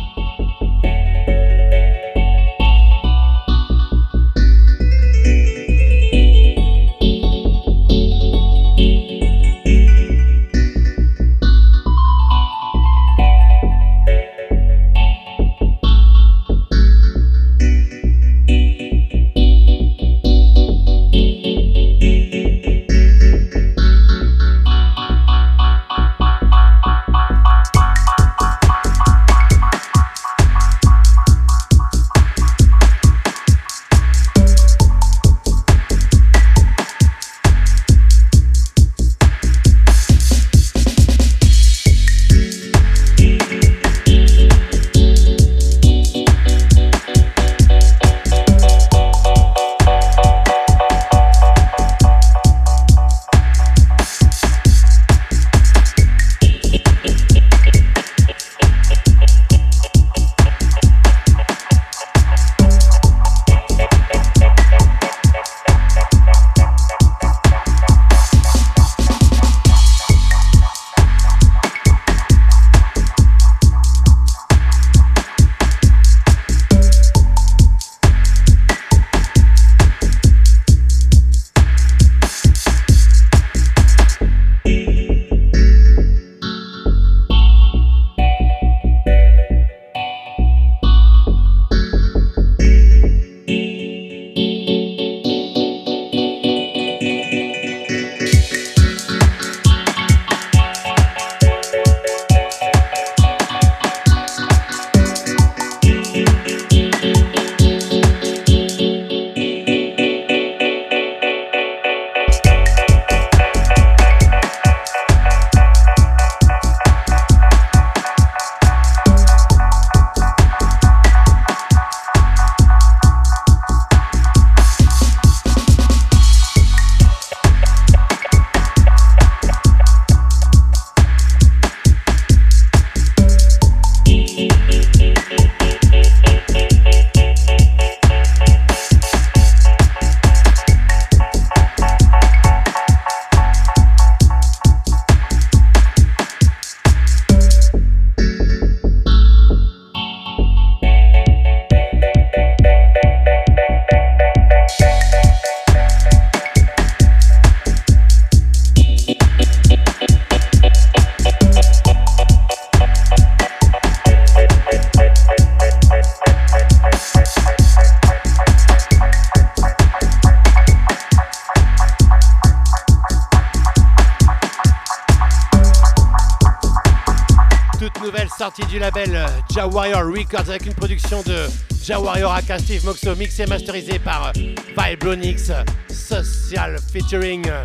Label 179.06 179.28
Warrior 179.72 180.04
Records 180.04 180.48
avec 180.48 180.66
une 180.66 180.74
production 180.74 181.22
de 181.22 181.46
Ja 181.82 182.00
Warrior 182.00 182.32
aka 182.32 182.58
Steve 182.58 182.84
Moxo, 182.84 183.14
mixé 183.16 183.42
et 183.42 183.46
masterisé 183.46 183.98
par 183.98 184.28
euh, 184.28 184.54
Vibronix, 184.76 185.50
Social 185.88 186.76
featuring 186.92 187.46
euh, 187.48 187.64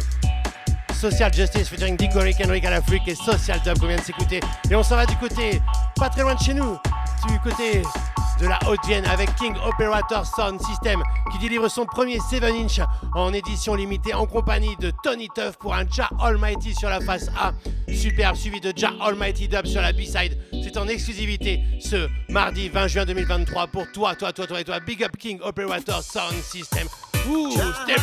Social 0.94 1.34
Justice 1.34 1.70
featuring 1.70 1.96
Dico 1.96 2.20
Rick 2.20 2.38
Henry 2.44 2.60
Galafrique 2.60 3.08
et 3.08 3.16
Social 3.16 3.60
Dub 3.64 3.80
qu'on 3.80 3.88
vient 3.88 3.98
de 3.98 4.02
s'écouter. 4.02 4.40
Et 4.70 4.76
on 4.76 4.84
s'en 4.84 4.96
va 4.96 5.06
du 5.06 5.16
côté, 5.18 5.62
pas 5.96 6.10
très 6.10 6.22
loin 6.22 6.36
de 6.36 6.40
chez 6.40 6.54
nous, 6.54 6.78
du 7.28 7.40
côté 7.40 7.82
de 8.40 8.48
la 8.48 8.60
Haute-Vienne 8.68 9.06
avec 9.06 9.36
King 9.36 9.54
Operator 9.66 10.26
Sound 10.26 10.62
System 10.62 11.02
qui 11.32 11.40
délivre 11.40 11.68
son 11.70 11.86
premier 11.86 12.20
7 12.20 12.44
inch 12.44 12.80
en 13.14 13.34
édition 13.34 13.76
limitée 13.76 14.14
en 14.14 14.26
compagnie 14.26 14.76
de 14.78 14.92
Tony 15.04 15.28
Tuff 15.34 15.58
pour 15.60 15.76
un 15.76 15.86
Ja 15.90 16.10
Almighty 16.20 16.74
sur 16.74 16.90
la 16.90 17.02
face 17.02 17.30
A. 17.38 17.52
Superbe 17.94 18.36
suivi 18.36 18.62
de 18.62 18.72
Ja 18.76 18.92
Almighty 19.02 19.48
Dub 19.48 19.66
sur 19.66 19.82
la 19.82 19.92
B-side. 19.92 20.38
C'est 20.64 20.78
en 20.78 20.88
exclusivité 20.88 21.62
ce 21.80 22.08
mardi 22.30 22.70
20 22.70 22.88
juin 22.88 23.06
2023 23.06 23.68
pour 23.68 23.92
toi, 23.92 24.16
toi, 24.16 24.32
toi, 24.32 24.48
toi 24.48 24.62
et 24.62 24.64
toi. 24.64 24.80
Big 24.80 25.04
Up 25.04 25.18
King 25.18 25.40
Operator 25.42 26.02
Sound 26.02 26.42
System. 26.44 26.88
Ouh, 27.30 27.52
Stepper. 27.52 28.02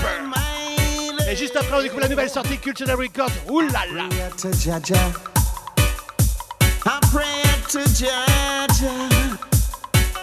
Et 1.30 1.36
juste 1.36 1.56
après, 1.56 1.78
on 1.78 1.82
découvre 1.82 2.02
la 2.02 2.08
nouvelle 2.08 2.30
sortie 2.30 2.58
Cultural 2.58 2.96
Records. 2.96 3.30
Ouh 3.48 3.60
là 3.60 3.84
là. 3.92 4.08
I 6.88 7.00
pray 7.10 7.42
to 7.70 7.80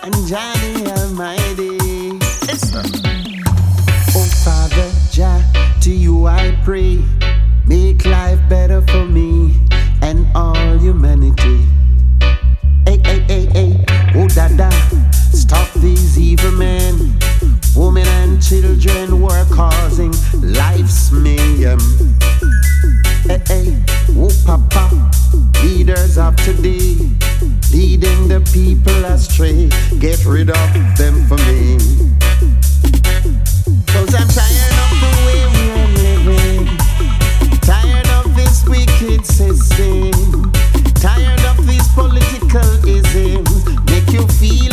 and 0.03 0.27
Johnny 0.27 0.85
Almighty. 0.91 2.19
Oh 4.15 4.29
Father 4.43 4.91
Jah, 5.09 5.41
to 5.81 5.91
you 5.91 6.25
I 6.27 6.59
pray, 6.65 7.01
make 7.65 8.05
life 8.05 8.39
better 8.49 8.81
for 8.81 9.05
me 9.05 9.55
and 10.01 10.27
all 10.35 10.77
humanity. 10.77 11.65
Hey, 12.85 12.99
hey, 13.05 13.19
hey, 13.29 13.45
hey, 13.45 13.85
oh 14.15 14.27
Dada, 14.27 14.71
stop 15.31 15.71
these 15.75 16.19
evil 16.19 16.51
men, 16.51 17.17
women 17.73 18.05
and 18.05 18.43
children 18.43 19.07
who 19.07 19.27
causing 19.55 20.11
life's 20.41 21.11
mayhem. 21.11 21.79
Eh, 23.29 23.35
eh. 23.35 23.39
Hey, 23.47 23.63
hey, 23.63 23.83
oh 24.17 24.29
Papa, 24.45 24.89
leaders 25.63 26.17
of 26.17 26.35
today, 26.43 26.97
leading 27.71 28.27
the 28.27 28.41
people 28.51 29.05
astray. 29.05 29.69
Get 29.99 30.25
rid 30.25 30.49
of 30.49 30.97
them 30.97 31.25
for 31.27 31.37
me. 31.47 31.77
Cause 33.87 34.13
I'm 34.13 34.27
tired 34.27 34.75
of 34.83 34.91
the 34.99 35.11
way 35.23 35.39
we're 35.55 35.87
living, 36.03 36.67
tired 37.61 38.09
of 38.19 38.35
this 38.35 38.65
wicked 38.67 39.25
system, 39.25 40.51
tired 40.95 41.45
of 41.45 41.65
these 41.65 41.87
political 41.93 42.67
isms, 42.85 43.65
make 43.85 44.11
you 44.11 44.27
feel 44.27 44.72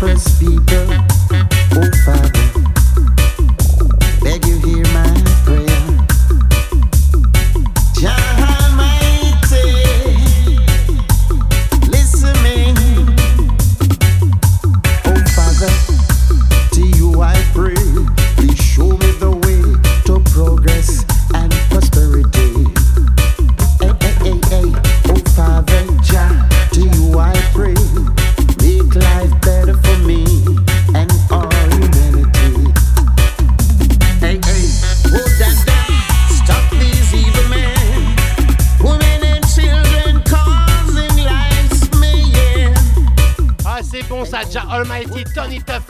to 0.00 0.06
oppress 0.06 1.19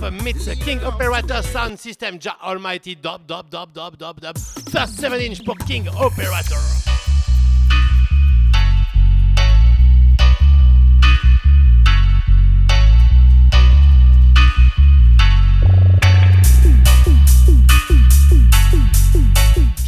Meets 0.08 0.48
King 0.64 0.82
Operator 0.82 1.42
Sound 1.42 1.78
System, 1.78 2.18
Ja 2.22 2.36
Almighty, 2.42 2.94
dub, 2.94 3.26
dub, 3.26 3.50
dub, 3.50 3.74
dub, 3.74 3.98
dub, 3.98 4.20
dub. 4.20 4.38
First 4.72 4.98
7 4.98 5.20
inch 5.20 5.44
pour 5.44 5.56
King 5.66 5.88
Operator. 5.88 7.09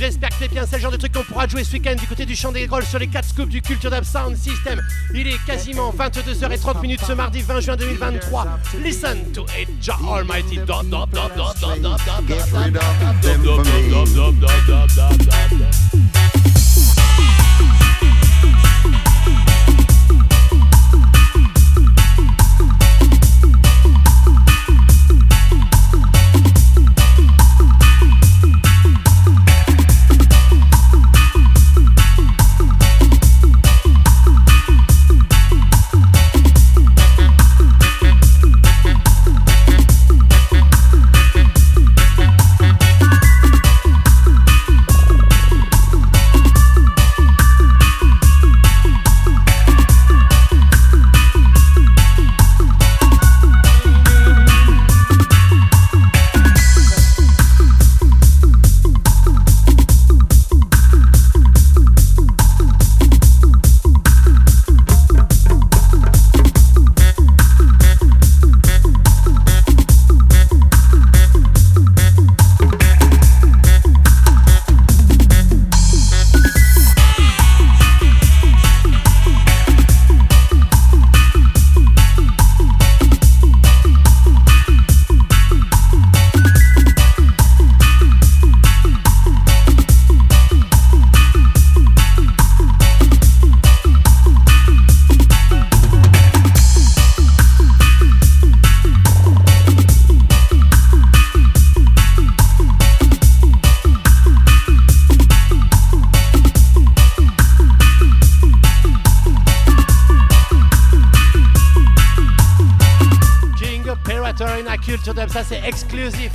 J'espère 0.03 0.31
que 0.31 0.35
t'es 0.41 0.49
bien, 0.49 0.67
c'est 0.67 0.79
le 0.79 0.83
genre 0.83 0.91
de 0.91 0.97
truc 0.97 1.13
qu'on 1.13 1.23
pourra 1.23 1.47
jouer 1.47 1.63
ce 1.63 1.75
week-end 1.75 1.95
du 1.95 2.09
côté 2.09 2.27
du 2.27 2.35
champ 2.35 2.51
des 2.51 2.67
Grolles 2.67 2.85
sur 2.85 2.99
les 2.99 3.07
4 3.07 3.25
scoops 3.25 3.49
du 3.49 3.63
Culture 3.63 3.89
Dub 3.89 4.03
Sound 4.03 4.37
System. 4.37 4.83
Il 5.15 5.29
est 5.29 5.39
quasiment 5.47 5.95
22h30 5.97 6.81
minutes 6.81 7.03
ce 7.07 7.13
mardi 7.13 7.41
20 7.41 7.61
juin 7.61 7.77
2023. 7.77 8.59
Listen 8.83 9.31
to 9.33 9.47
it, 9.57 9.69
Jah 9.81 9.97
Almighty. 10.05 10.59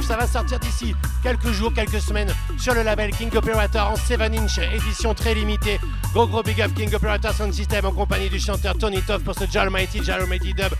Ça 0.07 0.15
va 0.15 0.25
sortir 0.25 0.57
d'ici 0.59 0.95
quelques 1.21 1.51
jours, 1.51 1.73
quelques 1.73 1.99
semaines 1.99 2.33
sur 2.57 2.73
le 2.73 2.81
label 2.81 3.11
King 3.11 3.29
Operator 3.35 3.91
en 3.91 3.95
7 3.97 4.21
inch, 4.21 4.57
édition 4.57 5.13
très 5.13 5.33
limitée. 5.33 5.81
Gros 6.13 6.25
gros 6.27 6.41
big 6.41 6.61
up 6.61 6.71
King 6.73 6.95
Operator 6.95 7.33
Sound 7.33 7.53
System 7.53 7.85
en 7.85 7.91
compagnie 7.91 8.29
du 8.29 8.39
chanteur 8.39 8.77
Tony 8.77 9.01
Toff 9.01 9.21
pour 9.23 9.35
ce 9.35 9.43
Jah 9.51 9.63
Almighty, 9.63 10.01
Jah 10.01 10.15
Almighty 10.15 10.53
Dub. 10.53 10.71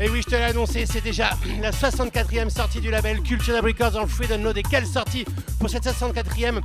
Et 0.00 0.10
oui, 0.10 0.20
je 0.22 0.30
te 0.30 0.36
l'ai 0.36 0.42
annoncé, 0.42 0.84
c'est 0.84 1.00
déjà 1.00 1.30
la 1.62 1.70
64e 1.70 2.50
sortie 2.50 2.80
du 2.82 2.90
label 2.90 3.22
Culture 3.22 3.62
Records 3.62 3.96
en 3.96 4.06
Freedom 4.06 4.38
Node. 4.38 4.58
Et 4.58 4.62
quelle 4.62 4.86
sortie 4.86 5.24
pour 5.58 5.70
cette 5.70 5.86
64e 5.86 6.60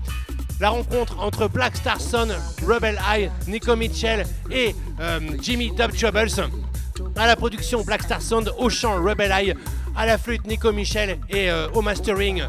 la 0.60 0.70
rencontre 0.72 1.20
entre 1.20 1.48
Black 1.48 1.78
Star 1.78 2.02
Son, 2.02 2.28
Rebel 2.68 3.00
Eye, 3.10 3.32
Nico 3.48 3.78
Mitchell 3.78 4.26
et 4.52 4.76
euh, 5.00 5.22
Jimmy 5.42 5.72
Dub 5.72 5.96
Troubles. 5.96 6.50
À 7.16 7.28
la 7.28 7.36
production 7.38 7.82
Black 7.82 8.04
Star 8.04 8.22
Sound, 8.22 8.52
au 8.58 8.70
chant 8.70 9.02
Rebel 9.02 9.32
Eye, 9.32 9.56
à 9.96 10.06
la 10.06 10.18
flûte 10.18 10.46
Nico 10.48 10.72
Michel 10.72 11.20
et 11.30 11.50
euh, 11.50 11.70
au 11.74 11.82
mastering 11.82 12.44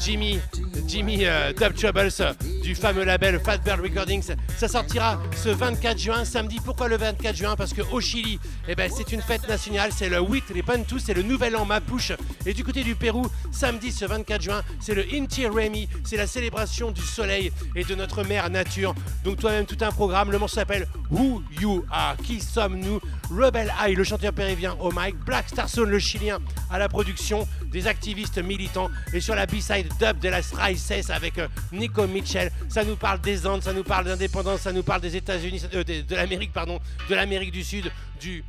Jimmy, 0.00 0.38
Jimmy 0.86 1.24
Dub 1.58 1.74
Troubles 1.74 2.10
euh, 2.20 2.32
du 2.62 2.74
fameux 2.74 3.04
label 3.04 3.38
Fatbird 3.38 3.80
Recordings. 3.80 4.34
Ça 4.56 4.68
sortira 4.68 5.20
ce 5.36 5.48
24 5.50 5.98
juin, 5.98 6.24
samedi. 6.24 6.58
Pourquoi 6.64 6.88
le 6.88 6.96
24 6.96 7.36
juin? 7.36 7.56
Parce 7.56 7.74
qu'au 7.74 8.00
Chili, 8.00 8.38
eh 8.68 8.74
ben, 8.74 8.90
c'est 8.94 9.12
une 9.12 9.22
fête 9.22 9.46
nationale, 9.48 9.90
c'est 9.94 10.08
le 10.08 10.20
8, 10.20 10.44
les 10.54 10.62
Bantus, 10.62 11.02
c'est 11.04 11.14
le 11.14 11.22
nouvel 11.22 11.56
an 11.56 11.64
Mapuche. 11.64 12.12
Et 12.46 12.52
du 12.54 12.64
côté 12.64 12.82
du 12.82 12.94
Pérou, 12.94 13.26
samedi 13.50 13.92
ce 13.92 14.04
24 14.04 14.42
juin, 14.42 14.62
c'est 14.80 14.94
le 14.94 15.04
Inti 15.12 15.46
Remi, 15.46 15.88
c'est 16.04 16.16
la 16.16 16.26
célébration 16.26 16.90
du 16.90 17.02
soleil 17.02 17.52
et 17.74 17.84
de 17.84 17.94
notre 17.94 18.22
mère 18.24 18.50
nature. 18.50 18.94
Donc 19.24 19.38
toi-même 19.38 19.66
tout 19.66 19.78
un 19.80 19.90
programme, 19.90 20.30
le 20.30 20.38
morceau 20.38 20.56
s'appelle 20.56 20.86
Who 21.10 21.42
You 21.60 21.84
Are, 21.90 22.16
qui 22.18 22.40
sommes-nous? 22.40 23.00
Rebel 23.30 23.72
Eye, 23.82 23.94
le 23.94 24.04
chanteur 24.04 24.32
péruvien 24.32 24.76
au 24.80 24.90
mic, 24.92 25.16
Black 25.24 25.48
Star 25.48 25.68
Soul, 25.68 25.88
le 25.88 25.98
chilien 25.98 26.38
à 26.70 26.78
la 26.78 26.88
production, 26.88 27.48
des 27.72 27.86
activistes 27.86 28.42
militants. 28.42 28.90
Et 29.12 29.20
sur 29.20 29.34
la 29.34 29.46
B-side 29.46 29.88
dub 29.98 30.18
de 30.18 30.28
la 30.28 30.40
Raíces 30.52 31.10
avec 31.10 31.38
euh, 31.38 31.48
Nico 31.72 32.06
Mitchell. 32.06 32.50
Ça 32.68 32.84
nous 32.84 32.96
parle 32.96 33.20
des 33.20 33.46
Andes, 33.46 33.62
ça 33.62 33.72
nous 33.72 33.84
parle 33.84 34.06
d'indépendance, 34.06 34.60
ça 34.60 34.72
nous 34.72 34.82
parle 34.82 35.00
des 35.00 35.16
États-Unis, 35.16 35.62
euh, 35.74 35.84
de, 35.84 36.02
de 36.02 36.14
l'Amérique, 36.14 36.52
pardon, 36.52 36.80
de 37.08 37.14
l'Amérique 37.14 37.52
du 37.52 37.64
Sud, 37.64 37.90
du 38.20 38.44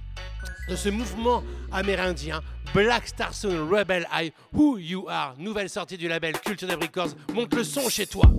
de 0.70 0.76
ce 0.76 0.90
mouvement 0.90 1.44
amérindien, 1.72 2.42
Black 2.74 3.08
Star 3.08 3.34
Soul 3.34 3.72
Rebel 3.72 4.08
Eye, 4.14 4.34
Who 4.54 4.78
You 4.78 5.06
Are, 5.08 5.36
nouvelle 5.38 5.70
sortie 5.70 5.98
du 5.98 6.08
label 6.08 6.40
Culture 6.40 6.68
Dub 6.68 6.82
Records. 6.82 7.16
Monte 7.34 7.54
le 7.54 7.64
son 7.64 7.90
chez 7.90 8.08
toi. 8.08 8.30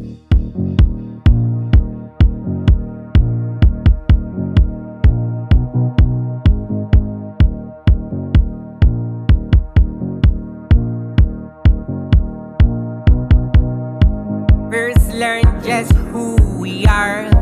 First 14.71 15.15
learn 15.15 15.43
just 15.65 15.93
who 16.13 16.37
we 16.59 16.85
are. 16.87 17.36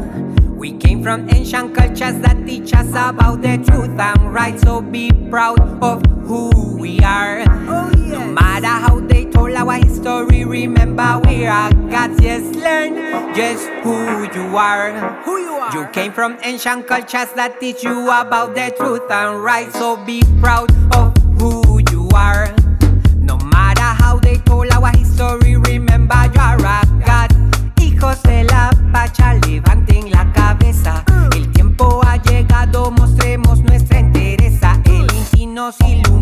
We 0.65 0.73
came 0.73 1.03
from 1.03 1.29
ancient 1.29 1.75
cultures 1.75 2.17
that 2.25 2.47
teach 2.47 2.73
us 2.73 2.89
about 2.89 3.43
the 3.43 3.59
truth 3.69 4.01
and 4.01 4.33
right. 4.33 4.59
So 4.59 4.81
be 4.81 5.11
proud 5.29 5.61
of 5.85 6.01
who 6.25 6.79
we 6.79 7.01
are. 7.01 7.45
Oh, 7.69 7.91
no 7.91 8.25
matter 8.25 8.69
how 8.69 8.99
they 9.01 9.27
told 9.27 9.53
our 9.53 9.75
history, 9.75 10.47
remember 10.47 11.21
we 11.27 11.45
are 11.45 11.71
God's. 11.91 12.19
Yes, 12.19 12.41
learn 12.57 12.95
just 13.35 13.69
who 13.85 14.25
you 14.33 14.57
are. 14.57 15.21
Who 15.25 15.37
you 15.37 15.53
are. 15.53 15.71
You 15.75 15.87
came 15.93 16.15
from 16.15 16.39
ancient 16.43 16.87
cultures 16.87 17.29
that 17.37 17.61
teach 17.61 17.85
you 17.85 18.09
about 18.09 18.55
the 18.55 18.73
truth 18.75 19.11
and 19.11 19.45
right. 19.45 19.71
So 19.71 20.03
be 20.07 20.23
proud 20.41 20.73
of 20.95 21.15
who 21.39 21.83
you 21.93 22.09
are. 22.15 22.49
No 23.19 23.37
matter 23.37 23.83
how 24.03 24.19
they 24.19 24.37
told 24.39 24.73
our 24.73 24.89
history, 24.97 25.59
remember 25.59 26.25
you 26.33 26.41
are 26.41 26.57
a 26.57 27.05
God. 27.05 27.34
Hijos 28.05 28.23
de 28.25 28.45
la 28.45 28.71
pacha, 28.93 29.33
levanten 29.33 30.11
la 30.11 30.31
cabeza. 30.35 31.03
El 31.35 31.51
tiempo 31.53 32.03
ha 32.05 32.19
llegado, 32.19 32.91
mostremos 32.91 33.61
nuestra 33.61 33.99
entereza. 33.99 34.79
El 34.85 35.07
Inti 35.17 35.47
nos 35.47 35.81
ilumina, 35.81 36.14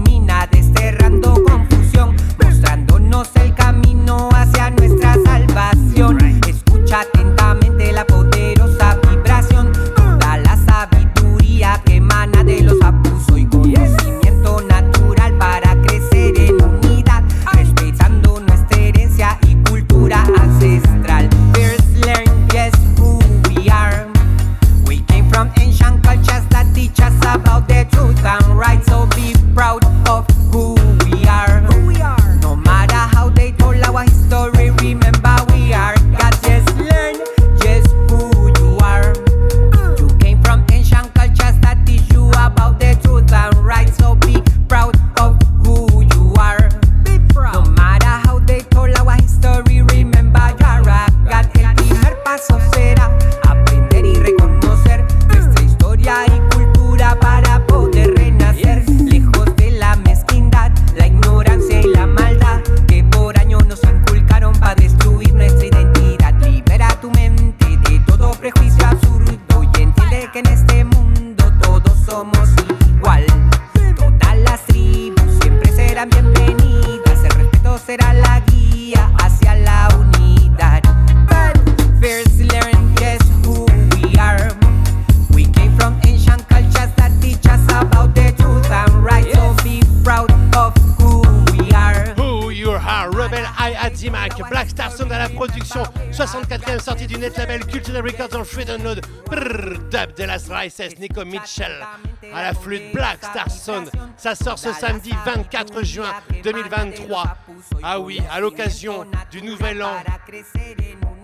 Nico 100.99 101.25
Mitchell 101.25 101.85
à 102.33 102.43
la 102.43 102.55
flûte 102.55 102.93
Black 102.93 103.19
Star 103.25 103.51
Sound. 103.51 103.91
Ça 104.17 104.37
sort 104.37 104.59
ce 104.59 104.73
samedi 104.73 105.11
24 105.25 105.83
juin 105.83 106.13
2023. 106.45 107.37
Ah 107.83 107.99
oui, 107.99 108.21
à 108.31 108.39
l'occasion 108.39 109.05
du 109.31 109.43
nouvel 109.43 109.83
an, 109.83 109.97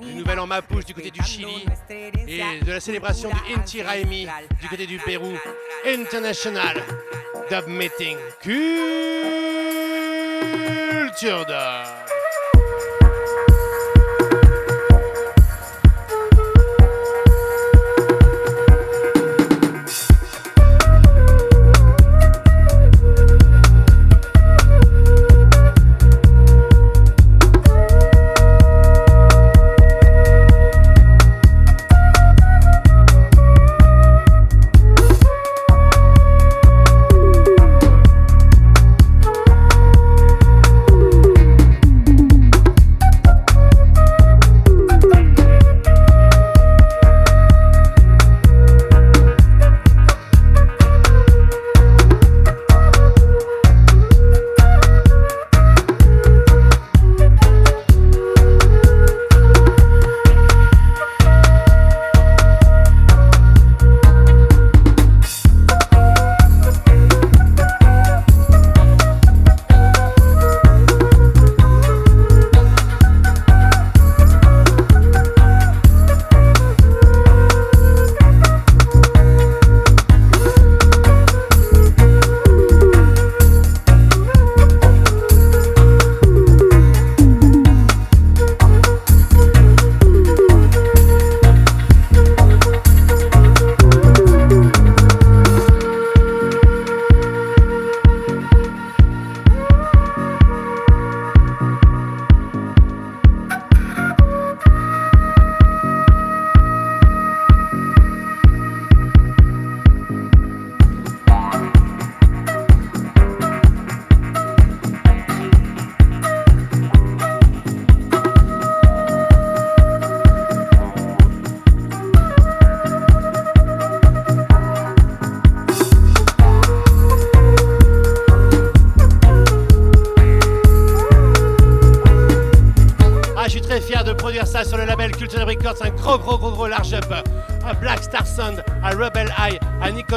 du 0.03 0.15
nouvel 0.15 0.41
an 0.41 0.47
Mapuche 0.47 0.87
du 0.87 0.95
côté 0.95 1.11
du 1.11 1.23
Chili 1.23 1.67
et 2.27 2.61
de 2.65 2.73
la 2.73 2.81
célébration 2.81 3.31
du 3.31 3.55
Inti 3.55 3.81
Raimi 3.83 4.27
du 4.61 4.69
côté 4.69 4.87
du 4.87 4.99
Pérou. 4.99 5.33
International 5.87 6.83
Dub 7.49 7.69
Meeting 7.69 8.17
Culture 8.43 8.67
Dub. 11.47 12.08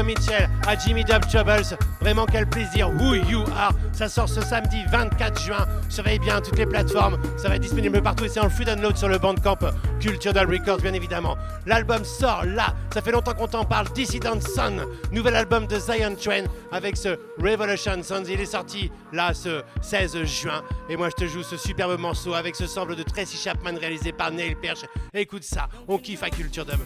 Mitchell, 0.03 0.49
à 0.67 0.77
Jimmy 0.77 1.03
Dub 1.03 1.21
Troubles. 1.27 1.77
Vraiment 1.99 2.25
quel 2.25 2.47
plaisir, 2.47 2.89
Who 2.89 3.15
You 3.15 3.43
Are. 3.57 3.73
Ça 4.01 4.09
sort 4.09 4.29
ce 4.29 4.41
samedi 4.41 4.83
24 4.91 5.39
juin. 5.39 5.67
Surveillez 5.87 6.17
bien 6.17 6.41
toutes 6.41 6.57
les 6.57 6.65
plateformes. 6.65 7.19
Ça 7.37 7.49
va 7.49 7.57
être 7.57 7.61
disponible 7.61 8.01
partout 8.01 8.25
et 8.25 8.29
c'est 8.29 8.39
en 8.39 8.49
free 8.49 8.65
download 8.65 8.97
sur 8.97 9.07
le 9.07 9.19
bandcamp 9.19 9.59
Culture 9.99 10.33
Dub 10.33 10.49
Records 10.49 10.79
bien 10.79 10.93
évidemment. 10.93 11.37
L'album 11.67 12.03
sort 12.03 12.45
là. 12.47 12.73
Ça 12.91 13.03
fait 13.03 13.11
longtemps 13.11 13.35
qu'on 13.35 13.47
t'en 13.47 13.63
parle. 13.63 13.87
Dissident 13.93 14.41
Sun, 14.41 14.83
nouvel 15.11 15.35
album 15.35 15.67
de 15.67 15.77
Zion 15.77 16.15
Train 16.15 16.45
avec 16.71 16.97
ce 16.97 17.09
Revolution 17.37 18.01
Sons. 18.01 18.23
Il 18.27 18.41
est 18.41 18.45
sorti 18.45 18.89
là 19.13 19.35
ce 19.35 19.61
16 19.83 20.23
juin. 20.23 20.63
Et 20.89 20.97
moi 20.97 21.09
je 21.09 21.23
te 21.23 21.29
joue 21.29 21.43
ce 21.43 21.55
superbe 21.55 21.99
morceau 21.99 22.33
avec 22.33 22.55
ce 22.55 22.65
sample 22.65 22.95
de 22.95 23.03
Tracy 23.03 23.37
Chapman 23.37 23.77
réalisé 23.79 24.11
par 24.13 24.31
Neil 24.31 24.55
Perch. 24.55 24.79
Écoute 25.13 25.43
ça, 25.43 25.67
on 25.87 25.99
kiffe 25.99 26.23
à 26.23 26.31
Culture 26.31 26.65
Dub. 26.65 26.79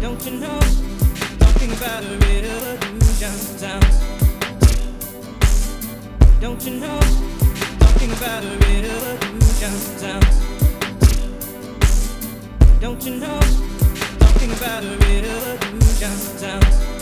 Don't 0.00 0.24
you 0.24 0.38
know? 0.38 0.99
Talking 1.60 1.76
about 1.76 2.02
a 2.02 2.16
revolution 2.16 3.32
sounds. 3.58 4.00
Don't 6.40 6.64
you 6.64 6.80
know? 6.80 7.00
Talking 7.80 8.12
about 8.12 8.44
a 8.44 8.56
revolution 8.64 9.72
sounds. 9.98 10.40
Don't 12.80 13.04
you 13.04 13.16
know? 13.16 13.40
Talking 14.20 14.52
about 14.52 14.84
a 14.84 14.96
revolution 14.96 16.12
sounds. 16.38 16.99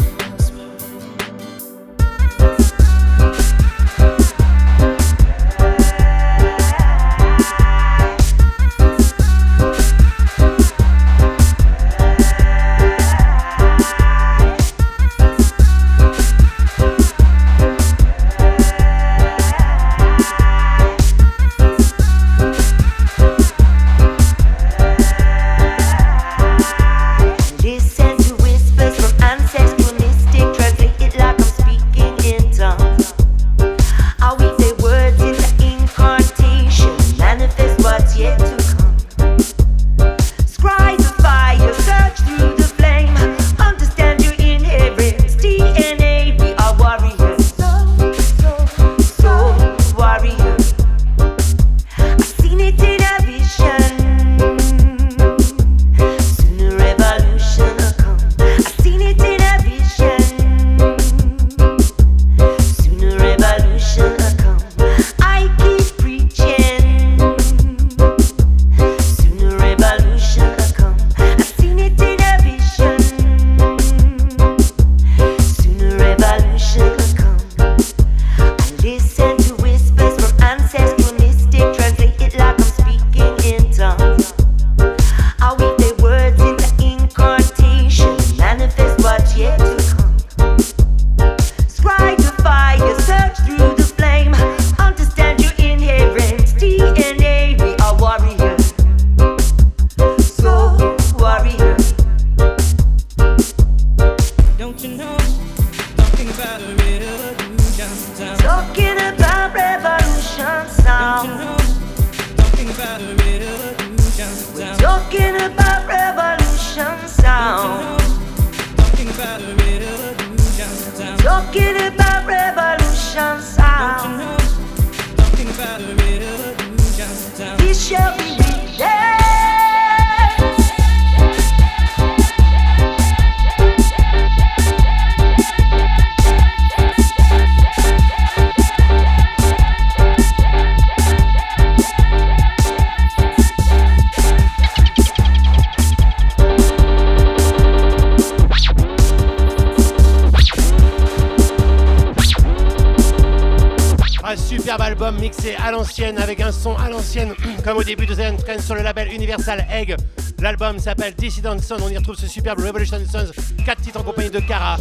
Superbe 154.48 154.80
album 154.80 155.18
mixé 155.18 155.54
à 155.56 155.70
l'ancienne 155.70 156.16
avec 156.16 156.40
un 156.40 156.52
son 156.52 156.74
à 156.76 156.88
l'ancienne 156.88 157.34
comme 157.64 157.76
au 157.76 157.84
début 157.84 158.06
de 158.06 158.14
Zion 158.14 158.34
Train 158.38 158.58
sur 158.58 158.74
le 158.74 158.80
label 158.80 159.12
Universal 159.12 159.66
Egg. 159.70 159.94
L'album 160.40 160.78
s'appelle 160.78 161.14
Dissident 161.14 161.58
Son. 161.58 161.76
On 161.82 161.90
y 161.90 161.98
retrouve 161.98 162.16
ce 162.16 162.26
superbe 162.26 162.60
Revolution 162.60 162.98
Sons, 163.12 163.30
4 163.66 163.82
titres 163.82 164.00
en 164.00 164.04
compagnie 164.04 164.30
de 164.30 164.40
Cara. 164.40 164.78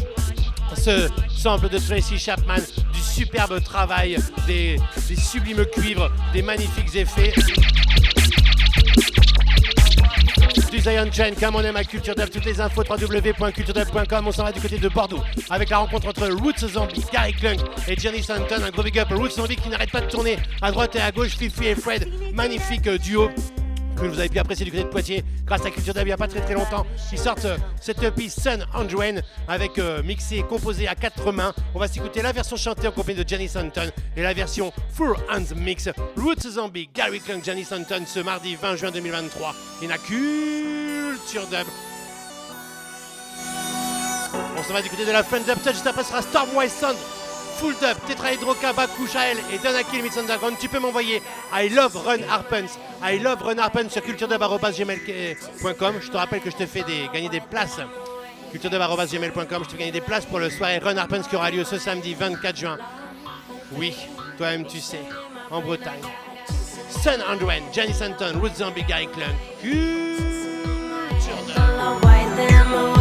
Ce 0.74 1.10
sample 1.30 1.68
de 1.68 1.80
Tracy 1.80 2.18
Chapman, 2.18 2.62
du 2.94 3.02
superbe 3.02 3.62
travail, 3.62 4.18
des, 4.48 4.80
des 5.10 5.16
sublimes 5.18 5.66
cuivres, 5.66 6.10
des 6.32 6.42
magnifiques 6.42 6.96
effets. 6.96 7.34
Zion 10.88 11.10
Train, 11.10 11.32
comme 11.38 11.56
on 11.56 11.62
aime 11.64 11.76
à 11.76 11.84
Culture 11.84 12.16
Dub, 12.16 12.30
toutes 12.30 12.46
les 12.46 12.62
infos 12.62 12.82
www.culturedub.com. 12.82 14.28
On 14.28 14.32
s'en 14.32 14.46
va 14.46 14.54
du 14.54 14.62
côté 14.62 14.78
de 14.78 14.88
Bordeaux 14.88 15.20
avec 15.50 15.70
la 15.70 15.80
rencontre 15.80 16.08
entre 16.08 16.30
Roots 16.30 16.66
Zombie, 16.66 17.04
Gary 17.12 17.34
Klunk 17.34 17.60
et 17.90 17.96
Jenny 17.98 18.24
Stanton. 18.24 18.62
Un 18.66 18.70
gros 18.70 18.84
big 18.84 18.98
up 18.98 19.10
Roots 19.12 19.32
Zombie 19.32 19.58
qui 19.58 19.68
n'arrête 19.68 19.92
pas 19.92 20.00
de 20.00 20.10
tourner 20.10 20.38
à 20.62 20.72
droite 20.72 20.96
et 20.96 21.02
à 21.02 21.12
gauche. 21.12 21.36
Fifi 21.38 21.66
et 21.66 21.76
Fred, 21.76 22.08
magnifique 22.34 22.88
duo 22.88 23.30
que 24.02 24.08
vous 24.08 24.20
avez 24.20 24.30
pu 24.30 24.40
apprécier 24.40 24.66
du 24.66 24.72
côté 24.72 24.84
de 24.84 24.90
Poitiers 24.90 25.24
grâce 25.46 25.66
à 25.66 25.72
Culture 25.72 25.94
Dub 25.94 26.04
il 26.04 26.08
n'y 26.08 26.12
a 26.12 26.18
pas 26.18 26.28
très 26.28 26.42
très 26.42 26.54
longtemps. 26.54 26.86
Ils 27.12 27.18
sortent 27.18 27.46
euh, 27.46 27.58
cette 27.82 28.02
EP 28.04 28.30
Sun 28.30 28.66
Andrew 28.74 29.02
avec 29.48 29.78
euh, 29.78 30.04
mixé 30.04 30.38
et 30.38 30.44
composé 30.44 30.88
à 30.88 30.96
quatre 30.96 31.32
mains. 31.32 31.54
On 31.74 31.80
va 31.80 31.88
s'écouter 31.88 32.22
la 32.22 32.32
version 32.32 32.56
chantée 32.56 32.88
en 32.88 32.92
compagnie 32.92 33.24
de 33.24 33.28
Jenny 33.28 33.48
Stanton 33.48 33.90
et 34.16 34.22
la 34.22 34.34
version 34.34 34.72
Four 34.94 35.18
Hands 35.32 35.56
Mix. 35.56 35.90
Roots 36.16 36.50
Zombie, 36.50 36.90
Gary 36.94 37.20
Klunk, 37.20 37.44
Jenny 37.44 37.64
Stanton 37.64 38.04
ce 38.06 38.20
mardi 38.20 38.56
20 38.56 38.76
juin 38.76 38.92
2023. 38.92 39.56
Il 39.82 39.92
a 39.92 39.98
Culture 39.98 41.48
Dub. 41.48 41.68
On 44.58 44.64
s'en 44.64 44.74
va 44.74 44.82
du 44.82 44.90
côté 44.90 45.06
de 45.06 45.12
la 45.12 45.24
Friend 45.24 45.46
Dub 45.46 45.58
Touch, 45.64 45.74
juste 45.74 45.88
après 45.88 46.04
sera 46.04 46.22
Stormwise 46.22 46.72
Sound, 46.72 46.98
Full 47.58 47.76
Dub, 47.82 47.98
Shael 49.12 49.38
et 49.52 49.58
Donakil 49.58 50.04
Mix 50.04 50.18
Underground. 50.18 50.58
Tu 50.60 50.70
peux 50.70 50.80
m'envoyer 50.80 51.22
I 51.54 51.70
love 51.70 51.96
Run 51.96 52.22
Harpens, 52.30 52.78
I 53.04 53.20
love 53.20 53.42
Run 53.42 53.58
Harpens 53.58 53.90
sur 53.90 54.02
culturedub.gmail.com. 54.04 55.96
Je 56.02 56.10
te 56.10 56.18
rappelle 56.18 56.42
que 56.42 56.52
je 56.52 56.56
te 56.56 56.66
fais 56.66 56.84
des, 56.84 57.10
gagner 57.14 57.30
des 57.30 57.40
places. 57.40 57.80
culturedub.gmail.com, 58.52 59.64
je 59.64 59.66
te 59.66 59.72
fais 59.72 59.78
gagner 59.78 59.92
des 59.92 60.02
places 60.02 60.26
pour 60.26 60.40
le 60.40 60.50
soirée 60.50 60.78
Run 60.78 60.98
Harpens 60.98 61.24
qui 61.30 61.36
aura 61.36 61.50
lieu 61.50 61.64
ce 61.64 61.78
samedi 61.78 62.14
24 62.14 62.56
juin. 62.56 62.78
Oui, 63.74 63.96
toi-même 64.38 64.66
tu 64.66 64.80
sais, 64.80 65.02
en 65.50 65.62
Bretagne. 65.62 66.02
Sun 66.90 67.22
Andrew, 67.28 67.50
Jenny 67.74 67.94
Santon, 67.94 68.40
Ruth 68.42 68.56
Zombie, 68.58 68.84
Gary 68.84 69.08
Klunk. 69.08 69.36
Culture 71.20 72.97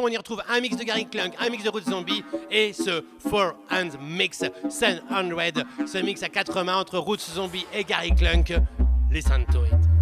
On 0.00 0.08
y 0.08 0.16
retrouve 0.16 0.42
un 0.48 0.60
mix 0.60 0.76
de 0.76 0.84
Gary 0.84 1.06
Clunk, 1.06 1.34
un 1.38 1.50
mix 1.50 1.64
de 1.64 1.68
Roots 1.68 1.90
Zombie 1.90 2.24
et 2.50 2.72
ce 2.72 3.04
Four 3.18 3.54
Hand 3.70 3.98
Mix 4.00 4.42
100. 4.68 4.86
Ce 5.86 5.98
mix 5.98 6.22
à 6.22 6.28
quatre 6.28 6.62
mains 6.62 6.76
entre 6.76 6.98
Roots 6.98 7.20
Zombie 7.20 7.66
et 7.74 7.84
Gary 7.84 8.14
Clunk, 8.14 8.54
les 9.10 9.20
Santoids. 9.20 9.68
Ah, 9.70 10.01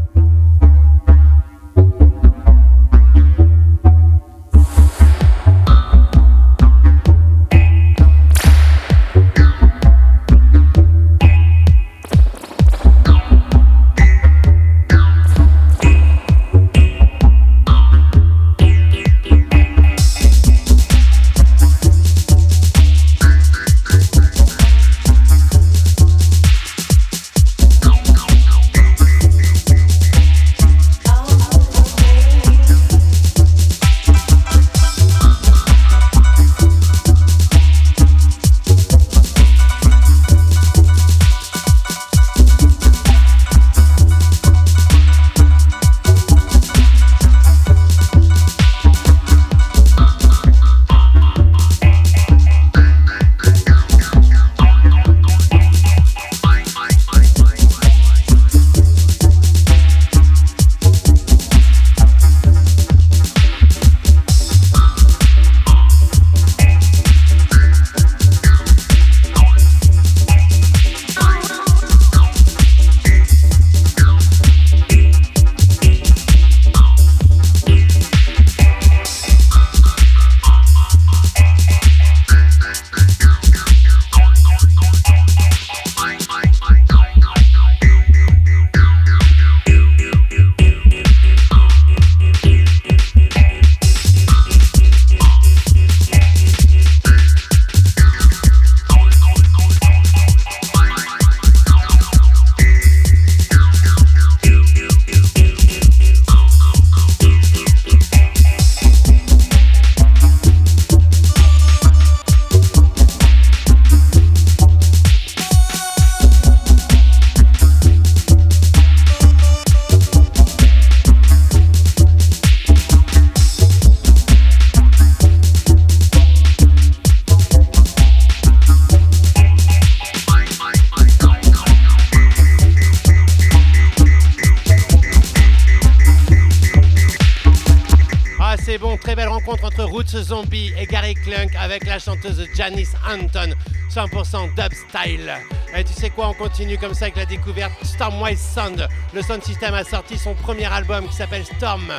Avec 141.33 141.87
la 141.87 142.01
chanteuse 142.01 142.45
Janice 142.57 142.95
Anton, 143.09 143.55
100% 143.89 144.55
dub 144.57 144.73
style. 144.73 145.33
Et 145.77 145.85
tu 145.85 145.93
sais 145.93 146.11
quoi, 146.11 146.29
on 146.29 146.35
continue 146.35 146.77
comme 146.77 146.93
ça 146.93 147.05
avec 147.05 147.17
la 147.17 147.25
découverte 147.25 147.73
Stormwise 147.85 148.41
Sound. 148.41 148.89
Le 149.15 149.23
Sound 149.23 149.45
System 149.45 149.75
a 149.75 149.85
sorti 149.85 150.19
son 150.19 150.35
premier 150.35 150.65
album 150.65 151.07
qui 151.07 151.15
s'appelle 151.15 151.45
Storm 151.45 151.93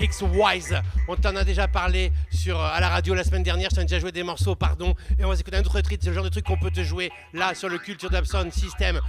X 0.00 0.22
Wise. 0.22 0.80
On 1.08 1.16
t'en 1.16 1.34
a 1.34 1.42
déjà 1.42 1.66
parlé 1.66 2.12
sur, 2.30 2.60
euh, 2.60 2.68
à 2.72 2.78
la 2.78 2.88
radio 2.88 3.14
la 3.14 3.24
semaine 3.24 3.42
dernière, 3.42 3.70
je 3.70 3.76
t'en 3.76 3.82
ai 3.82 3.86
déjà 3.86 3.98
joué 3.98 4.12
des 4.12 4.22
morceaux, 4.22 4.54
pardon. 4.54 4.94
Et 5.18 5.24
on 5.24 5.28
va 5.28 5.36
s'écouter 5.36 5.56
un 5.56 5.62
autre 5.62 5.80
titre, 5.80 6.02
c'est 6.04 6.10
le 6.10 6.14
genre 6.14 6.24
de 6.24 6.28
truc 6.28 6.44
qu'on 6.44 6.58
peut 6.58 6.70
te 6.70 6.84
jouer 6.84 7.10
là 7.32 7.54
sur 7.56 7.68
le 7.68 7.78
Culture 7.78 8.10
Dub 8.10 8.24
Sound 8.24 8.52
System 8.52 9.00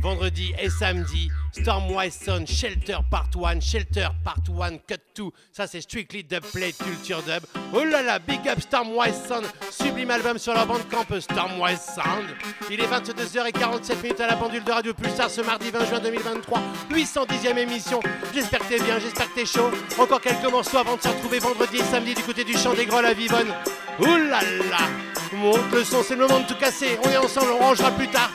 vendredi 0.00 0.54
et 0.58 0.70
samedi. 0.70 1.30
Stormwise 1.60 2.14
Sound, 2.24 2.46
Shelter 2.46 2.98
Part 3.10 3.30
1, 3.34 3.60
Shelter 3.60 4.08
Part 4.22 4.36
1, 4.60 4.78
Cut 4.86 5.00
2. 5.16 5.24
Ça, 5.52 5.66
c'est 5.66 5.80
Strictly 5.80 6.22
Dub 6.22 6.44
Play 6.52 6.72
Culture 6.72 7.22
Dub. 7.22 7.44
Oh 7.72 7.82
là 7.84 8.02
là, 8.02 8.18
big 8.18 8.46
up 8.48 8.60
Stormwise 8.60 9.14
Sound, 9.26 9.46
sublime 9.70 10.10
album 10.10 10.38
sur 10.38 10.52
leur 10.52 10.66
bandcamp 10.66 11.06
Stormwise 11.18 11.80
Sound. 11.80 12.28
Il 12.70 12.80
est 12.80 12.86
22h47 12.86 14.02
minutes 14.02 14.20
à 14.20 14.26
la 14.26 14.36
pendule 14.36 14.64
de 14.64 14.70
Radio 14.70 14.92
Pulsar 14.92 15.30
ce 15.30 15.40
mardi 15.40 15.70
20 15.70 15.86
juin 15.86 16.00
2023, 16.00 16.60
810e 16.90 17.58
émission. 17.58 18.00
J'espère 18.34 18.60
que 18.60 18.68
t'es 18.68 18.82
bien, 18.82 18.98
j'espère 18.98 19.28
que 19.32 19.40
t'es 19.40 19.46
chaud. 19.46 19.70
Encore 19.98 20.20
quelques 20.20 20.50
morceaux 20.50 20.78
avant 20.78 20.96
de 20.96 21.02
se 21.02 21.08
retrouver 21.08 21.38
vendredi 21.38 21.78
et 21.78 21.84
samedi 21.84 22.14
du 22.14 22.22
côté 22.22 22.44
du 22.44 22.52
champ 22.54 22.74
des 22.74 22.86
Grolles 22.86 23.06
à 23.06 23.14
Vivonne. 23.14 23.52
Ouh 24.00 24.16
là 24.16 24.40
là, 24.70 24.88
monte 25.32 25.72
le 25.72 25.84
son, 25.84 26.02
c'est 26.02 26.16
le 26.16 26.26
moment 26.26 26.40
de 26.40 26.46
tout 26.46 26.56
casser. 26.56 26.98
On 27.02 27.08
est 27.08 27.16
ensemble, 27.16 27.52
on 27.52 27.64
rangera 27.64 27.90
plus 27.92 28.08
tard. 28.08 28.30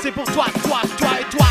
C'est 0.00 0.12
pour 0.12 0.24
toi, 0.24 0.46
toi, 0.62 0.80
toi 0.98 1.20
et 1.20 1.36
toi. 1.36 1.43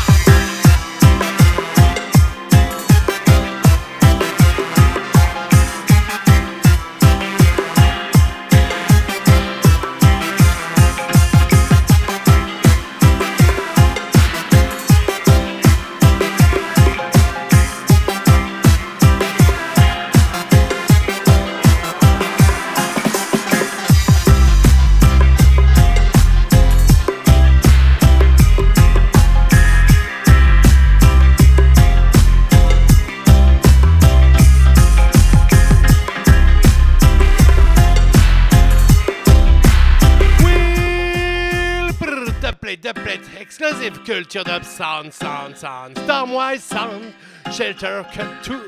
Culture 43.90 44.44
dub 44.44 44.64
sound, 44.64 45.12
sound, 45.12 45.56
sound. 45.56 45.96
Stormwise 45.96 46.60
sound, 46.60 47.12
shelter 47.52 48.04
to 48.42 48.60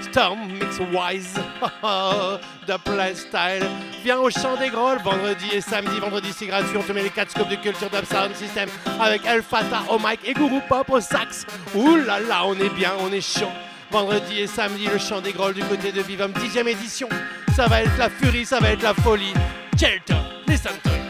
Storm 0.00 0.58
mix 0.58 0.78
wise, 0.92 1.34
dubplate 2.66 3.16
style. 3.16 3.66
Viens 4.02 4.18
au 4.18 4.30
chant 4.30 4.56
des 4.56 4.68
grolles 4.68 4.98
vendredi 5.02 5.46
et 5.52 5.60
samedi. 5.60 5.98
Vendredi 6.00 6.32
c'est 6.32 6.46
gratuit, 6.46 6.76
on 6.76 6.82
te 6.82 6.92
met 6.92 7.02
les 7.02 7.10
4 7.10 7.30
scopes 7.30 7.48
de 7.48 7.56
culture 7.56 7.90
dub 7.90 8.04
sound 8.04 8.34
system 8.34 8.68
avec 9.00 9.24
El 9.26 9.42
Fata 9.42 9.82
au 9.90 9.98
mic 9.98 10.20
et 10.24 10.34
Guru 10.34 10.60
Pop 10.68 10.90
au 10.90 11.00
sax. 11.00 11.46
Ouh 11.74 11.96
là 11.96 12.44
on 12.44 12.54
est 12.54 12.74
bien, 12.74 12.92
on 13.00 13.12
est 13.12 13.20
chaud. 13.20 13.50
Vendredi 13.90 14.40
et 14.40 14.46
samedi, 14.46 14.86
le 14.86 14.98
chant 14.98 15.20
des 15.20 15.32
grolles 15.32 15.54
du 15.54 15.62
côté 15.62 15.92
de 15.92 16.00
Vivam, 16.00 16.32
10 16.32 16.58
édition. 16.58 17.08
Ça 17.54 17.66
va 17.66 17.82
être 17.82 17.96
la 17.98 18.10
furie, 18.10 18.44
ça 18.44 18.58
va 18.58 18.70
être 18.70 18.82
la 18.82 18.94
folie. 18.94 19.34
Shelter, 19.78 20.16
listen 20.46 20.72
to 20.82 21.03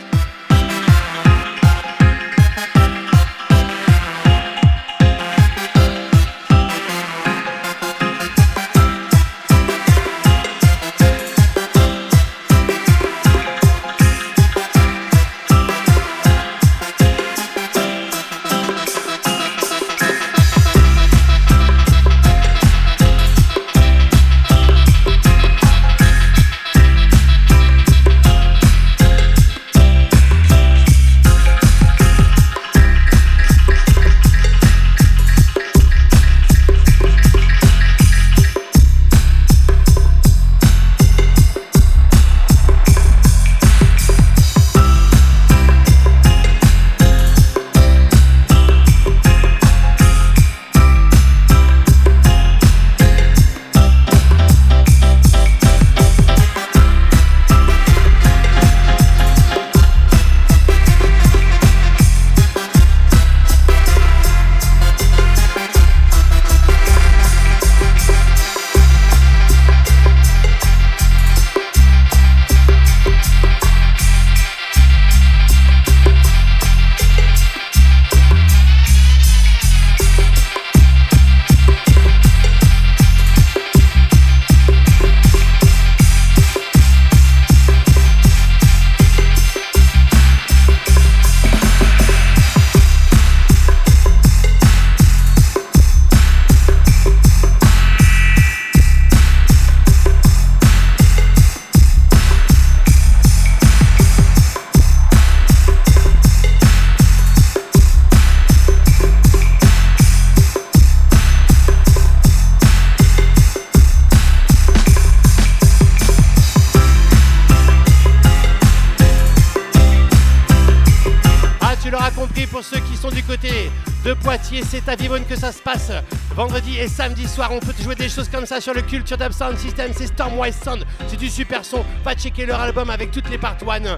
c'est 124.75 124.91
à 124.91 124.97
Vivonne 124.97 125.25
que 125.25 125.37
ça 125.37 125.53
se 125.53 125.63
passe. 125.63 125.93
Vendredi 126.35 126.79
et 126.79 126.89
samedi 126.89 127.29
soir, 127.29 127.51
on 127.53 127.61
peut 127.61 127.73
jouer 127.81 127.95
des 127.95 128.09
choses 128.09 128.29
comme 128.29 128.45
ça 128.45 128.61
sur 128.61 128.75
le 128.75 128.83
Culture 128.83 129.17
Dub 129.17 129.31
Sound 129.31 129.57
System. 129.57 129.93
C'est 129.97 130.09
Stormwise 130.09 130.57
Sound, 130.65 130.85
c'est 131.07 131.17
du 131.17 131.29
super 131.29 131.65
son. 131.65 131.85
Va 132.05 132.15
checker 132.15 132.47
leur 132.47 132.61
album 132.61 132.91
avec 132.91 133.13
toutes 133.13 133.31
les 133.31 133.39
parts 133.39 133.57
one 133.65 133.97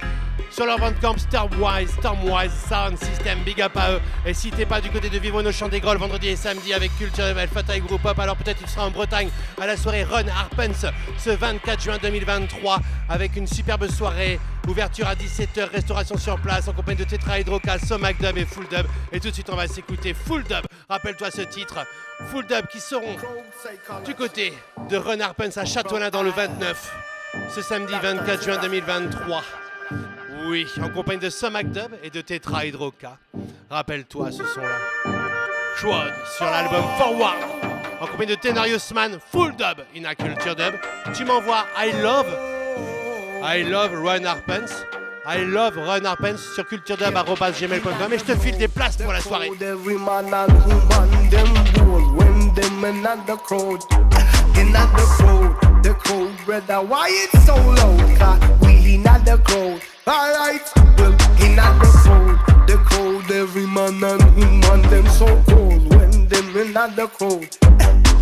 sur 0.50 0.66
leur 0.66 0.78
bandcamp 0.78 1.16
Stormwise, 1.16 1.90
Stormwise 1.98 2.52
Sound 2.68 2.98
System. 2.98 3.38
Big 3.44 3.60
up 3.62 3.76
à 3.76 3.92
eux. 3.92 4.00
Et 4.26 4.34
si 4.34 4.50
t'es 4.50 4.66
pas 4.66 4.80
du 4.80 4.90
côté 4.90 5.08
de 5.08 5.18
Vivonne 5.18 5.46
au 5.46 5.52
Champ 5.52 5.68
des 5.68 5.80
Grolles, 5.80 5.98
vendredi 5.98 6.28
et 6.28 6.36
samedi 6.36 6.74
avec 6.74 6.96
Culture 6.98 7.24
Dub 7.24 7.38
et 7.38 7.80
Group 7.80 8.04
Up, 8.04 8.18
alors 8.18 8.36
peut-être 8.36 8.62
tu 8.62 8.68
seras 8.68 8.86
en 8.86 8.90
Bretagne 8.90 9.30
à 9.60 9.66
la 9.66 9.76
soirée 9.76 10.04
Run 10.04 10.28
Harpens 10.28 10.90
ce 11.18 11.30
24 11.30 11.82
juin 11.82 11.98
2023 12.02 12.80
avec 13.08 13.36
une 13.36 13.46
superbe 13.46 13.88
soirée. 13.88 14.38
Ouverture 14.68 15.06
à 15.06 15.14
17h, 15.14 15.70
restauration 15.72 16.18
sur 16.18 16.40
place 16.40 16.66
en 16.66 16.72
compagnie 16.72 16.98
de 16.98 17.04
Tetra 17.04 17.38
Hydroca, 17.38 17.78
Somac 17.78 18.18
Dub 18.20 18.36
et 18.36 18.44
Full 18.44 18.66
Dub. 18.68 18.86
Et 19.16 19.20
tout 19.20 19.28
de 19.28 19.32
suite, 19.32 19.48
on 19.48 19.56
va 19.56 19.66
s'écouter 19.66 20.12
Full 20.12 20.42
Dub. 20.42 20.66
Rappelle-toi 20.90 21.30
ce 21.30 21.40
titre, 21.40 21.78
Full 22.30 22.46
Dub 22.46 22.66
qui 22.66 22.80
seront 22.80 23.16
du 24.04 24.14
côté 24.14 24.52
de 24.90 24.98
Run 24.98 25.20
Harpens 25.20 25.56
à 25.56 25.64
Châteaulin 25.64 26.10
dans 26.10 26.22
le 26.22 26.28
29 26.28 26.94
ce 27.48 27.62
samedi 27.62 27.94
24 28.02 28.44
juin 28.44 28.58
2023. 28.60 29.42
Oui, 30.44 30.66
en 30.82 30.90
compagnie 30.90 31.20
de 31.20 31.30
Somac 31.30 31.70
Dub 31.70 31.92
et 32.02 32.10
de 32.10 32.20
Tetra 32.20 32.66
Hydroca. 32.66 33.16
Rappelle-toi 33.70 34.32
ce 34.32 34.44
son-là. 34.44 34.76
Quad 35.80 36.12
sur 36.36 36.44
l'album 36.44 36.84
Forward 36.98 37.38
en 38.02 38.06
compagnie 38.08 38.36
de 38.36 38.38
Tenarius 38.38 38.92
Man, 38.92 39.18
Full 39.32 39.56
Dub 39.56 39.82
in 39.96 40.04
a 40.04 40.14
Culture 40.14 40.54
Dub. 40.54 40.74
Tu 41.14 41.24
m'envoies 41.24 41.64
I 41.78 41.90
Love 42.02 42.26
I 43.42 43.62
love 43.62 43.94
Run 43.94 44.26
Harpens. 44.26 44.84
I 45.28 45.38
love 45.44 45.76
Run 45.76 46.04
Harpens 46.04 46.36
sur 46.54 46.64
culturedub.gmail.com 46.64 48.12
et 48.12 48.18
je 48.18 48.24
te 48.24 48.36
file 48.36 48.56
des 48.58 48.68
places 48.68 48.96
pour 48.96 49.12
la 49.12 49.20
soirée. 49.20 49.50
Every 49.60 49.96
man 49.96 50.32
and 50.32 50.52
woman 50.64 51.30
them 51.30 51.48
bold 51.74 52.16
when 52.16 52.54
them 52.54 52.84
in 52.84 53.04
at 53.04 53.26
the 53.26 53.36
crowd, 53.36 53.82
in 54.56 54.76
at 54.76 54.86
the 54.94 55.02
crowd, 55.02 55.82
the 55.82 55.94
crowd 55.94 56.30
brother. 56.46 56.80
Why 56.86 57.08
it's 57.10 57.44
so 57.44 57.56
loud? 57.56 58.16
Cause 58.16 58.38
we 58.62 58.94
in 58.94 59.06
at 59.08 59.24
the 59.24 59.38
crowd. 59.38 59.80
Alright, 60.06 60.70
well 60.96 61.12
in 61.42 61.58
at 61.58 61.76
the 61.80 61.90
crowd, 62.04 62.68
the 62.68 62.76
crowd. 62.76 63.28
Every 63.28 63.66
man 63.66 64.04
and 64.04 64.36
woman 64.36 64.82
them 64.90 65.08
so 65.08 65.26
cold 65.48 65.92
when 65.92 66.28
them 66.28 66.56
in 66.56 66.76
at 66.76 66.94
the 66.94 67.08
crowd, 67.08 67.48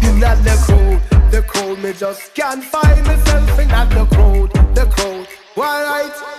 in 0.03 0.25
at 0.25 0.43
the 0.43 0.57
crowd, 0.65 1.31
the 1.31 1.43
crowd. 1.43 1.79
Me 1.83 1.93
just 1.93 2.35
can't 2.35 2.65
find 2.65 3.05
myself 3.05 3.59
in 3.59 3.71
at 3.71 3.91
the 3.91 4.07
crowd, 4.07 4.51
the 4.75 4.87
crowd. 4.87 5.29
Alright, 5.57 6.34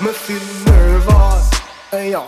me 0.00 0.12
feel 0.12 0.40
nervous. 0.66 1.50
Yo. 1.92 2.26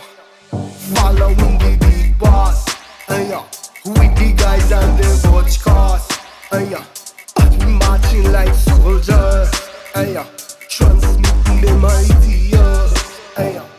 Following 0.95 1.59
the 1.59 1.77
big 1.81 2.19
boss, 2.19 2.65
yeah. 3.11 3.45
With 3.85 4.15
the 4.17 4.35
guys 4.37 4.73
and 4.73 4.99
the 4.99 5.31
watch 5.31 5.61
cars, 5.61 6.09
yeah. 6.53 6.85
Marching 7.79 8.33
like 8.33 8.55
soldiers, 8.55 9.51
yeah. 9.95 10.27
Transmitting 10.69 11.61
them 11.61 11.85
ideas, 11.85 12.93
yeah. 13.37 13.78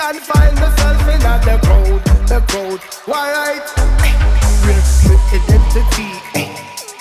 Can't 0.00 0.18
find 0.18 0.54
myself 0.56 1.00
in 1.12 1.20
the 1.20 1.58
crowd. 1.62 2.02
The 2.26 2.40
crowd, 2.48 2.80
why 3.04 3.24
right? 3.36 3.66
Me 4.64 4.80
identity. 5.38 6.10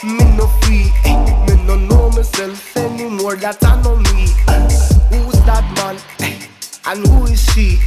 Me 0.04 0.26
no 0.36 0.48
free. 0.60 0.92
Me 1.48 1.54
no 1.66 1.78
know 1.78 2.10
myself 2.10 2.76
anymore. 2.76 3.38
That 3.38 3.64
I 3.64 3.82
know 3.84 3.96
me. 3.96 4.28
Who's 5.12 5.40
that 5.48 5.66
man? 5.78 5.96
And 6.88 7.08
who 7.08 7.26
is 7.28 7.42
she? 7.54 7.78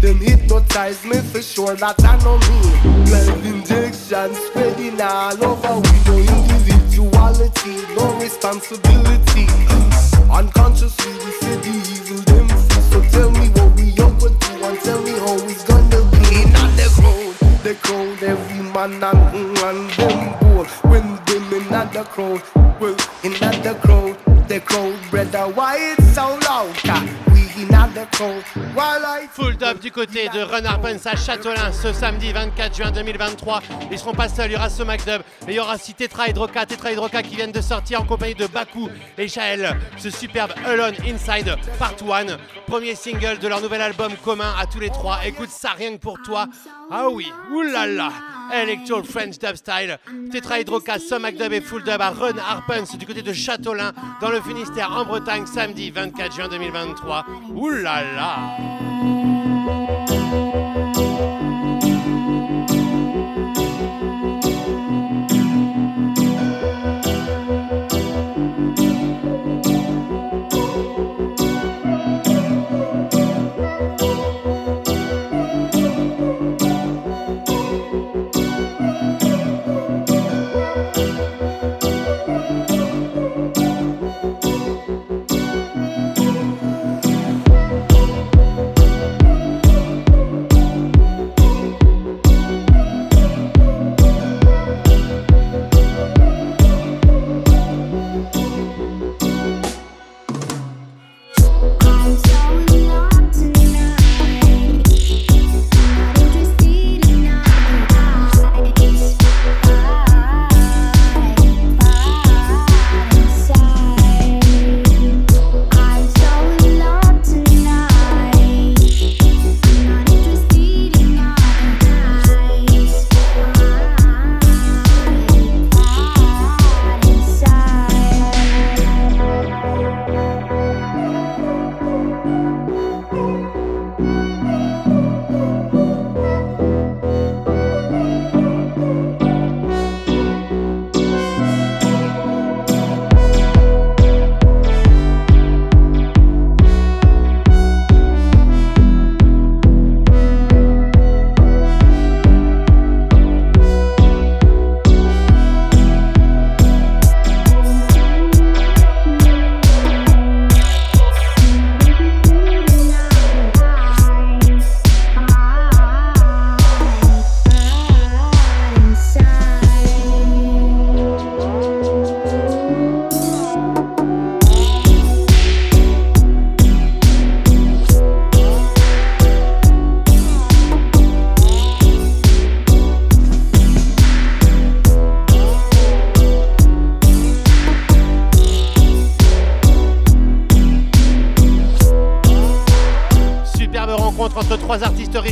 Them 0.00 0.18
hypnotize 0.18 1.04
me 1.04 1.18
for 1.18 1.42
sure 1.42 1.76
that 1.76 2.02
I 2.02 2.16
know 2.24 2.38
me. 2.48 2.58
Blood 3.06 3.46
injection 3.46 4.34
spreading 4.34 5.00
all 5.00 5.44
over. 5.44 5.74
We 5.78 5.99
the 22.04 22.59
du 29.90 29.94
côté 29.94 30.28
de 30.28 30.40
Run 30.40 30.64
Harpens 30.64 31.04
à 31.06 31.16
Châteaulin 31.16 31.72
ce 31.72 31.92
samedi 31.92 32.32
24 32.32 32.76
juin 32.76 32.90
2023. 32.92 33.60
Ils 33.90 33.98
seront 33.98 34.12
pas 34.12 34.28
seuls, 34.28 34.50
il 34.50 34.52
y 34.52 34.56
aura 34.56 34.70
ce 34.70 34.84
McDub 34.84 35.22
et 35.48 35.50
il 35.50 35.54
y 35.54 35.58
aura 35.58 35.74
aussi 35.74 35.94
Tetra 35.94 36.28
Hydroca, 36.28 36.64
Tetra 36.64 36.92
Hydroca 36.92 37.24
qui 37.24 37.34
viennent 37.34 37.50
de 37.50 37.60
sortir 37.60 38.00
en 38.00 38.04
compagnie 38.04 38.36
de 38.36 38.46
Baku 38.46 38.88
et 39.18 39.26
Shael. 39.26 39.76
Ce 39.96 40.10
superbe 40.10 40.52
Alone 40.64 40.94
Inside 41.04 41.56
Part 41.80 41.94
1, 42.08 42.36
premier 42.68 42.94
single 42.94 43.40
de 43.40 43.48
leur 43.48 43.60
nouvel 43.60 43.80
album 43.80 44.12
commun 44.22 44.54
à 44.60 44.66
tous 44.66 44.78
les 44.78 44.90
trois. 44.90 45.26
Écoute 45.26 45.50
ça 45.50 45.70
rien 45.70 45.96
que 45.96 46.00
pour 46.00 46.22
toi. 46.22 46.46
Ah 46.92 47.08
oui, 47.10 47.26
oulala. 47.50 48.10
Electro 48.52 49.02
French 49.02 49.38
Dub 49.38 49.56
Style, 49.56 49.98
Tetra 50.30 50.60
Hydroca, 50.60 51.00
Some 51.00 51.22
McDub 51.22 51.52
et 51.52 51.60
Full 51.60 51.82
Dub 51.82 52.00
à 52.00 52.10
Run 52.10 52.38
Harpens 52.38 52.96
du 52.96 53.06
côté 53.06 53.22
de 53.22 53.32
Châteaulin 53.32 53.92
dans 54.20 54.30
le 54.30 54.40
Finistère 54.40 54.92
en 54.92 55.04
Bretagne 55.04 55.46
samedi 55.46 55.90
24 55.90 56.32
juin 56.32 56.48
2023. 56.48 57.26
Oulala. 57.54 59.39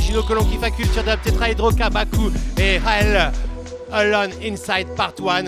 Artistes 0.09 0.17
originaux 0.17 0.23
que 0.23 0.33
l'on 0.33 0.45
kiffe 0.45 0.63
à 0.63 0.71
Culture 0.71 1.03
Dub, 1.03 1.21
Tetra 1.23 1.51
Hydroka, 1.51 1.91
Baku 1.91 2.31
et 2.59 2.79
Rael 2.79 3.33
Alone 3.93 4.31
Inside 4.43 4.89
Part 4.97 5.15
1. 5.19 5.45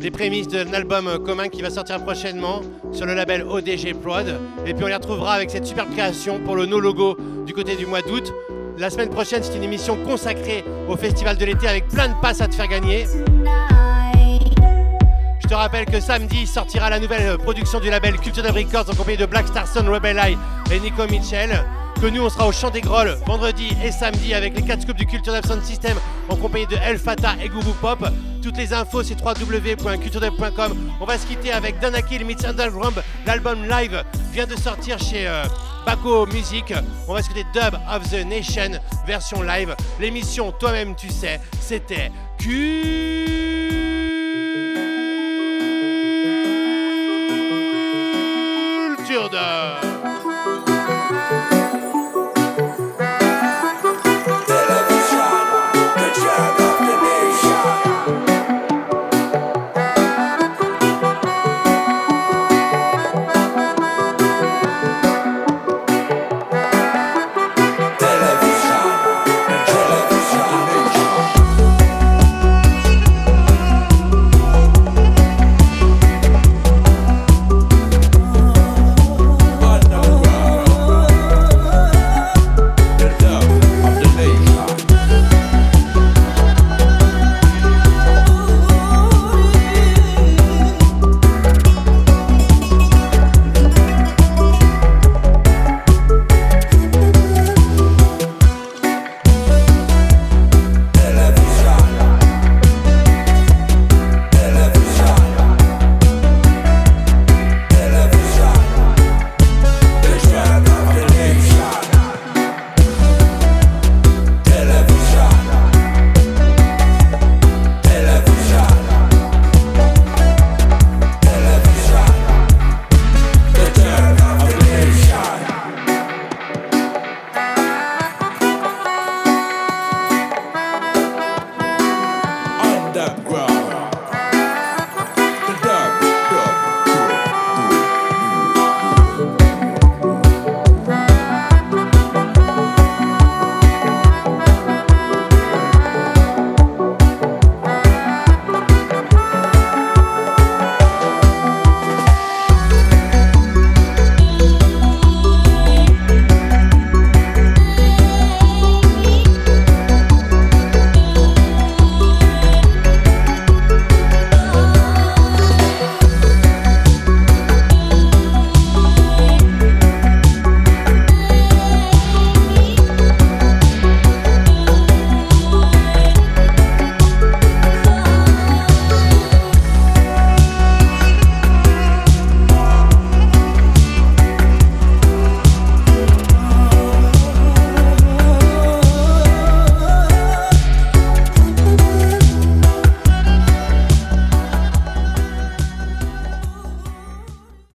Les 0.00 0.10
prémices 0.10 0.48
d'un 0.48 0.72
album 0.72 1.18
commun 1.24 1.48
qui 1.48 1.62
va 1.62 1.70
sortir 1.70 2.02
prochainement 2.02 2.60
sur 2.92 3.06
le 3.06 3.14
label 3.14 3.42
ODG 3.42 3.94
Prod. 3.94 4.26
Et 4.66 4.74
puis 4.74 4.84
on 4.84 4.88
les 4.88 4.94
retrouvera 4.94 5.34
avec 5.34 5.50
cette 5.50 5.66
superbe 5.66 5.90
création 5.92 6.40
pour 6.40 6.56
le 6.56 6.66
No 6.66 6.80
Logo 6.80 7.16
du 7.46 7.52
côté 7.52 7.76
du 7.76 7.86
mois 7.86 8.02
d'août. 8.02 8.32
La 8.78 8.90
semaine 8.90 9.10
prochaine, 9.10 9.42
c'est 9.42 9.56
une 9.56 9.62
émission 9.62 9.96
consacrée 10.04 10.64
au 10.88 10.96
Festival 10.96 11.36
de 11.36 11.44
l'été 11.44 11.68
avec 11.68 11.88
plein 11.88 12.08
de 12.08 12.14
passes 12.20 12.40
à 12.40 12.48
te 12.48 12.54
faire 12.54 12.68
gagner. 12.68 13.06
Je 15.40 15.48
te 15.48 15.54
rappelle 15.54 15.84
que 15.86 16.00
samedi 16.00 16.46
sortira 16.46 16.88
la 16.90 16.98
nouvelle 16.98 17.36
production 17.38 17.78
du 17.78 17.90
label 17.90 18.16
Culture 18.18 18.44
Records 18.44 18.90
en 18.90 18.94
compagnie 18.94 19.18
de 19.18 19.26
Black 19.26 19.48
Star 19.48 19.68
Sun, 19.68 19.88
Rebel 19.88 20.18
Eye 20.18 20.36
et 20.72 20.80
Nico 20.80 21.06
Mitchell. 21.08 21.62
Que 22.02 22.08
nous, 22.08 22.24
on 22.24 22.28
sera 22.28 22.48
au 22.48 22.52
Chant 22.52 22.70
des 22.70 22.80
Grolles 22.80 23.16
vendredi 23.28 23.68
et 23.84 23.92
samedi 23.92 24.34
avec 24.34 24.56
les 24.56 24.62
4 24.62 24.82
scoops 24.82 24.98
du 24.98 25.06
Culture 25.06 25.34
Dub 25.34 25.46
Sound 25.46 25.62
System 25.62 25.96
en 26.28 26.34
compagnie 26.34 26.66
de 26.66 26.74
El 26.74 26.98
Fata 26.98 27.36
et 27.40 27.48
Guru 27.48 27.72
Pop. 27.80 28.04
Toutes 28.42 28.56
les 28.56 28.72
infos, 28.72 29.04
c'est 29.04 29.14
www.culturedub.com. 29.14 30.76
On 31.00 31.04
va 31.04 31.16
se 31.16 31.24
quitter 31.28 31.52
avec 31.52 31.78
Danakil 31.78 32.24
Meets 32.24 32.44
Underground. 32.44 33.00
L'album 33.24 33.68
live 33.68 34.02
vient 34.32 34.48
de 34.48 34.56
sortir 34.56 34.98
chez 34.98 35.28
euh, 35.28 35.44
Baco 35.86 36.26
Music. 36.26 36.74
On 37.06 37.14
va 37.14 37.22
se 37.22 37.28
quitter 37.28 37.46
Dub 37.54 37.76
of 37.88 38.10
the 38.10 38.26
Nation, 38.26 38.80
version 39.06 39.40
live. 39.40 39.76
L'émission, 40.00 40.50
toi-même, 40.50 40.96
tu 40.96 41.08
sais, 41.08 41.40
c'était 41.60 42.10
Dub. 42.40 43.12